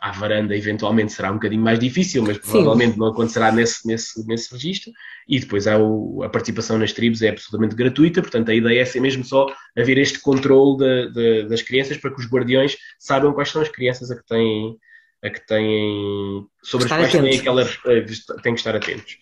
[0.00, 2.98] À varanda eventualmente será um bocadinho mais difícil, mas provavelmente Sim.
[2.98, 4.92] não acontecerá nesse, nesse, nesse registro.
[5.28, 8.84] E depois há o, a participação nas tribos é absolutamente gratuita, portanto a ideia é
[8.84, 9.46] ser mesmo só
[9.76, 13.68] haver este controle de, de, das crianças para que os guardiões saibam quais são as
[13.68, 14.76] crianças a que têm,
[15.22, 17.64] a que têm sobre estar as quais têm, aquela,
[18.42, 19.18] têm que estar atentos.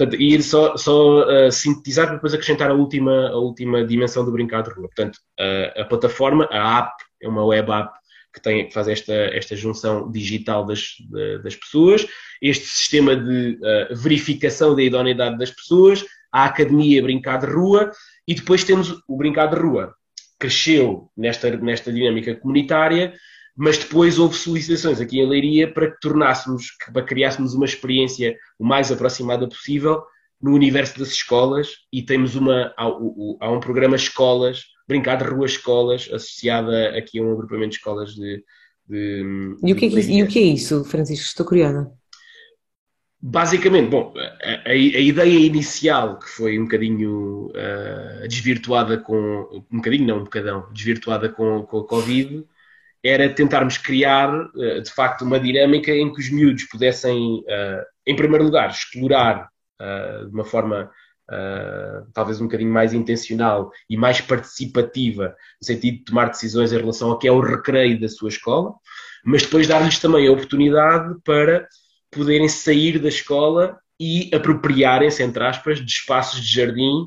[0.00, 4.32] Portanto, e só, só uh, sintetizar para depois acrescentar a última, a última dimensão do
[4.32, 4.88] brincar de rua.
[4.88, 6.92] Portanto, uh, a plataforma, a app,
[7.22, 7.99] é uma web app
[8.32, 10.94] que, tem, que faz esta, esta junção digital das,
[11.42, 12.06] das pessoas,
[12.40, 17.90] este sistema de uh, verificação da idoneidade das pessoas, a academia Brincar de Rua
[18.26, 19.94] e depois temos o Brincar de Rua.
[20.38, 23.12] Cresceu nesta, nesta dinâmica comunitária,
[23.56, 28.64] mas depois houve solicitações aqui em Leiria para que tornássemos, para criássemos uma experiência o
[28.64, 30.02] mais aproximada possível
[30.40, 32.88] no universo das escolas e temos uma, há,
[33.50, 38.44] um programa Escolas brincar de rua escolas, associada aqui a um agrupamento de escolas de.
[38.88, 41.26] de e, o que é que, e o que é isso, Francisco?
[41.26, 41.90] Estou curiosa.
[43.22, 49.64] Basicamente, bom, a, a, a, ideia inicial, que foi um bocadinho uh, desvirtuada com.
[49.70, 52.44] Um bocadinho, não, um bocadão, desvirtuada com, com a Covid,
[53.04, 58.16] era tentarmos criar, uh, de facto, uma dinâmica em que os miúdos pudessem, uh, em
[58.16, 59.48] primeiro lugar, explorar
[60.26, 60.90] de uma forma
[61.30, 66.78] uh, talvez um bocadinho mais intencional e mais participativa, no sentido de tomar decisões em
[66.78, 68.74] relação ao que é o recreio da sua escola,
[69.24, 71.66] mas depois dar-lhes também a oportunidade para
[72.10, 77.06] poderem sair da escola e apropriarem-se, entre aspas, de espaços de jardim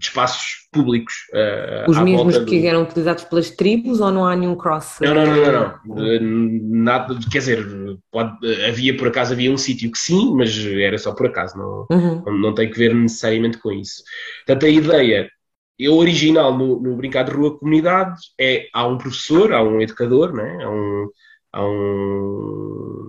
[0.00, 1.14] de espaços públicos.
[1.30, 4.96] Uh, Os mesmos que eram utilizados pelas tribos ou não há nenhum cross?
[5.02, 5.74] Não, não, não, não.
[5.84, 6.06] não.
[6.06, 7.66] Eh, nada, quer dizer,
[8.10, 8.32] pode,
[8.64, 12.22] havia por acaso havia um sítio que sim, mas era só por acaso, não, uhum.
[12.24, 14.02] não, não, tem que ver necessariamente com isso.
[14.46, 15.30] Portanto, a ideia
[15.78, 20.32] é original no, no Brincar de Rua Comunidade é há um professor, há um educador,
[20.32, 20.64] né?
[20.64, 21.08] há, um,
[21.52, 22.99] há um,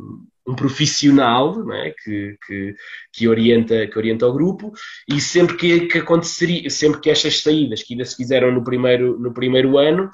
[0.48, 1.94] um, profissional é?
[2.04, 2.76] que, que,
[3.14, 4.72] que, orienta, que orienta o grupo
[5.08, 9.20] e sempre que, que aconteceria, sempre que estas saídas que ainda se fizeram no primeiro,
[9.20, 10.10] no primeiro ano,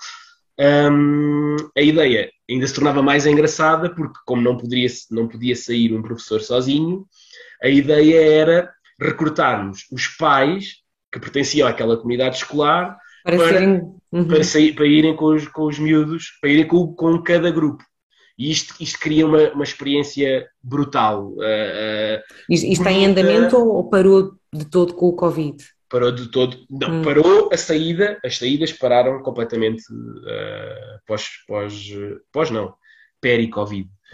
[0.59, 5.93] um, a ideia ainda se tornava mais engraçada porque como não, poderia, não podia sair
[5.93, 7.05] um professor sozinho,
[7.61, 10.77] a ideia era recrutarmos os pais
[11.11, 13.81] que pertenciam àquela comunidade escolar para, para, serem...
[14.11, 14.27] uhum.
[14.27, 17.83] para, sair, para irem com os, com os miúdos, para irem com, com cada grupo.
[18.38, 21.30] E isto, isto cria uma, uma experiência brutal.
[21.30, 25.64] Uh, uh, isto está em andamento ou parou de todo com o Covid?
[25.89, 26.57] Parou de todo.
[26.69, 27.01] Não, hum.
[27.01, 31.89] parou a saída, as saídas pararam completamente uh, pós, pós,
[32.31, 32.76] pós não,
[33.19, 33.89] peri-Covid.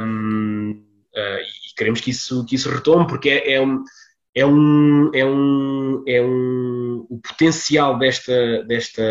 [0.00, 3.82] um, uh, e queremos que isso, que isso retome, porque é, é um
[4.34, 9.02] é um, é um, é um, o potencial desta, desta,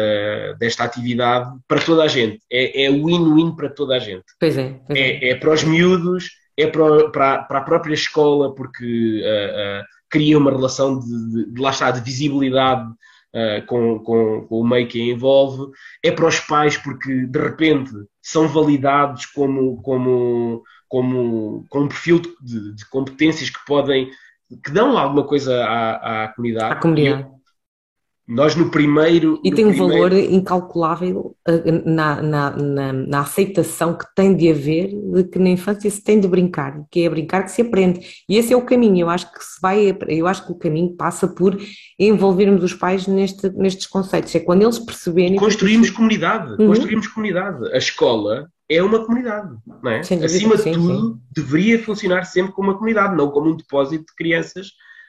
[0.59, 2.41] desta atividade para toda a gente.
[2.51, 4.25] É, é win-win para toda a gente.
[4.39, 4.79] Pois é.
[4.85, 5.29] Pois é, é.
[5.29, 10.37] é, para os miúdos, é para, para, para a própria escola, porque uh, uh, cria
[10.37, 14.87] uma relação de, de, de, lá está, de visibilidade uh, com, com, com o meio
[14.87, 15.71] que a envolve.
[16.03, 17.91] É para os pais, porque de repente
[18.21, 24.11] são validados como, como, como, com um perfil de, de competências que podem
[24.63, 26.73] que dão alguma coisa à, à comunidade.
[26.73, 27.33] À comunidade.
[28.25, 29.39] Nós no primeiro.
[29.43, 30.01] E no tem um primeiro...
[30.01, 35.49] valor incalculável eh, na, na, na, na, aceitação que tem de haver de que na
[35.49, 37.99] infância se tem de brincar, que é brincar que se aprende.
[38.29, 38.99] E esse é o caminho.
[38.99, 41.57] Eu acho que se vai, eu acho que o caminho passa por
[41.99, 44.33] envolvermos os pais neste, nestes conceitos.
[44.33, 45.35] É quando eles perceberem.
[45.35, 46.51] Construímos comunidade.
[46.61, 46.67] Uhum.
[46.67, 47.73] Construímos comunidade.
[47.73, 49.99] A escola é uma comunidade, não é?
[49.99, 51.21] Acima de tudo, sim.
[51.31, 54.67] deveria funcionar sempre como uma comunidade, não como um depósito de crianças,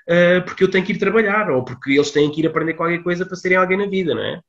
[0.09, 3.02] uh, porque eu tenho que ir trabalhar ou porque eles têm que ir aprender qualquer
[3.02, 4.40] coisa para serem alguém na vida, não é?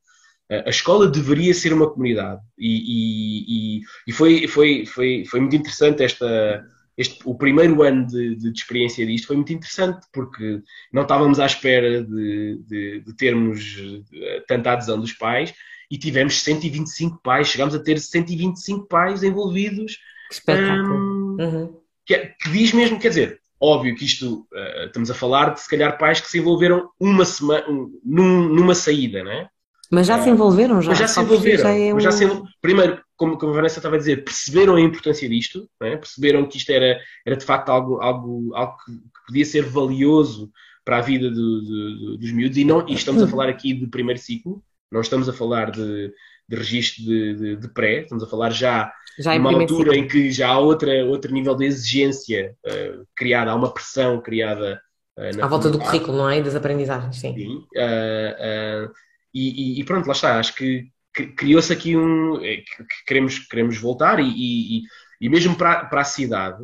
[0.52, 5.40] Uh, a escola deveria ser uma comunidade e, e, e, e foi, foi, foi, foi
[5.40, 6.64] muito interessante esta,
[6.98, 10.62] este, o primeiro ano de, de, de, experiência disto foi muito interessante porque
[10.94, 13.78] não estávamos à espera de, de, termos
[14.14, 15.54] eh, tanta adesão dos pais
[15.90, 19.98] e tivemos 125 pais, chegámos a ter 125 pais envolvidos.
[20.30, 21.80] Que Um, uhum.
[22.06, 25.62] que, é, que, diz mesmo, quer dizer, óbvio que isto, uh, estamos a falar de
[25.62, 29.48] se calhar pais que se envolveram uma semana, um, num, numa saída, não é?
[29.92, 30.90] Mas já uh, se envolveram, já?
[30.90, 31.64] Mas já se envolveram.
[31.64, 32.00] Já é um...
[32.00, 32.26] já se,
[32.62, 35.96] primeiro, como, como a Vanessa estava a dizer, perceberam a importância disto, é?
[35.96, 40.52] perceberam que isto era, era de facto algo, algo, algo que, que podia ser valioso
[40.84, 43.88] para a vida do, do, dos miúdos, e, não, e estamos a falar aqui de
[43.88, 46.14] primeiro ciclo, não estamos a falar de,
[46.48, 50.08] de registro de, de, de, pré, estamos a falar já, já de uma altura em
[50.08, 54.82] que já há outra, outro nível de exigência uh, criada, há uma pressão criada.
[55.18, 56.42] Uh, à volta do currículo, não é?
[56.42, 57.34] Das aprendizagens, sim.
[57.36, 58.92] sim uh,
[59.34, 60.40] e, e, pronto, lá está.
[60.40, 60.88] Acho que
[61.36, 62.40] criou-se aqui um.
[62.40, 62.66] Que
[63.06, 64.82] queremos, queremos voltar e, e,
[65.20, 66.64] e mesmo para, para a cidade,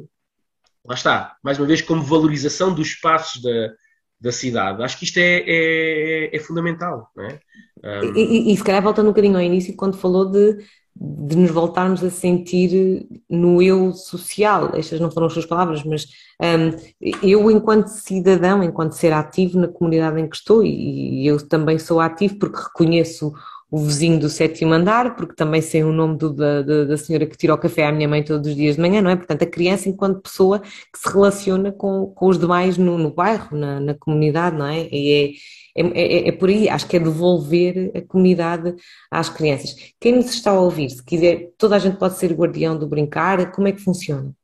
[0.86, 3.74] lá está, mais uma vez, como valorização dos espaços da,
[4.22, 4.84] da cidade.
[4.84, 7.10] Acho que isto é, é, é fundamental.
[7.16, 7.40] Não é?
[7.84, 8.16] Um...
[8.16, 10.58] E, e, se calhar voltando um bocadinho ao início, quando falou de,
[10.96, 16.06] de nos voltarmos a sentir no eu social, estas não foram as suas palavras, mas
[16.40, 21.48] um, eu, enquanto cidadão, enquanto ser ativo na comunidade em que estou, e, e eu
[21.48, 23.34] também sou ativo porque reconheço
[23.72, 27.38] o vizinho do sétimo andar, porque também sei o nome do, da, da, senhora que
[27.38, 29.16] tira o café à minha mãe todos os dias de manhã, não é?
[29.16, 33.56] Portanto, a criança enquanto pessoa que se relaciona com, com os demais no, no bairro,
[33.58, 34.90] na, na, comunidade, não é?
[34.92, 35.38] E
[35.76, 38.76] é, é, é, é, por aí, acho que é devolver a comunidade
[39.10, 39.74] às crianças.
[40.02, 43.52] Quem nos está a ouvir, se quiser, toda a gente pode ser guardião do brincar,
[43.54, 44.36] como é que funciona?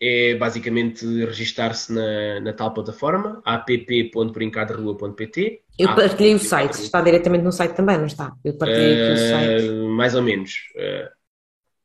[0.00, 5.62] É basicamente registar-se na, na, tal plataforma, app.brincarderrua.pt.
[5.78, 8.32] Eu partilhei o site, está diretamente no site também, não está?
[8.44, 9.70] Eu partilhei uh, aqui o site.
[9.96, 10.52] Mais ou menos.
[10.76, 11.08] Uh,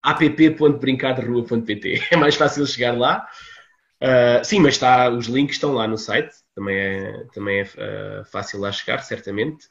[0.03, 3.27] app.brincarderrua.pt é mais fácil chegar lá.
[4.01, 8.23] Uh, sim, mas está, os links estão lá no site, também é, também é uh,
[8.25, 9.67] fácil lá chegar, certamente.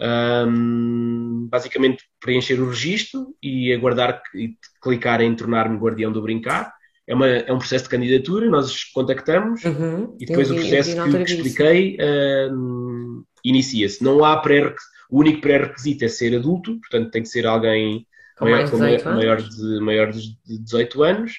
[0.00, 6.72] Um, basicamente preencher o registro e aguardar e clicar em tornar-me guardião do brincar
[7.08, 10.14] é, uma, é um processo de candidatura, nós contactamos uhum.
[10.20, 14.04] e depois o processo que, que expliquei uh, inicia-se.
[14.04, 14.74] Não há pré
[15.10, 18.06] o único pré-requisito é ser adulto, portanto tem que ser alguém
[18.36, 21.32] com maior, com maior, de, maior de 18 anos.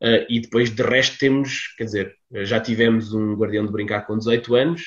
[0.00, 2.14] Uh, e depois de resto temos, quer dizer,
[2.44, 4.82] já tivemos um guardião de brincar com 18 anos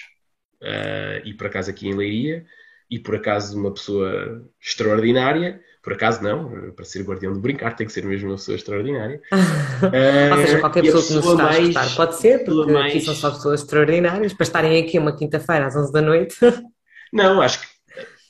[0.62, 2.46] uh, e por acaso aqui em Leiria
[2.90, 7.88] e por acaso uma pessoa extraordinária por acaso não, para ser guardião de brincar tem
[7.88, 9.22] que ser mesmo uma pessoa extraordinária.
[9.32, 12.86] uh, Ou seja, qualquer pessoa que nos está mais, a escutar pode ser, porque mais...
[12.88, 16.36] aqui são só pessoas extraordinárias, para estarem aqui uma quinta-feira às 11 da noite.
[17.12, 17.68] Não, acho que,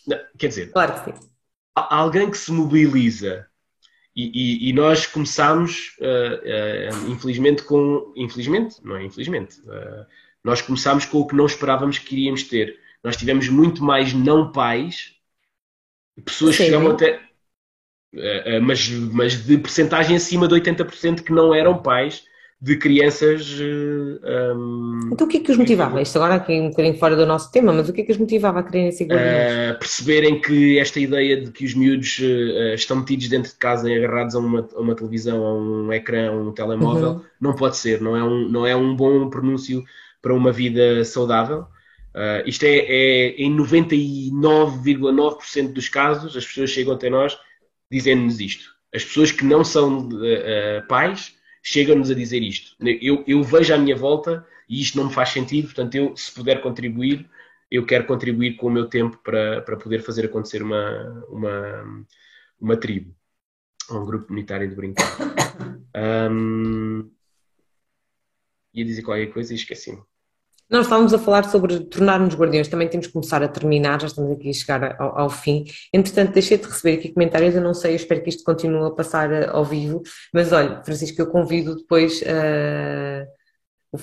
[0.08, 1.30] não, quer dizer, claro que sim.
[1.76, 3.46] alguém que se mobiliza
[4.16, 4.24] E,
[4.66, 8.12] e, e nós começámos, uh, uh, infelizmente, com.
[8.18, 9.62] Infelizmente, não é infelizmente.
[9.62, 10.04] Uh,
[10.44, 12.80] nós começámos com o que não esperávamos que iríamos ter.
[13.04, 15.14] Nós tivemos muito mais não pais,
[16.26, 17.31] pessoas Sim, que chegavam até.
[18.62, 22.24] Mas, mas de percentagem acima de 80% que não eram pais
[22.62, 23.60] de crianças.
[23.60, 26.00] Um, então o que é que os motivava?
[26.00, 28.20] Isto agora aqui um bocadinho fora do nosso tema, mas o que é que os
[28.20, 29.72] motivava a quererem ser guardiões?
[29.72, 32.22] Uh, perceberem que esta ideia de que os miúdos
[32.76, 36.30] estão metidos dentro de casa e agarrados a uma, a uma televisão, a um ecrã,
[36.30, 37.22] a um telemóvel, uhum.
[37.42, 39.84] não pode ser, não é, um, não é um bom pronúncio
[40.22, 41.66] para uma vida saudável.
[42.46, 47.36] Isto é, é em 99,9% dos casos, as pessoas chegam até nós
[47.92, 48.74] dizendo-nos isto.
[48.94, 50.10] As pessoas que não são
[50.88, 52.76] pais chegam-nos a dizer isto.
[53.02, 56.32] Eu, eu vejo à minha volta e isto não me faz sentido, portanto, eu, se
[56.32, 57.30] puder contribuir,
[57.70, 62.06] eu quero contribuir com o meu tempo para, para poder fazer acontecer uma, uma,
[62.60, 63.14] uma tribo,
[63.90, 65.06] um grupo comunitário de brincar.
[65.94, 67.12] Um,
[68.74, 70.02] ia dizer qualquer coisa e esqueci-me.
[70.72, 74.32] Nós estávamos a falar sobre tornar-nos guardiões, também temos que começar a terminar, já estamos
[74.32, 75.66] aqui a chegar ao, ao, fim.
[75.94, 78.92] Entretanto, deixei de receber aqui comentários, eu não sei, eu espero que isto continue a
[78.92, 80.02] passar eh, ao vivo,
[80.34, 83.28] mas olha, Francisco, eu convido depois uh,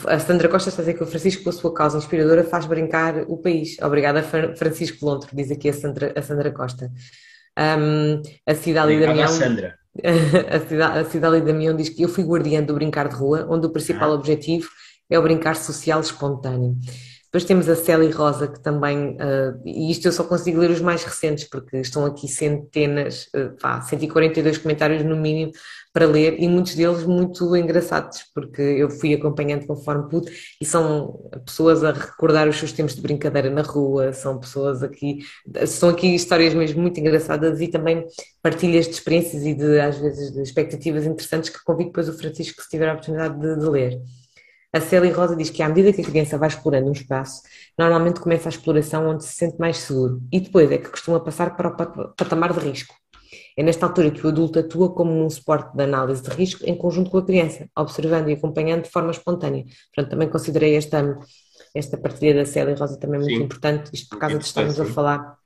[0.07, 2.67] a Sandra Costa está a dizer que o Francisco, com a sua causa inspiradora, faz
[2.67, 3.79] brincar o país.
[3.81, 6.93] Obrigada, Francisco Lontro, diz aqui a Sandra, a Sandra Costa.
[7.59, 9.29] Um, a Cidade Damião.
[10.05, 13.49] A a Cidade, a Cidade Damião diz que eu fui guardiã do brincar de rua,
[13.51, 14.15] onde o principal ah.
[14.15, 14.69] objetivo
[15.11, 16.77] é o brincar social espontâneo.
[17.29, 20.81] Depois temos a Célia Rosa, que também, uh, e isto eu só consigo ler os
[20.81, 25.53] mais recentes, porque estão aqui centenas, uh, pá, 142 comentários no mínimo
[25.93, 31.31] para ler, e muitos deles muito engraçados, porque eu fui acompanhando conforme pude, e são
[31.45, 35.19] pessoas a recordar os seus tempos de brincadeira na rua, são pessoas aqui,
[35.67, 38.07] são aqui histórias mesmo muito engraçadas e também
[38.41, 42.63] partilhas de experiências e de, às vezes, de expectativas interessantes que convido depois o Francisco,
[42.63, 44.01] se tiver a oportunidade de, de ler.
[44.73, 47.43] A Célia Rosa diz que à medida que a criança vai explorando um espaço,
[47.79, 51.57] normalmente começa a exploração onde se sente mais seguro e depois é que costuma passar
[51.57, 52.95] para o patamar de risco.
[53.57, 56.77] É nesta altura que o adulto atua como um suporte de análise de risco em
[56.77, 59.65] conjunto com a criança, observando e acompanhando de forma espontânea.
[59.95, 61.19] Portanto, também considerei esta,
[61.75, 63.43] esta partilha da Célia Rosa também muito sim.
[63.43, 65.37] importante, isto por causa de estarmos a falar.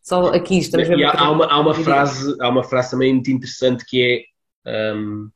[0.00, 1.04] Só aqui estamos a ver.
[1.04, 4.24] Há, há, uma, há, uma frase, há uma frase também muito interessante que
[4.64, 4.94] é.
[4.94, 5.28] Um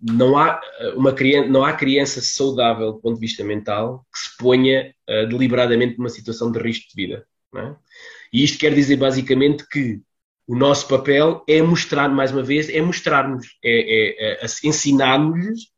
[0.00, 0.60] não há
[0.94, 5.26] uma criança, não há criança saudável do ponto de vista mental que se ponha uh,
[5.28, 7.26] deliberadamente numa situação de risco de vida.
[7.54, 7.74] É?
[8.32, 10.00] E isto quer dizer basicamente que
[10.46, 15.68] o nosso papel é mostrar, mais uma vez, é mostrar-nos, é, é, é ensinar-nos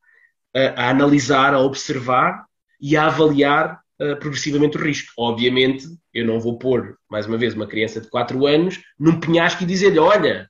[0.54, 2.44] a, a, analisar, a observar
[2.80, 5.12] e a avaliar uh, progressivamente o risco.
[5.18, 9.62] Obviamente, eu não vou pôr, mais uma vez, uma criança de 4 anos num penhasco
[9.62, 10.48] e dizer-lhe: olha,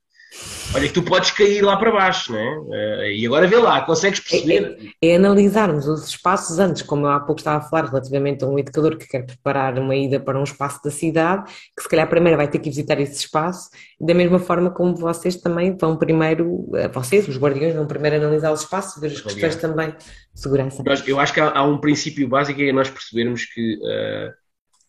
[0.75, 2.59] olha que tu podes cair lá para baixo, não é?
[2.59, 4.77] Uh, e agora vê lá, consegues perceber?
[5.03, 8.45] É, é, é, analisarmos os espaços antes, como eu há pouco estava a falar relativamente
[8.45, 11.89] a um educador que quer preparar uma ida para um espaço da cidade, que se
[11.89, 13.71] calhar primeiro vai ter que visitar esse espaço,
[14.01, 18.53] da mesma forma como vocês também vão primeiro, eh, vocês, os guardiões, vão primeiro analisar
[18.53, 20.83] os espaços, ver as questões também de segurança.
[21.07, 24.33] Eu acho que há, há, um princípio básico é nós percebermos que uh,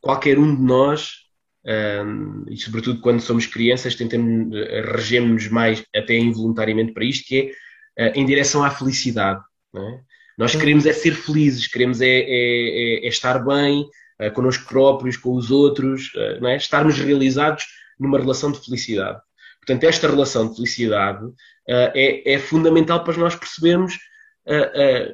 [0.01, 1.24] qualquer um de nós
[1.65, 7.51] um, e sobretudo quando somos crianças tentamos eh, regemos mais até involuntariamente para isto que
[7.97, 9.41] é uh, em direção à felicidade
[9.75, 9.99] é?
[10.37, 13.81] nós queremos é ser felizes queremos é, é, é, é estar bem
[14.21, 17.65] uh, connosco próprios com os outros uh, estarmos realizados
[17.99, 19.19] numa relação de felicidade.
[19.57, 21.25] Portanto esta relação de felicidade
[21.67, 23.97] é, é, fundamental para nós percebermos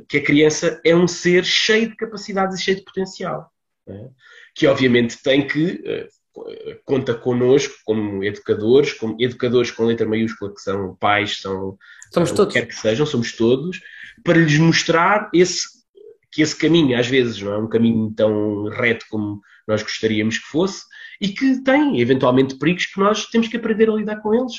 [0.09, 3.49] que a criança é um ser cheio de capacidades e cheio de potencial
[4.55, 5.81] que obviamente tem que
[6.85, 11.77] conta connosco como educadores, como educadores com letra maiúscula, que são pais, são
[12.11, 12.53] somos todos.
[12.53, 13.81] quer que sejam, somos todos,
[14.23, 15.67] para lhes mostrar esse,
[16.31, 20.45] que esse caminho, às vezes, não é um caminho tão reto como nós gostaríamos que
[20.45, 20.83] fosse,
[21.19, 24.53] e que tem, eventualmente, perigos que nós temos que aprender a lidar com eles,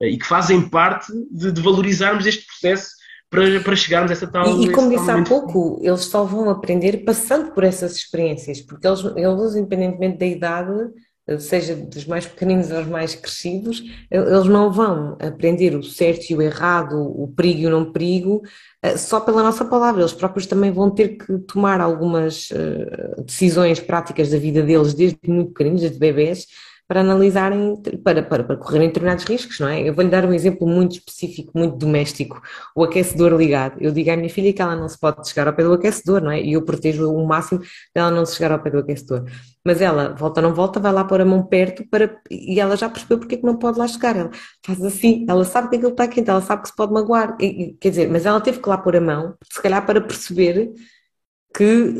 [0.00, 2.90] e que fazem parte de, de valorizarmos este processo
[3.30, 4.58] para, para chegarmos a essa tal.
[4.58, 8.86] E, e como disse há pouco, eles só vão aprender passando por essas experiências, porque
[8.86, 10.90] eles, eles independentemente da idade,
[11.38, 16.40] seja dos mais pequeninos aos mais crescidos, eles não vão aprender o certo e o
[16.40, 18.42] errado, o perigo e o não perigo,
[18.82, 20.00] eh, só pela nossa palavra.
[20.00, 25.18] Eles próprios também vão ter que tomar algumas eh, decisões práticas da vida deles desde
[25.26, 26.46] muito pequeninos, desde bebês,
[26.88, 29.86] para analisarem, para, para, para correrem determinados riscos, não é?
[29.86, 32.40] Eu vou-lhe dar um exemplo muito específico, muito doméstico,
[32.74, 33.76] o aquecedor ligado.
[33.78, 36.22] Eu digo à minha filha que ela não se pode chegar ao pé do aquecedor,
[36.22, 36.40] não é?
[36.40, 37.60] E eu protejo o máximo
[37.94, 39.26] dela não se chegar ao pé do aquecedor.
[39.62, 42.74] Mas ela, volta ou não volta, vai lá pôr a mão perto para, e ela
[42.74, 44.16] já percebeu porque é que não pode lá chegar.
[44.16, 44.30] Ela
[44.64, 47.36] faz assim, ela sabe que aquilo está quente, ela sabe que se pode magoar.
[47.38, 50.72] E, quer dizer, mas ela teve que lá pôr a mão, se calhar para perceber
[51.54, 51.94] que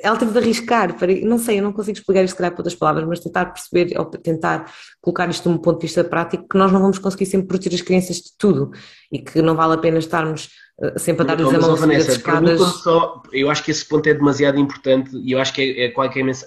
[0.00, 2.74] ela teve de arriscar, para, não sei, eu não consigo explicar isto calhar por outras
[2.74, 6.58] palavras, mas tentar perceber, ou tentar colocar isto de um ponto de vista prático, que
[6.58, 8.70] nós não vamos conseguir sempre proteger as crianças de tudo
[9.10, 12.60] e que não vale a pena estarmos uh, sempre a dar-lhes a mão Vanessa, escadas.
[12.60, 15.92] Só, eu acho que esse ponto é demasiado importante e eu acho que é, é,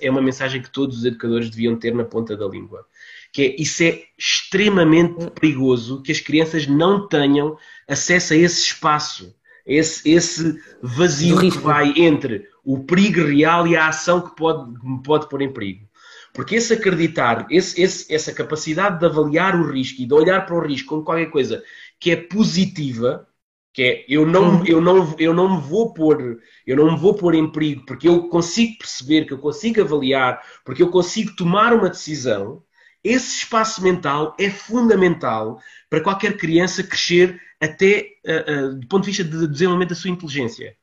[0.01, 2.85] é uma mensagem que todos os educadores deviam ter na ponta da língua.
[3.33, 7.57] Que é, isso é extremamente perigoso que as crianças não tenham
[7.87, 9.33] acesso a esse espaço,
[9.65, 14.88] esse, esse vazio que vai entre o perigo real e a ação que pode, que
[14.88, 15.88] me pode pôr em perigo.
[16.33, 20.55] Porque esse acreditar, esse, esse, essa capacidade de avaliar o risco e de olhar para
[20.55, 21.63] o risco como qualquer coisa
[21.99, 23.27] que é positiva,
[23.73, 27.15] que é eu não, eu não, eu não me vou pôr, eu não me vou
[27.15, 31.73] pôr em perigo porque eu consigo perceber, que eu consigo avaliar, porque eu consigo tomar
[31.73, 32.63] uma decisão,
[33.03, 35.59] esse espaço mental é fundamental
[35.89, 40.09] para qualquer criança crescer até uh, uh, do ponto de vista de desenvolvimento da sua
[40.09, 40.77] inteligência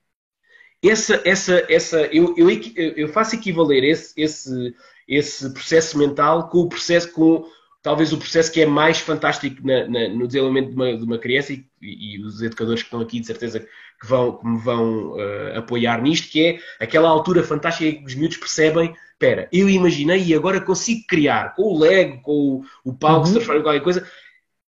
[0.83, 4.75] essa, essa, essa, eu, eu, eu faço equivaler esse, esse,
[5.07, 7.45] esse processo mental com o processo, com
[7.83, 11.19] talvez o processo que é mais fantástico na, na, no desenvolvimento de uma, de uma
[11.19, 15.13] criança e, e, os educadores que estão aqui de certeza que, vão, que me vão
[15.13, 19.69] uh, apoiar nisto, que é aquela altura fantástica em que os miúdos percebem espera, eu
[19.69, 23.33] imaginei e agora consigo criar com o Lego, com o, o se uhum.
[23.33, 24.09] transforma em qualquer coisa.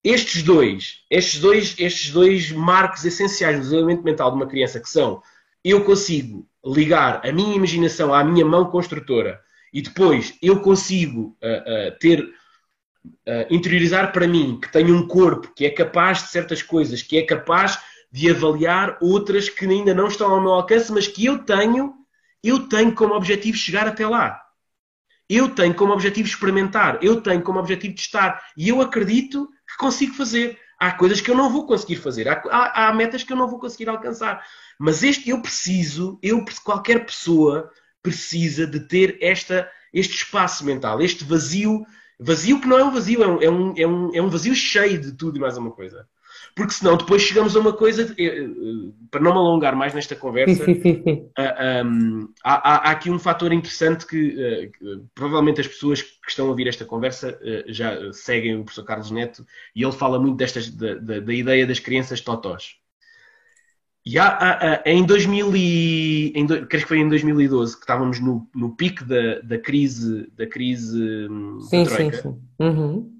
[0.04, 4.88] Estes dois, estes dois, estes dois marcos essenciais do desenvolvimento mental de uma criança que
[4.88, 5.20] são
[5.68, 9.40] eu consigo ligar a minha imaginação à minha mão construtora
[9.72, 15.52] e depois eu consigo uh, uh, ter uh, interiorizar para mim que tenho um corpo
[15.56, 17.80] que é capaz de certas coisas, que é capaz
[18.12, 21.94] de avaliar outras que ainda não estão ao meu alcance, mas que eu tenho,
[22.44, 24.40] eu tenho como objetivo chegar até lá.
[25.28, 30.14] Eu tenho como objetivo experimentar, eu tenho como objetivo testar e eu acredito que consigo
[30.14, 30.56] fazer.
[30.78, 33.48] Há coisas que eu não vou conseguir fazer, há, há, há metas que eu não
[33.48, 34.44] vou conseguir alcançar.
[34.78, 37.70] Mas este eu preciso, eu, qualquer pessoa
[38.02, 41.84] precisa de ter esta, este espaço mental, este vazio,
[42.20, 45.00] vazio que não é um vazio, é um, é um, é um, é vazio cheio
[45.00, 46.06] de tudo e mais uma coisa.
[46.56, 48.48] Porque senão depois chegamos a uma coisa, eh, eh,
[49.10, 50.64] para não me alongar mais nesta conversa,
[52.42, 56.48] há, há, aqui um fator interessante que, eh, que, provavelmente as pessoas que estão a
[56.48, 60.94] ouvir esta conversa já seguem o professor Carlos Neto e ele fala muito destas, da,
[60.94, 62.76] da, da ideia das crianças totós.
[64.06, 68.18] E há, há, há, em 2000 e, em, creio que foi em 2012 que estávamos
[68.18, 72.16] no, no pico da, da crise da crise hum, sim, da Troika.
[72.16, 72.40] Sim, sim.
[72.58, 73.15] Uhum.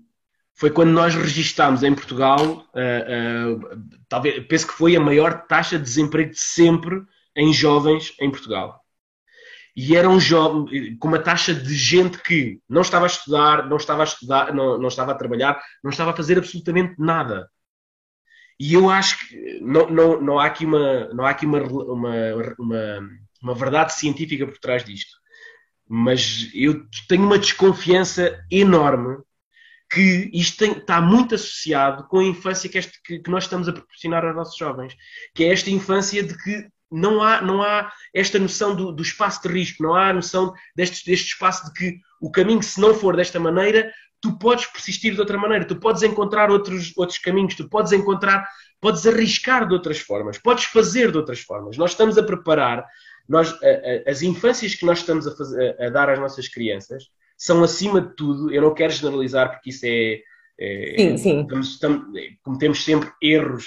[0.58, 2.40] Foi quando nós registámos em Portugal,
[2.74, 7.02] uh, uh, talvez, penso que foi a maior taxa de desemprego de sempre
[7.36, 8.82] em jovens em Portugal.
[9.76, 13.76] E era um jovem com uma taxa de gente que não estava a estudar, não
[13.76, 17.50] estava a estudar, não, não estava a trabalhar, não estava a fazer absolutamente nada.
[18.58, 22.14] E eu acho que não, não, não há aqui, uma, não há aqui uma, uma,
[22.58, 23.10] uma,
[23.42, 25.14] uma verdade científica por trás disto.
[25.86, 29.18] Mas eu tenho uma desconfiança enorme
[29.90, 33.68] que isto tem, está muito associado com a infância que, este, que, que, nós estamos
[33.68, 34.94] a proporcionar aos nossos jovens,
[35.34, 39.42] que é esta infância de que não há, não há esta noção do, do espaço
[39.42, 42.94] de risco, não há a noção deste, deste espaço de que o caminho, se não
[42.94, 43.90] for desta maneira,
[44.20, 48.48] tu podes persistir de outra maneira, tu podes encontrar outros, outros caminhos, tu podes encontrar,
[48.80, 51.76] podes arriscar de outras formas, podes fazer de outras formas.
[51.76, 52.84] Nós estamos a preparar,
[53.28, 57.04] nós, a, a, as infâncias que nós estamos a, fazer, a, dar às nossas crianças
[57.36, 60.20] são, acima de tudo, eu não quero generalizar porque isso é.
[60.58, 61.40] é sim, sim.
[61.42, 62.06] Estamos, estamos,
[62.42, 63.66] cometemos sempre erros.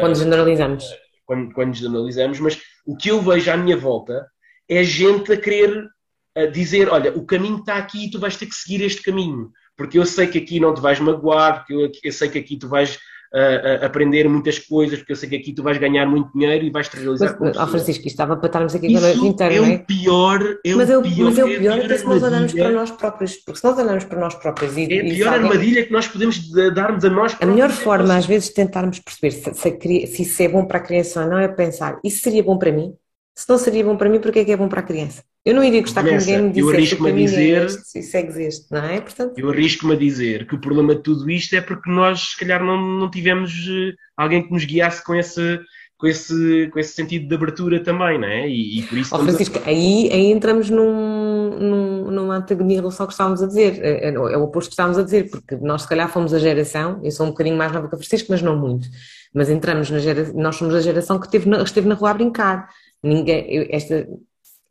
[0.00, 0.84] Quando uh, generalizamos.
[1.24, 4.26] Quando, quando generalizamos, mas o que eu vejo à minha volta
[4.68, 5.88] é gente a querer
[6.36, 9.50] a dizer: olha, o caminho está aqui e tu vais ter que seguir este caminho
[9.76, 12.56] porque eu sei que aqui não te vais magoar, porque eu, eu sei que aqui
[12.56, 12.98] tu vais
[13.34, 16.70] uh, aprender muitas coisas, porque eu sei que aqui tu vais ganhar muito dinheiro e
[16.70, 17.36] vais te realizar.
[17.40, 19.16] Mas, oh, Francisco, estava para estarmos aqui agora é
[19.60, 19.74] não é?
[19.74, 22.70] O pior, é mas o pior, mas é o pior, é, se nós olharmos para
[22.70, 24.82] nós próprios, porque se nós olharmos para nós próprios e.
[24.84, 25.50] É a pior alguém...
[25.50, 27.42] armadilha que nós podemos darmos a nós próprios.
[27.42, 30.78] A melhor forma, às vezes, de tentarmos perceber se, se, se isso é bom para
[30.78, 32.94] a criança ou não é pensar, isso seria bom para mim?
[33.34, 35.22] Se não seria bom para mim, porque é que é bom para a criança?
[35.44, 38.02] Eu não iria gostar Vanessa, que ninguém me dissesse eu arrisco-me a dizer, é este,
[38.02, 39.00] segues este, não é?
[39.00, 39.34] Portanto...
[39.36, 42.64] Eu arrisco-me a dizer que o problema de tudo isto é porque nós, se calhar,
[42.64, 45.60] não, não tivemos eh, alguém que nos guiasse com esse,
[45.98, 48.48] com esse, com esse sentido de abertura também, não é?
[48.48, 49.14] E, e por isso...
[49.14, 49.68] Oh, Francisco, a...
[49.68, 53.82] aí, aí entramos num, num, num, numa antagonia em relação ao que estávamos a dizer,
[53.82, 56.38] é, é, é o oposto que estávamos a dizer, porque nós se calhar fomos a
[56.38, 58.88] geração, eu sou um bocadinho mais nova que a Francisco, mas não muito,
[59.34, 62.14] mas entramos na geração, nós somos a geração que esteve na, esteve na rua a
[62.14, 62.68] brincar,
[63.04, 64.08] ninguém, eu, esta,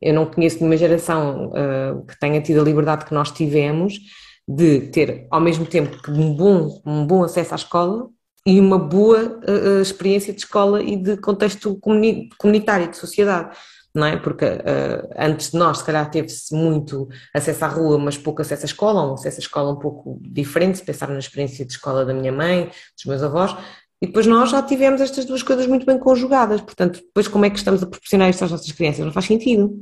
[0.01, 3.99] eu não conheço nenhuma geração uh, que tenha tido a liberdade que nós tivemos
[4.47, 8.10] de ter, ao mesmo tempo, um bom, um bom acesso à escola
[8.45, 13.55] e uma boa uh, experiência de escola e de contexto comuni comunitário, de sociedade.
[13.95, 14.18] Não é?
[14.18, 18.64] Porque uh, antes de nós, se calhar, teve-se muito acesso à rua, mas pouco acesso
[18.64, 22.03] à escola, um acesso à escola um pouco diferente, se pensar na experiência de escola
[22.03, 23.55] da minha mãe, dos meus avós,
[24.04, 27.50] e depois nós já tivemos estas duas coisas muito bem conjugadas, portanto, depois como é
[27.50, 29.06] que estamos a proporcionar isto às nossas crianças?
[29.06, 29.74] Não faz sentido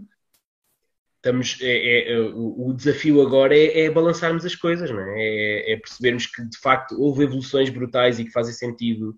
[1.22, 5.14] estamos, é, é, é o desafio agora é, é, balançarmos as coisas, não é?
[5.18, 5.74] é?
[5.74, 5.78] é?
[5.78, 9.16] percebermos que de facto houve evoluções brutais e que fazem sentido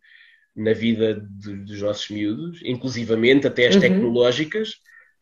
[0.55, 3.81] na vida de, dos nossos miúdos, inclusivamente até as uhum.
[3.81, 4.69] tecnológicas.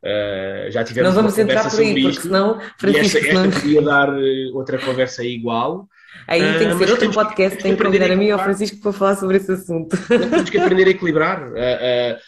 [0.03, 4.10] Uh, já tivemos Não vamos entrar por aí, porque senão, Francisco, esta, esta podia dar
[4.10, 5.88] eh, outra conversa igual.
[6.27, 8.77] Aí tem que uh, ser outro podcast, tem que convidar a mim e ao Francisco
[8.77, 9.97] para falar sobre esse assunto.
[10.07, 11.49] Temos que aprender a equilibrar.
[11.49, 12.19] Uh,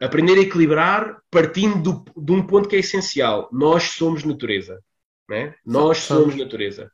[0.00, 3.48] aprender a equilibrar partindo do, de um ponto que é essencial.
[3.52, 4.80] Nós somos natureza.
[5.28, 5.54] Né?
[5.64, 6.90] Nós somos natureza.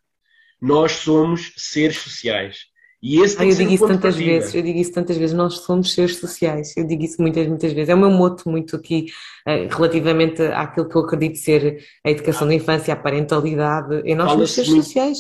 [0.61, 2.73] Nós somos seres sociais.
[3.03, 5.93] E esse ah, eu digo isso tantas vezes, eu digo isso tantas vezes, nós somos
[5.93, 7.89] seres sociais, eu digo isso muitas, muitas vezes.
[7.89, 9.07] É o meu moto muito aqui
[9.45, 12.51] uh, relativamente àquilo que eu acredito ser a educação ah.
[12.51, 15.19] da infância, a parentalidade, e nós somos seres muito, sociais.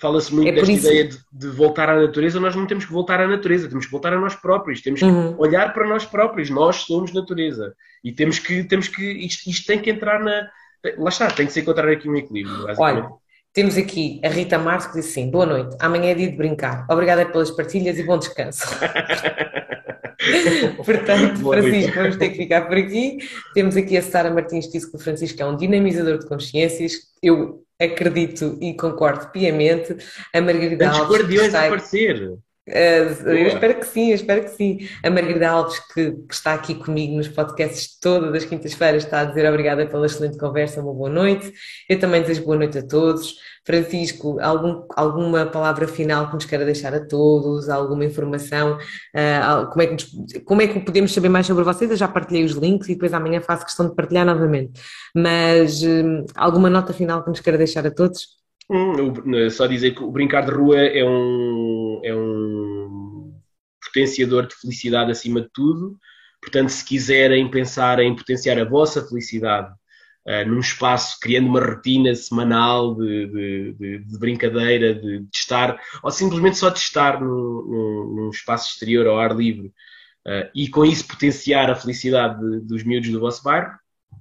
[0.00, 0.86] Fala-se muito é desta isso...
[0.86, 3.90] ideia de, de, voltar à natureza, nós não temos que voltar à natureza, temos que
[3.90, 5.34] voltar a nós próprios, temos que uhum.
[5.38, 7.74] olhar para nós próprios, nós somos natureza.
[8.04, 10.48] E temos que, temos que isto, isto, tem que entrar na.
[10.96, 12.66] Lá está, tem que se encontrar aqui um equilíbrio.
[12.78, 13.10] Olha,
[13.52, 16.86] temos aqui a Rita Marques que diz assim: boa noite, amanhã é dia de brincar.
[16.88, 18.66] Obrigada pelas partilhas e bom descanso.
[20.84, 21.98] Portanto, Boa Francisco, noite.
[21.98, 23.18] vamos ter que ficar por aqui.
[23.54, 26.92] Temos aqui a Sara Martins que disse que o Francisco é um dinamizador de consciências.
[27.22, 29.96] Eu acredito e concordo piamente.
[30.34, 31.00] A Margarida Alves.
[31.00, 31.18] Alves.
[31.18, 32.38] guardiões a aparecer.
[32.68, 34.78] Uh, eu espero que sim, eu espero que sim.
[35.02, 39.24] A Margarida Alves, que, que, está aqui comigo nos podcasts todas as quintas-feiras, está a
[39.24, 41.52] dizer obrigada pela excelente conversa, uma boa noite.
[41.88, 43.36] Eu também desejo boa noite a todos.
[43.64, 48.78] Francisco, algum, alguma palavra final que nos queira deixar a todos, alguma informação?
[49.14, 51.90] Uh, como, é que nos, como é que podemos saber mais sobre vocês?
[51.90, 54.80] Eu já partilhei os links e depois amanhã faço questão de partilhar novamente.
[55.14, 58.37] Mas uh, alguma nota final que nos queira deixar a todos?
[58.70, 63.34] Hum, só dizer que o brincar de rua é um, é um
[63.82, 65.98] potenciador de felicidade acima de tudo.
[66.40, 69.72] Portanto, se quiserem pensar em potenciar a vossa felicidade
[70.26, 75.80] uh, num espaço, criando uma rotina semanal de, de, de, de brincadeira, de, de, estar,
[76.02, 79.68] ou simplesmente só de estar num, num espaço exterior ao ar livre,
[80.26, 83.72] uh, e com isso potenciar a felicidade dos miúdos do vosso bairro,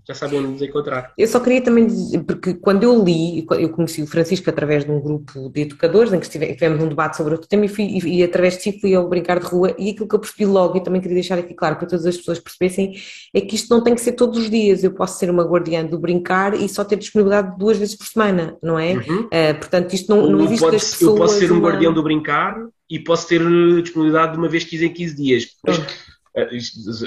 [0.08, 1.12] já sabem onde nos encontrar.
[1.18, 4.92] Eu só queria também dizer, porque quando eu li, eu conheci o Francisco através de
[4.92, 8.20] um grupo de educadores em que tivemos um debate sobre outro tema e, fui, e,
[8.20, 10.78] e através de si fui ao brincar de rua e aquilo que eu percebi logo
[10.78, 12.94] e também queria deixar aqui claro para todas as pessoas percebessem
[13.34, 15.86] é que isto não tem que ser todos os dias, eu posso ser uma guardiã
[15.86, 18.94] do brincar e só ter disponibilidade duas vezes por semana, não é?
[18.94, 19.24] Uhum.
[19.26, 21.02] Uh, portanto, isto não, não existe pode, pessoas...
[21.02, 21.70] Eu posso ser um uma...
[21.70, 22.56] guardião do brincar
[22.90, 23.42] e posso ter
[23.82, 25.48] disponibilidade de uma vez 15 em 15 dias.
[25.66, 25.80] Mas,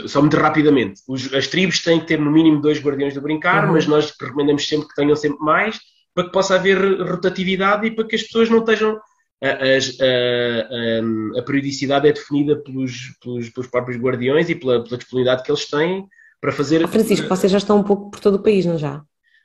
[0.09, 3.67] só muito rapidamente, os, as tribos têm que ter no mínimo dois guardiões do brincar,
[3.67, 3.75] uhum.
[3.75, 5.79] mas nós recomendamos sempre que tenham sempre mais,
[6.15, 8.99] para que possa haver rotatividade e para que as pessoas não estejam.
[9.43, 14.99] A, a, a, a periodicidade é definida pelos, pelos, pelos, próprios guardiões e pela, pela,
[14.99, 16.07] disponibilidade que eles têm
[16.39, 16.85] para fazer.
[16.85, 19.03] Oh, Francisco, vocês já estão um pouco por todo o país, não já?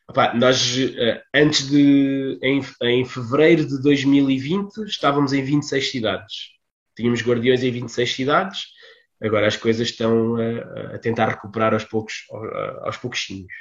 [0.09, 2.37] Opa, nós, uh, antes de.
[2.41, 6.35] Em, em fevereiro de 2020, estávamos em 26 cidades.
[6.93, 8.74] Tínhamos guardiões em 26 cidades
[9.21, 12.25] Agora as coisas estão a, a tentar recuperar aos poucos,
[12.83, 13.51] aos pouquinhos.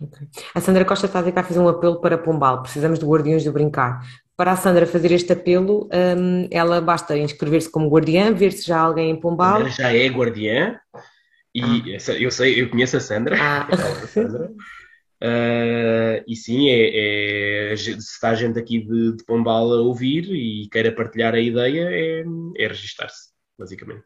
[0.00, 0.28] Okay.
[0.54, 2.62] A Sandra Costa está a dizer que vai fazer um apelo para Pombal.
[2.62, 4.00] Precisamos de guardiões do brincar.
[4.36, 8.78] Para a Sandra fazer este apelo, um, ela basta inscrever-se como guardiã, ver se já
[8.78, 9.60] há alguém em Pombal.
[9.60, 10.80] Ela já é guardiã
[11.54, 12.12] e ah.
[12.18, 13.36] eu sei, eu conheço a Sandra.
[13.38, 13.68] Ah.
[13.70, 14.50] A Sandra.
[15.22, 20.24] Uh, e sim, é, é, se está a gente aqui de, de Pombal a ouvir
[20.32, 22.24] e queira partilhar a ideia, é,
[22.56, 23.28] é registar-se,
[23.58, 24.04] basicamente.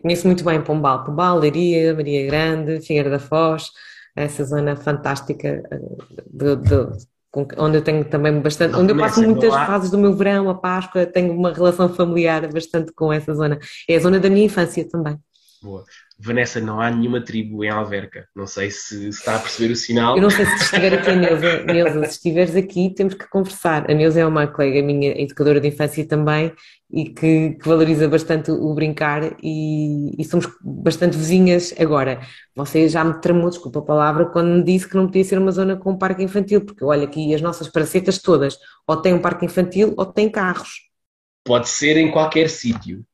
[0.00, 3.70] Conheço muito bem Pombal, Pombal, Leiria, Maria Grande, Figueira da Foz,
[4.14, 5.80] essa zona fantástica eh,
[6.26, 7.06] de, de,
[7.58, 11.04] onde eu tenho também bastante, onde eu passo muitas fases do meu verão, a Páscoa,
[11.04, 13.58] tenho uma relação familiar bastante com essa zona.
[13.88, 15.18] É a zona da minha infância também.
[15.66, 15.84] Boa.
[16.16, 18.28] Vanessa, não há nenhuma tribo em Alverca.
[18.36, 20.14] Não sei se, se está a perceber o sinal.
[20.14, 21.62] Eu não sei se estiver aqui Neuza.
[21.66, 23.90] Neuza, se estiveres aqui, temos que conversar.
[23.90, 26.52] A Neuza é uma colega minha, educadora de infância também,
[26.88, 31.74] e que, que valoriza bastante o brincar e, e, somos bastante vizinhas.
[31.80, 32.20] Agora,
[32.54, 35.50] você já me tramou, desculpa a palavra, quando me disse que não podia ser uma
[35.50, 38.56] zona com um parque infantil, porque olha aqui as nossas pracetas todas,
[38.86, 40.86] ou têm um parque infantil ou têm carros.
[41.44, 43.04] Pode ser em qualquer sítio.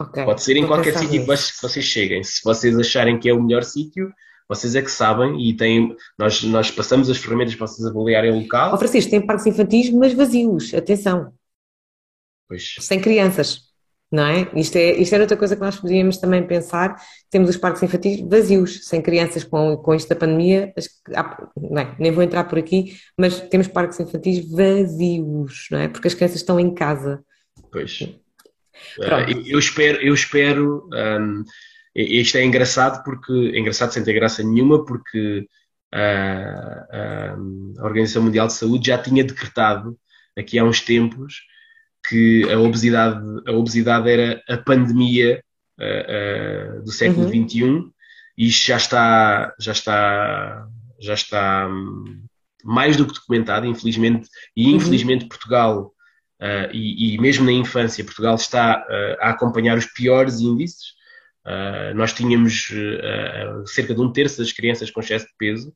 [0.00, 0.24] Okay.
[0.24, 2.24] Pode ser em qualquer sítio que vocês cheguem.
[2.24, 4.10] Se vocês acharem que é o melhor sítio,
[4.48, 8.40] vocês é que sabem e têm, nós, nós passamos as ferramentas para vocês avaliarem o
[8.40, 8.72] local.
[8.74, 11.32] Oh, Francisco, tem parques infantis, mas vazios, atenção.
[12.48, 12.76] Pois.
[12.80, 13.60] Sem crianças,
[14.10, 14.50] não é?
[14.56, 14.92] Isto, é?
[14.92, 16.96] isto era outra coisa que nós podíamos também pensar.
[17.30, 20.72] Temos os parques infantis vazios, sem crianças com, com isto da pandemia.
[21.56, 21.94] Não é?
[21.98, 25.88] Nem vou entrar por aqui, mas temos parques infantis vazios, não é?
[25.88, 27.22] Porque as crianças estão em casa.
[27.70, 28.08] Pois.
[28.98, 31.44] Uh, eu espero, eu espero um,
[31.94, 35.46] isto é engraçado porque é engraçado sem ter graça nenhuma porque
[35.94, 39.98] uh, a Organização Mundial de Saúde já tinha decretado
[40.38, 41.42] aqui há uns tempos
[42.08, 45.42] que a obesidade, a obesidade era a pandemia
[45.78, 47.48] uh, do século uhum.
[47.48, 47.90] XXI
[48.38, 50.66] e isto já está, já está,
[50.98, 52.24] já está um,
[52.64, 54.76] mais do que documentado, infelizmente, e uhum.
[54.76, 55.28] infelizmente uhum.
[55.28, 55.92] Portugal
[56.40, 60.94] Uh, e, e, mesmo na infância, Portugal está uh, a acompanhar os piores índices.
[61.44, 62.72] Uh, nós tínhamos
[63.66, 65.72] cerca de um terço das crianças com excesso de peso,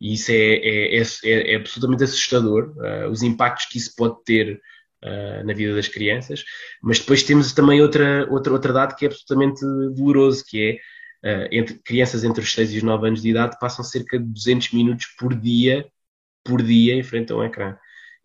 [0.00, 2.74] e isso é, é, é, é absolutamente assustador,
[3.10, 4.60] os impactos que isso pode ter
[5.44, 6.44] na vida das crianças.
[6.82, 9.60] Mas depois temos também outra, outra, outra dado que é absolutamente
[9.94, 10.80] doloroso, que
[11.24, 14.24] é entre crianças entre os 6 e os 9 anos de idade passam cerca de
[14.24, 15.86] 200 minutos por dia,
[16.44, 17.76] por dia em frente a um ecrã.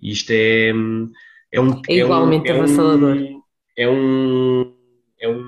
[0.02, 0.72] E isto é.
[1.52, 3.18] É um é igualmente é um, avassalador.
[3.78, 4.74] É um,
[5.20, 5.44] é um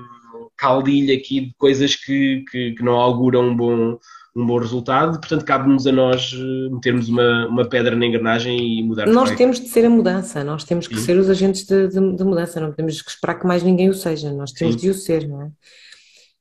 [0.56, 3.98] caldilho aqui de coisas que, que, que, não auguram um bom,
[4.36, 8.82] um bom resultado, portanto cabe-nos a nós eh, metermos uma, uma pedra na engrenagem e
[8.82, 9.06] mudar.
[9.06, 11.04] Nós temos de ser a mudança, nós temos que Sim.
[11.04, 13.94] ser os agentes de, de, de, mudança, não temos que esperar que mais ninguém o
[13.94, 14.80] seja, nós temos Sim.
[14.80, 15.50] de o ser, não é?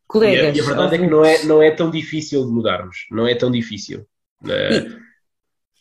[0.06, 0.57] Colegas.
[0.57, 0.99] E a, e a verdade ouvintes...
[0.99, 4.06] é que não é, não é tão difícil de mudarmos, não é tão difícil.
[4.45, 5.09] E,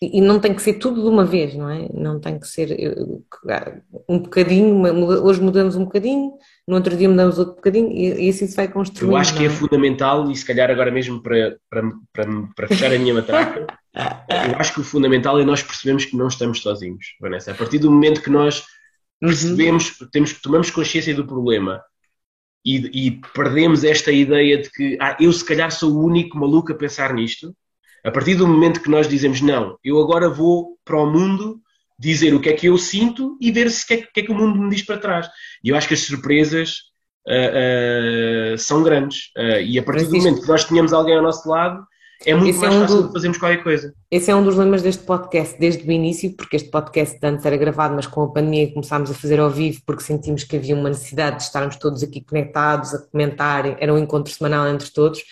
[0.01, 1.89] e não tem que ser tudo de uma vez, não é?
[1.93, 2.69] Não tem que ser
[4.09, 4.81] um bocadinho,
[5.25, 6.35] hoje mudamos um bocadinho,
[6.69, 9.13] no outro dia mudamos outro bocadinho e, assim se vai construindo.
[9.13, 9.47] Eu acho que é?
[9.47, 9.51] é?
[9.51, 14.57] fundamental, e se calhar agora mesmo para, para, para, para fechar a minha matraca, eu
[14.57, 17.51] acho que o fundamental é nós percebermos que não estamos sozinhos, Vanessa.
[17.51, 18.61] A partir do momento que nós
[19.21, 19.29] uhum.
[19.31, 20.09] percebemos, uhum.
[20.13, 21.83] temos, tomamos consciência do problema
[22.65, 26.71] e, e perdemos esta ideia de que ah, eu se calhar sou o único maluco
[26.71, 27.53] a pensar nisto,
[28.05, 31.61] a partir do momento que nós dizemos, não, eu agora vou para o mundo
[31.99, 34.23] dizer o que é que eu sinto e ver se o que, é, que, é
[34.23, 35.29] que o mundo me diz para trás.
[35.65, 36.77] E eu acho que as surpresas
[37.27, 39.31] uh, uh, são grandes.
[39.37, 41.85] Uh, e a partir do momento que nós tenhamos alguém ao nosso lado,
[42.27, 43.13] é muito Esse mais é um fácil do...
[43.13, 43.95] fazermos qualquer coisa.
[44.11, 47.57] Esse é um dos lemas deste podcast desde o início, porque este podcast antes era
[47.57, 50.89] gravado, mas com a pandemia começámos a fazer ao vivo porque sentimos que havia uma
[50.89, 55.23] necessidade de estarmos todos aqui conectados, a comentar, era um encontro semanal entre todos.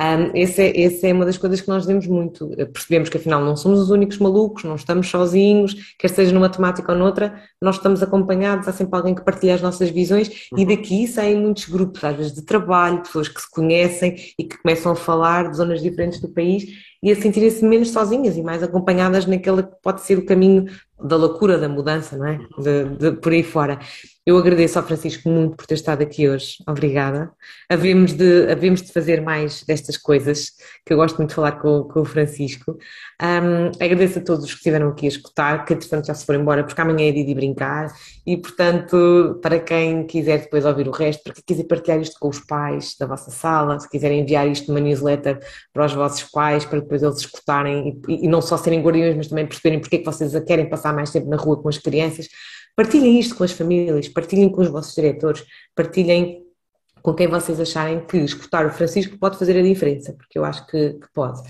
[0.00, 2.48] Um, essa, é, essa é uma das coisas que nós vemos muito.
[2.72, 6.90] Percebemos que afinal não somos os únicos malucos, não estamos sozinhos, quer seja numa temática
[6.90, 10.58] ou noutra, nós estamos acompanhados, há sempre alguém que partilha as nossas visões uhum.
[10.58, 14.56] e daqui saem muitos grupos, às vezes de trabalho, pessoas que se conhecem e que
[14.62, 16.64] começam a falar de zonas diferentes do país
[17.02, 20.66] e a sentirem-se menos sozinhas e mais acompanhadas naquele que pode ser o caminho
[21.02, 22.38] da loucura da mudança, não é?
[22.58, 23.78] De, de, por aí fora.
[24.26, 26.56] Eu agradeço ao Francisco muito por ter estado aqui hoje.
[26.68, 27.32] Obrigada.
[27.68, 30.50] Havemos de, havemos de fazer mais destas coisas,
[30.84, 32.76] que eu gosto muito de falar com, com o Francisco.
[33.20, 36.64] Um, agradeço a todos que estiveram aqui a escutar, que entretanto já se foram embora,
[36.64, 37.90] porque amanhã é dia de brincar.
[38.32, 42.28] E, portanto, para quem quiser depois ouvir o resto, para quem quiser partilhar isto com
[42.28, 45.40] os pais da vossa sala, se quiserem enviar isto numa newsletter
[45.72, 49.28] para os vossos pais, para depois eles escutarem e, e não só serem guardiões, mas
[49.28, 51.78] também perceberem porque é que vocês a querem passar mais tempo na rua com as
[51.78, 52.28] crianças
[52.76, 55.44] Partilhem isto com as famílias, partilhem com os vossos diretores,
[55.74, 56.46] partilhem
[57.02, 60.66] com quem vocês acharem que escutar o Francisco pode fazer a diferença, porque eu acho
[60.66, 61.42] que, que pode.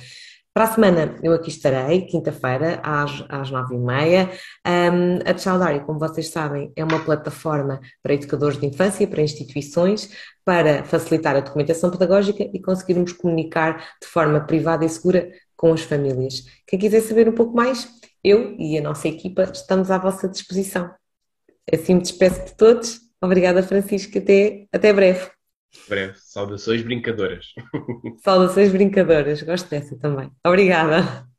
[0.53, 4.31] Para a semana eu aqui estarei, quinta-feira, às, às nove e meia.
[4.67, 10.11] Um, a Tchaudário, como vocês sabem, é uma plataforma para educadores de infância, para instituições,
[10.45, 15.83] para facilitar a documentação pedagógica e conseguirmos comunicar de forma privada e segura com as
[15.83, 16.45] famílias.
[16.67, 17.89] Quem quiser saber um pouco mais,
[18.25, 20.91] eu e a nossa equipa estamos à vossa disposição.
[21.73, 22.99] Assim me despeço de todos.
[23.23, 24.19] Obrigada, Francisco.
[24.19, 25.31] Até, até breve.
[25.89, 26.15] Breve.
[26.19, 27.47] Saudações brincadoras.
[28.25, 29.43] Saudações brincadoras.
[29.43, 30.31] Gosto dessa também.
[30.45, 31.30] Obrigada.